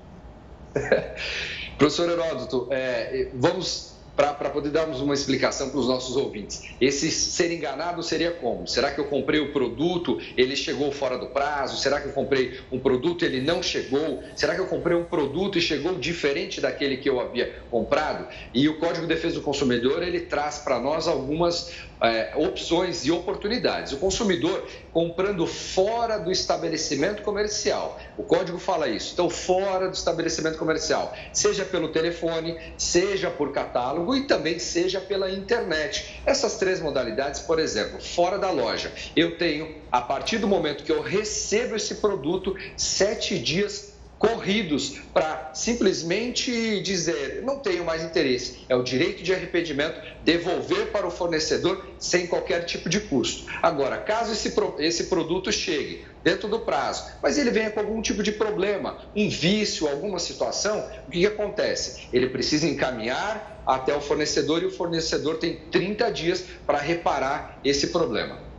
Professor 1.79 2.11
Heródoto, 2.11 2.69
é, 2.71 3.31
vamos 3.35 3.91
para 4.17 4.51
poder 4.51 4.71
darmos 4.71 5.01
uma 5.01 5.15
explicação 5.15 5.71
para 5.71 5.79
os 5.79 5.89
nossos 5.89 6.15
ouvintes. 6.17 6.75
Esse 6.81 7.11
ser 7.11 7.51
enganado 7.53 8.03
seria 8.03 8.31
como? 8.33 8.67
Será 8.67 8.91
que 8.91 9.01
eu 9.01 9.07
comprei 9.07 9.41
o 9.41 9.53
produto, 9.53 10.21
ele 10.37 10.55
chegou 10.55 10.93
fora 10.93 11.17
do 11.17 11.29
prazo? 11.29 11.81
Será 11.81 12.01
que 12.01 12.09
eu 12.09 12.13
comprei 12.13 12.61
um 12.71 12.79
produto 12.79 13.23
e 13.23 13.27
ele 13.27 13.41
não 13.41 13.63
chegou? 13.63 14.23
Será 14.37 14.55
que 14.55 14.61
eu 14.61 14.67
comprei 14.67 14.97
um 14.97 15.05
produto 15.05 15.57
e 15.57 15.61
chegou 15.61 15.95
diferente 15.95 16.61
daquele 16.61 16.99
que 16.99 17.09
eu 17.09 17.19
havia 17.19 17.63
comprado? 17.71 18.29
E 18.53 18.69
o 18.69 18.79
Código 18.79 19.07
de 19.07 19.15
Defesa 19.15 19.37
do 19.37 19.43
Consumidor, 19.43 20.03
ele 20.03 20.21
traz 20.21 20.59
para 20.59 20.79
nós 20.79 21.09
algumas 21.09 21.71
é, 22.01 22.33
opções 22.35 23.05
e 23.05 23.11
oportunidades. 23.11 23.93
O 23.93 23.99
consumidor 23.99 24.67
comprando 24.93 25.47
fora 25.47 26.19
do 26.19 26.31
estabelecimento 26.31 27.23
comercial. 27.23 28.01
O 28.17 28.23
código 28.23 28.59
fala 28.59 28.89
isso. 28.89 29.13
Então, 29.13 29.29
fora 29.29 29.89
do 29.89 29.95
estabelecimento 29.95 30.59
comercial, 30.59 31.15
seja 31.33 31.65
pelo 31.65 31.89
telefone, 31.89 32.59
seja 32.77 33.31
por 33.31 33.53
catálogo 33.53 34.15
e 34.17 34.27
também 34.27 34.59
seja 34.59 35.01
pela 35.01 35.31
internet. 35.31 36.21
Essas 36.25 36.57
três 36.57 36.81
modalidades, 36.81 37.41
por 37.41 37.59
exemplo, 37.59 38.01
fora 38.01 38.39
da 38.39 38.51
loja, 38.51 38.93
eu 39.15 39.37
tenho, 39.37 39.75
a 39.93 40.01
partir 40.01 40.39
do 40.39 40.49
momento 40.49 40.85
que 40.85 40.93
eu 40.93 41.03
recebo 41.03 41.77
esse 41.77 41.97
produto, 41.97 42.57
sete 42.77 43.39
dias 43.39 44.00
corridos 44.21 44.99
para 45.15 45.53
simplesmente 45.55 46.83
dizer 46.83 47.41
não 47.43 47.59
tenho 47.59 47.87
mais 47.87 48.05
interesse. 48.05 48.67
É 48.69 48.77
o 48.77 48.83
direito 48.83 49.23
de 49.23 49.33
arrependimento 49.33 49.99
devolver 50.23 50.93
para 50.93 51.07
o 51.07 51.11
fornecedor 51.11 51.87
sem 51.99 52.27
qualquer 52.27 52.67
tipo 52.67 52.91
de 52.91 53.01
custo. 53.01 53.51
Agora, 53.63 53.97
caso 53.97 54.33
esse, 54.33 54.55
esse 54.79 55.05
produto 55.05 55.51
chegue 55.51 56.05
dentro 56.23 56.49
do 56.49 56.61
prazo, 56.61 57.11
mas 57.23 57.39
ele 57.39 57.51
venha 57.51 57.71
com 57.71 57.81
algum 57.81 58.03
tipo 58.03 58.23
de 58.23 58.31
problema, 58.31 58.99
um 59.17 59.27
vício, 59.31 59.89
alguma 59.89 60.19
situação, 60.19 60.87
o 61.09 61.11
que, 61.11 61.21
que 61.21 61.27
acontece? 61.27 62.07
Ele 62.13 62.29
precisa 62.29 62.67
encaminhar 62.67 63.63
até 63.67 63.97
o 63.97 64.03
fornecedor 64.03 64.63
e 64.63 64.67
o 64.67 64.71
fornecedor 64.71 65.39
tem 65.39 65.57
30 65.71 66.13
dias 66.13 66.45
para 66.67 66.77
reparar 66.77 67.59
esse 67.65 67.87
problema. 67.87 68.50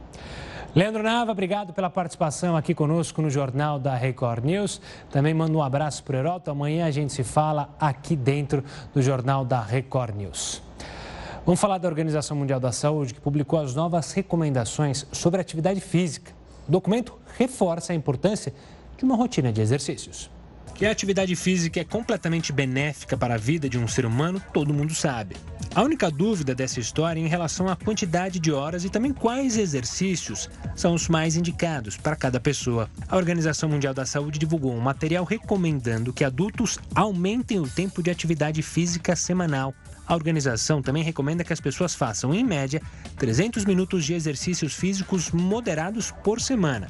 Leandro 0.73 1.03
Nava, 1.03 1.33
obrigado 1.33 1.73
pela 1.73 1.89
participação 1.89 2.55
aqui 2.55 2.73
conosco 2.73 3.21
no 3.21 3.29
Jornal 3.29 3.77
da 3.77 3.93
Record 3.93 4.45
News. 4.45 4.79
Também 5.11 5.33
mando 5.33 5.57
um 5.57 5.61
abraço 5.61 6.01
para 6.01 6.15
o 6.15 6.19
Heroto. 6.19 6.49
Amanhã 6.49 6.85
a 6.85 6.91
gente 6.91 7.11
se 7.11 7.25
fala 7.25 7.75
aqui 7.77 8.15
dentro 8.15 8.63
do 8.93 9.01
Jornal 9.01 9.43
da 9.43 9.61
Record 9.61 10.15
News. 10.15 10.63
Vamos 11.45 11.59
falar 11.59 11.77
da 11.77 11.89
Organização 11.89 12.37
Mundial 12.37 12.57
da 12.57 12.71
Saúde, 12.71 13.13
que 13.13 13.19
publicou 13.19 13.59
as 13.59 13.75
novas 13.75 14.13
recomendações 14.13 15.05
sobre 15.11 15.41
atividade 15.41 15.81
física. 15.81 16.31
O 16.69 16.71
documento 16.71 17.19
reforça 17.37 17.91
a 17.91 17.95
importância 17.95 18.53
de 18.97 19.03
uma 19.03 19.17
rotina 19.17 19.51
de 19.51 19.59
exercícios. 19.59 20.31
Que 20.73 20.85
a 20.85 20.91
atividade 20.91 21.35
física 21.35 21.81
é 21.81 21.83
completamente 21.83 22.53
benéfica 22.53 23.17
para 23.17 23.33
a 23.33 23.37
vida 23.37 23.67
de 23.67 23.77
um 23.77 23.89
ser 23.89 24.05
humano, 24.05 24.41
todo 24.53 24.73
mundo 24.73 24.95
sabe. 24.95 25.35
A 25.73 25.83
única 25.83 26.11
dúvida 26.11 26.53
dessa 26.53 26.81
história 26.81 27.17
é 27.17 27.23
em 27.23 27.29
relação 27.29 27.69
à 27.69 27.77
quantidade 27.77 28.41
de 28.41 28.51
horas 28.51 28.83
e 28.83 28.89
também 28.89 29.13
quais 29.13 29.55
exercícios 29.55 30.49
são 30.75 30.93
os 30.93 31.07
mais 31.07 31.37
indicados 31.37 31.95
para 31.95 32.13
cada 32.13 32.41
pessoa. 32.41 32.89
A 33.07 33.15
Organização 33.15 33.69
Mundial 33.69 33.93
da 33.93 34.05
Saúde 34.05 34.37
divulgou 34.37 34.73
um 34.73 34.81
material 34.81 35.23
recomendando 35.23 36.11
que 36.11 36.25
adultos 36.25 36.77
aumentem 36.93 37.57
o 37.57 37.69
tempo 37.69 38.03
de 38.03 38.11
atividade 38.11 38.61
física 38.61 39.15
semanal. 39.15 39.73
A 40.05 40.13
organização 40.13 40.81
também 40.81 41.03
recomenda 41.03 41.41
que 41.41 41.53
as 41.53 41.61
pessoas 41.61 41.95
façam, 41.95 42.33
em 42.33 42.43
média, 42.43 42.81
300 43.17 43.63
minutos 43.63 44.03
de 44.03 44.13
exercícios 44.13 44.73
físicos 44.73 45.31
moderados 45.31 46.11
por 46.11 46.41
semana. 46.41 46.89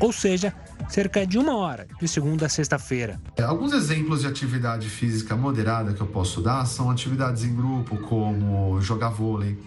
Ou 0.00 0.10
seja, 0.10 0.54
cerca 0.88 1.26
de 1.26 1.38
uma 1.38 1.56
hora, 1.56 1.86
de 2.00 2.08
segunda 2.08 2.46
a 2.46 2.48
sexta-feira. 2.48 3.20
É, 3.36 3.42
alguns 3.42 3.72
exemplos 3.72 4.20
de 4.20 4.26
atividade 4.26 4.88
física 4.88 5.36
moderada 5.36 5.92
que 5.92 6.00
eu 6.00 6.06
posso 6.06 6.40
dar 6.40 6.64
são 6.66 6.90
atividades 6.90 7.44
em 7.44 7.54
grupo, 7.54 7.96
como 7.98 8.80
jogar 8.80 9.10
vôlei, 9.10 9.58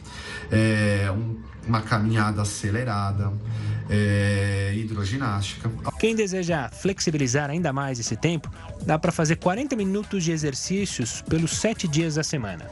é, 0.51 1.11
um, 1.11 1.37
uma 1.67 1.81
caminhada 1.81 2.41
acelerada, 2.41 3.31
é, 3.89 4.73
hidroginástica. 4.75 5.69
Quem 5.99 6.15
deseja 6.15 6.69
flexibilizar 6.69 7.49
ainda 7.49 7.73
mais 7.73 7.99
esse 7.99 8.15
tempo, 8.15 8.49
dá 8.85 8.97
para 8.97 9.11
fazer 9.11 9.35
40 9.37 9.75
minutos 9.75 10.23
de 10.23 10.31
exercícios 10.31 11.21
pelos 11.23 11.51
sete 11.57 11.87
dias 11.87 12.15
da 12.15 12.23
semana. 12.23 12.65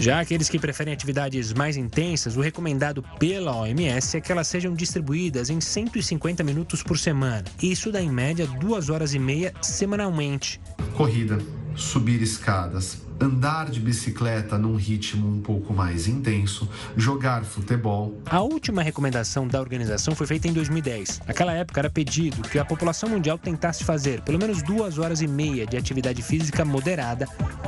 Já 0.00 0.18
aqueles 0.18 0.48
que 0.48 0.58
preferem 0.58 0.94
atividades 0.94 1.52
mais 1.52 1.76
intensas, 1.76 2.34
o 2.34 2.40
recomendado 2.40 3.04
pela 3.18 3.54
OMS 3.54 4.16
é 4.16 4.20
que 4.22 4.32
elas 4.32 4.48
sejam 4.48 4.72
distribuídas 4.72 5.50
em 5.50 5.60
150 5.60 6.42
minutos 6.42 6.82
por 6.82 6.98
semana. 6.98 7.44
Isso 7.62 7.92
dá 7.92 8.00
em 8.00 8.10
média 8.10 8.46
duas 8.46 8.88
horas 8.88 9.12
e 9.12 9.18
meia 9.18 9.52
semanalmente. 9.60 10.58
Corrida, 10.96 11.36
subir 11.76 12.22
escadas, 12.22 12.96
andar 13.20 13.70
de 13.70 13.78
bicicleta 13.78 14.56
num 14.56 14.76
ritmo 14.76 15.28
um 15.28 15.40
pouco 15.40 15.74
mais 15.74 16.08
intenso, 16.08 16.68
jogar 16.96 17.44
futebol. 17.44 18.18
A 18.26 18.40
última 18.40 18.82
recomendação 18.82 19.46
da 19.46 19.60
organização 19.60 20.14
foi 20.14 20.26
feita 20.26 20.48
em 20.48 20.52
2010. 20.52 21.20
Naquela 21.26 21.52
época 21.52 21.80
era 21.80 21.90
pedido 21.90 22.42
que 22.48 22.58
a 22.58 22.64
população 22.64 23.10
mundial 23.10 23.36
tentasse 23.36 23.84
fazer 23.84 24.22
pelo 24.22 24.38
menos 24.38 24.62
duas 24.62 24.98
horas 24.98 25.20
e 25.20 25.26
meia 25.26 25.66
de 25.66 25.76
atividade 25.76 26.22
física 26.22 26.64
moderada 26.64 27.26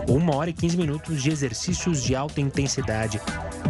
ou 0.09 0.17
uma 0.17 0.35
hora 0.35 0.51
e 0.51 0.53
15 0.53 0.77
minutos 0.77 1.23
de 1.23 1.31
exercícios 1.31 2.03
de 2.03 2.15
alta 2.15 2.41
intensidade. 2.41 3.21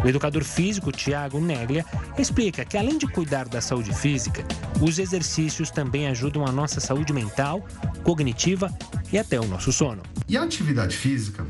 O 0.03 0.07
educador 0.07 0.43
físico 0.43 0.91
Tiago 0.91 1.39
Neglia 1.39 1.85
explica 2.17 2.65
que 2.65 2.77
além 2.77 2.97
de 2.97 3.07
cuidar 3.07 3.47
da 3.47 3.61
saúde 3.61 3.93
física, 3.93 4.43
os 4.81 4.99
exercícios 4.99 5.69
também 5.69 6.07
ajudam 6.07 6.45
a 6.45 6.51
nossa 6.51 6.79
saúde 6.79 7.13
mental, 7.13 7.65
cognitiva 8.03 8.71
e 9.11 9.17
até 9.17 9.39
o 9.39 9.45
nosso 9.45 9.71
sono. 9.71 10.01
E 10.27 10.35
a 10.35 10.43
atividade 10.43 10.95
física 10.95 11.45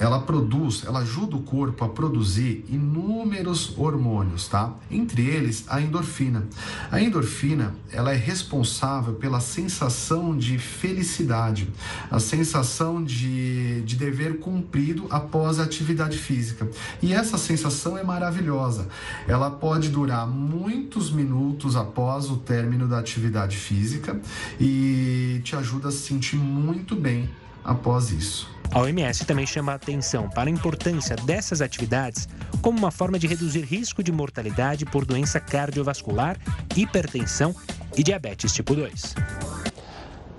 ela 0.00 0.18
produz, 0.18 0.82
ela 0.86 1.00
ajuda 1.00 1.36
o 1.36 1.42
corpo 1.42 1.84
a 1.84 1.88
produzir 1.90 2.64
inúmeros 2.70 3.76
hormônios, 3.76 4.48
tá? 4.48 4.72
Entre 4.90 5.26
eles 5.26 5.66
a 5.68 5.78
endorfina. 5.78 6.46
A 6.90 6.98
endorfina, 7.02 7.74
ela 7.92 8.10
é 8.10 8.16
responsável 8.16 9.12
pela 9.12 9.40
sensação 9.40 10.34
de 10.34 10.58
felicidade, 10.58 11.68
a 12.10 12.18
sensação 12.18 13.04
de, 13.04 13.82
de 13.82 13.94
dever 13.94 14.38
cumprido 14.38 15.06
após 15.10 15.60
a 15.60 15.64
atividade 15.64 16.16
física. 16.16 16.66
E 17.02 17.12
essa 17.12 17.36
sensação 17.36 17.98
é 17.98 18.02
maravilhosa. 18.02 18.88
Ela 19.28 19.50
pode 19.50 19.90
durar 19.90 20.26
muitos 20.26 21.10
minutos 21.10 21.76
após 21.76 22.30
o 22.30 22.38
término 22.38 22.88
da 22.88 22.98
atividade 22.98 23.58
física 23.58 24.18
e 24.58 25.42
te 25.44 25.54
ajuda 25.54 25.88
a 25.88 25.92
se 25.92 25.98
sentir 25.98 26.36
muito 26.36 26.96
bem 26.96 27.28
após 27.62 28.10
isso. 28.10 28.59
A 28.72 28.78
OMS 28.78 29.26
também 29.26 29.44
chama 29.44 29.72
a 29.72 29.74
atenção 29.74 30.28
para 30.30 30.48
a 30.48 30.52
importância 30.52 31.16
dessas 31.16 31.60
atividades 31.60 32.28
como 32.62 32.78
uma 32.78 32.92
forma 32.92 33.18
de 33.18 33.26
reduzir 33.26 33.62
risco 33.62 34.00
de 34.00 34.12
mortalidade 34.12 34.86
por 34.86 35.04
doença 35.04 35.40
cardiovascular, 35.40 36.36
hipertensão 36.76 37.52
e 37.96 38.02
diabetes 38.04 38.52
tipo 38.52 38.72
2. 38.76 39.16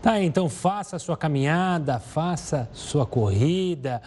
Tá, 0.02 0.22
então 0.22 0.50
faça 0.50 0.98
sua 0.98 1.18
caminhada, 1.18 2.00
faça 2.00 2.70
sua 2.72 3.06
corrida. 3.06 4.02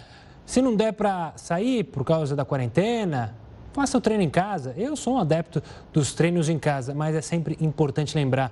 Se 0.46 0.62
não 0.62 0.74
der 0.74 0.92
para 0.92 1.34
sair 1.36 1.84
por 1.84 2.02
causa 2.02 2.34
da 2.34 2.46
quarentena, 2.46 3.34
faça 3.74 3.98
o 3.98 4.00
treino 4.00 4.22
em 4.22 4.30
casa. 4.30 4.72
Eu 4.74 4.96
sou 4.96 5.16
um 5.16 5.18
adepto 5.18 5.62
dos 5.92 6.14
treinos 6.14 6.48
em 6.48 6.58
casa, 6.58 6.94
mas 6.94 7.14
é 7.14 7.20
sempre 7.20 7.58
importante 7.60 8.16
lembrar 8.16 8.50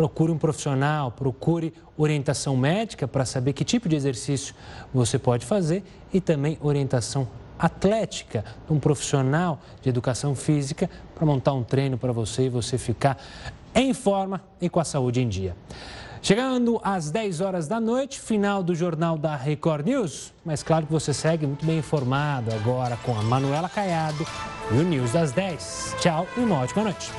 procure 0.00 0.32
um 0.32 0.38
profissional, 0.38 1.12
procure 1.12 1.74
orientação 1.94 2.56
médica 2.56 3.06
para 3.06 3.26
saber 3.26 3.52
que 3.52 3.62
tipo 3.62 3.86
de 3.86 3.94
exercício 3.94 4.54
você 4.94 5.18
pode 5.18 5.44
fazer 5.44 5.84
e 6.10 6.22
também 6.22 6.56
orientação 6.62 7.28
atlética 7.58 8.42
um 8.70 8.80
profissional 8.80 9.60
de 9.82 9.90
educação 9.90 10.34
física 10.34 10.88
para 11.14 11.26
montar 11.26 11.52
um 11.52 11.62
treino 11.62 11.98
para 11.98 12.12
você 12.12 12.46
e 12.46 12.48
você 12.48 12.78
ficar 12.78 13.18
em 13.74 13.92
forma 13.92 14.40
e 14.58 14.70
com 14.70 14.80
a 14.80 14.84
saúde 14.84 15.20
em 15.20 15.28
dia. 15.28 15.54
Chegando 16.22 16.80
às 16.82 17.10
10 17.10 17.42
horas 17.42 17.68
da 17.68 17.78
noite, 17.78 18.18
final 18.18 18.62
do 18.62 18.74
Jornal 18.74 19.18
da 19.18 19.36
Record 19.36 19.84
News. 19.84 20.32
Mas 20.42 20.62
claro 20.62 20.86
que 20.86 20.92
você 20.92 21.12
segue 21.12 21.46
muito 21.46 21.66
bem 21.66 21.76
informado 21.76 22.50
agora 22.54 22.96
com 23.04 23.14
a 23.18 23.22
Manuela 23.22 23.68
Caiado 23.68 24.26
e 24.70 24.78
o 24.78 24.82
News 24.82 25.12
das 25.12 25.32
10. 25.32 25.96
Tchau 26.00 26.26
e 26.38 26.40
uma 26.40 26.60
ótima 26.60 26.84
noite. 26.84 27.10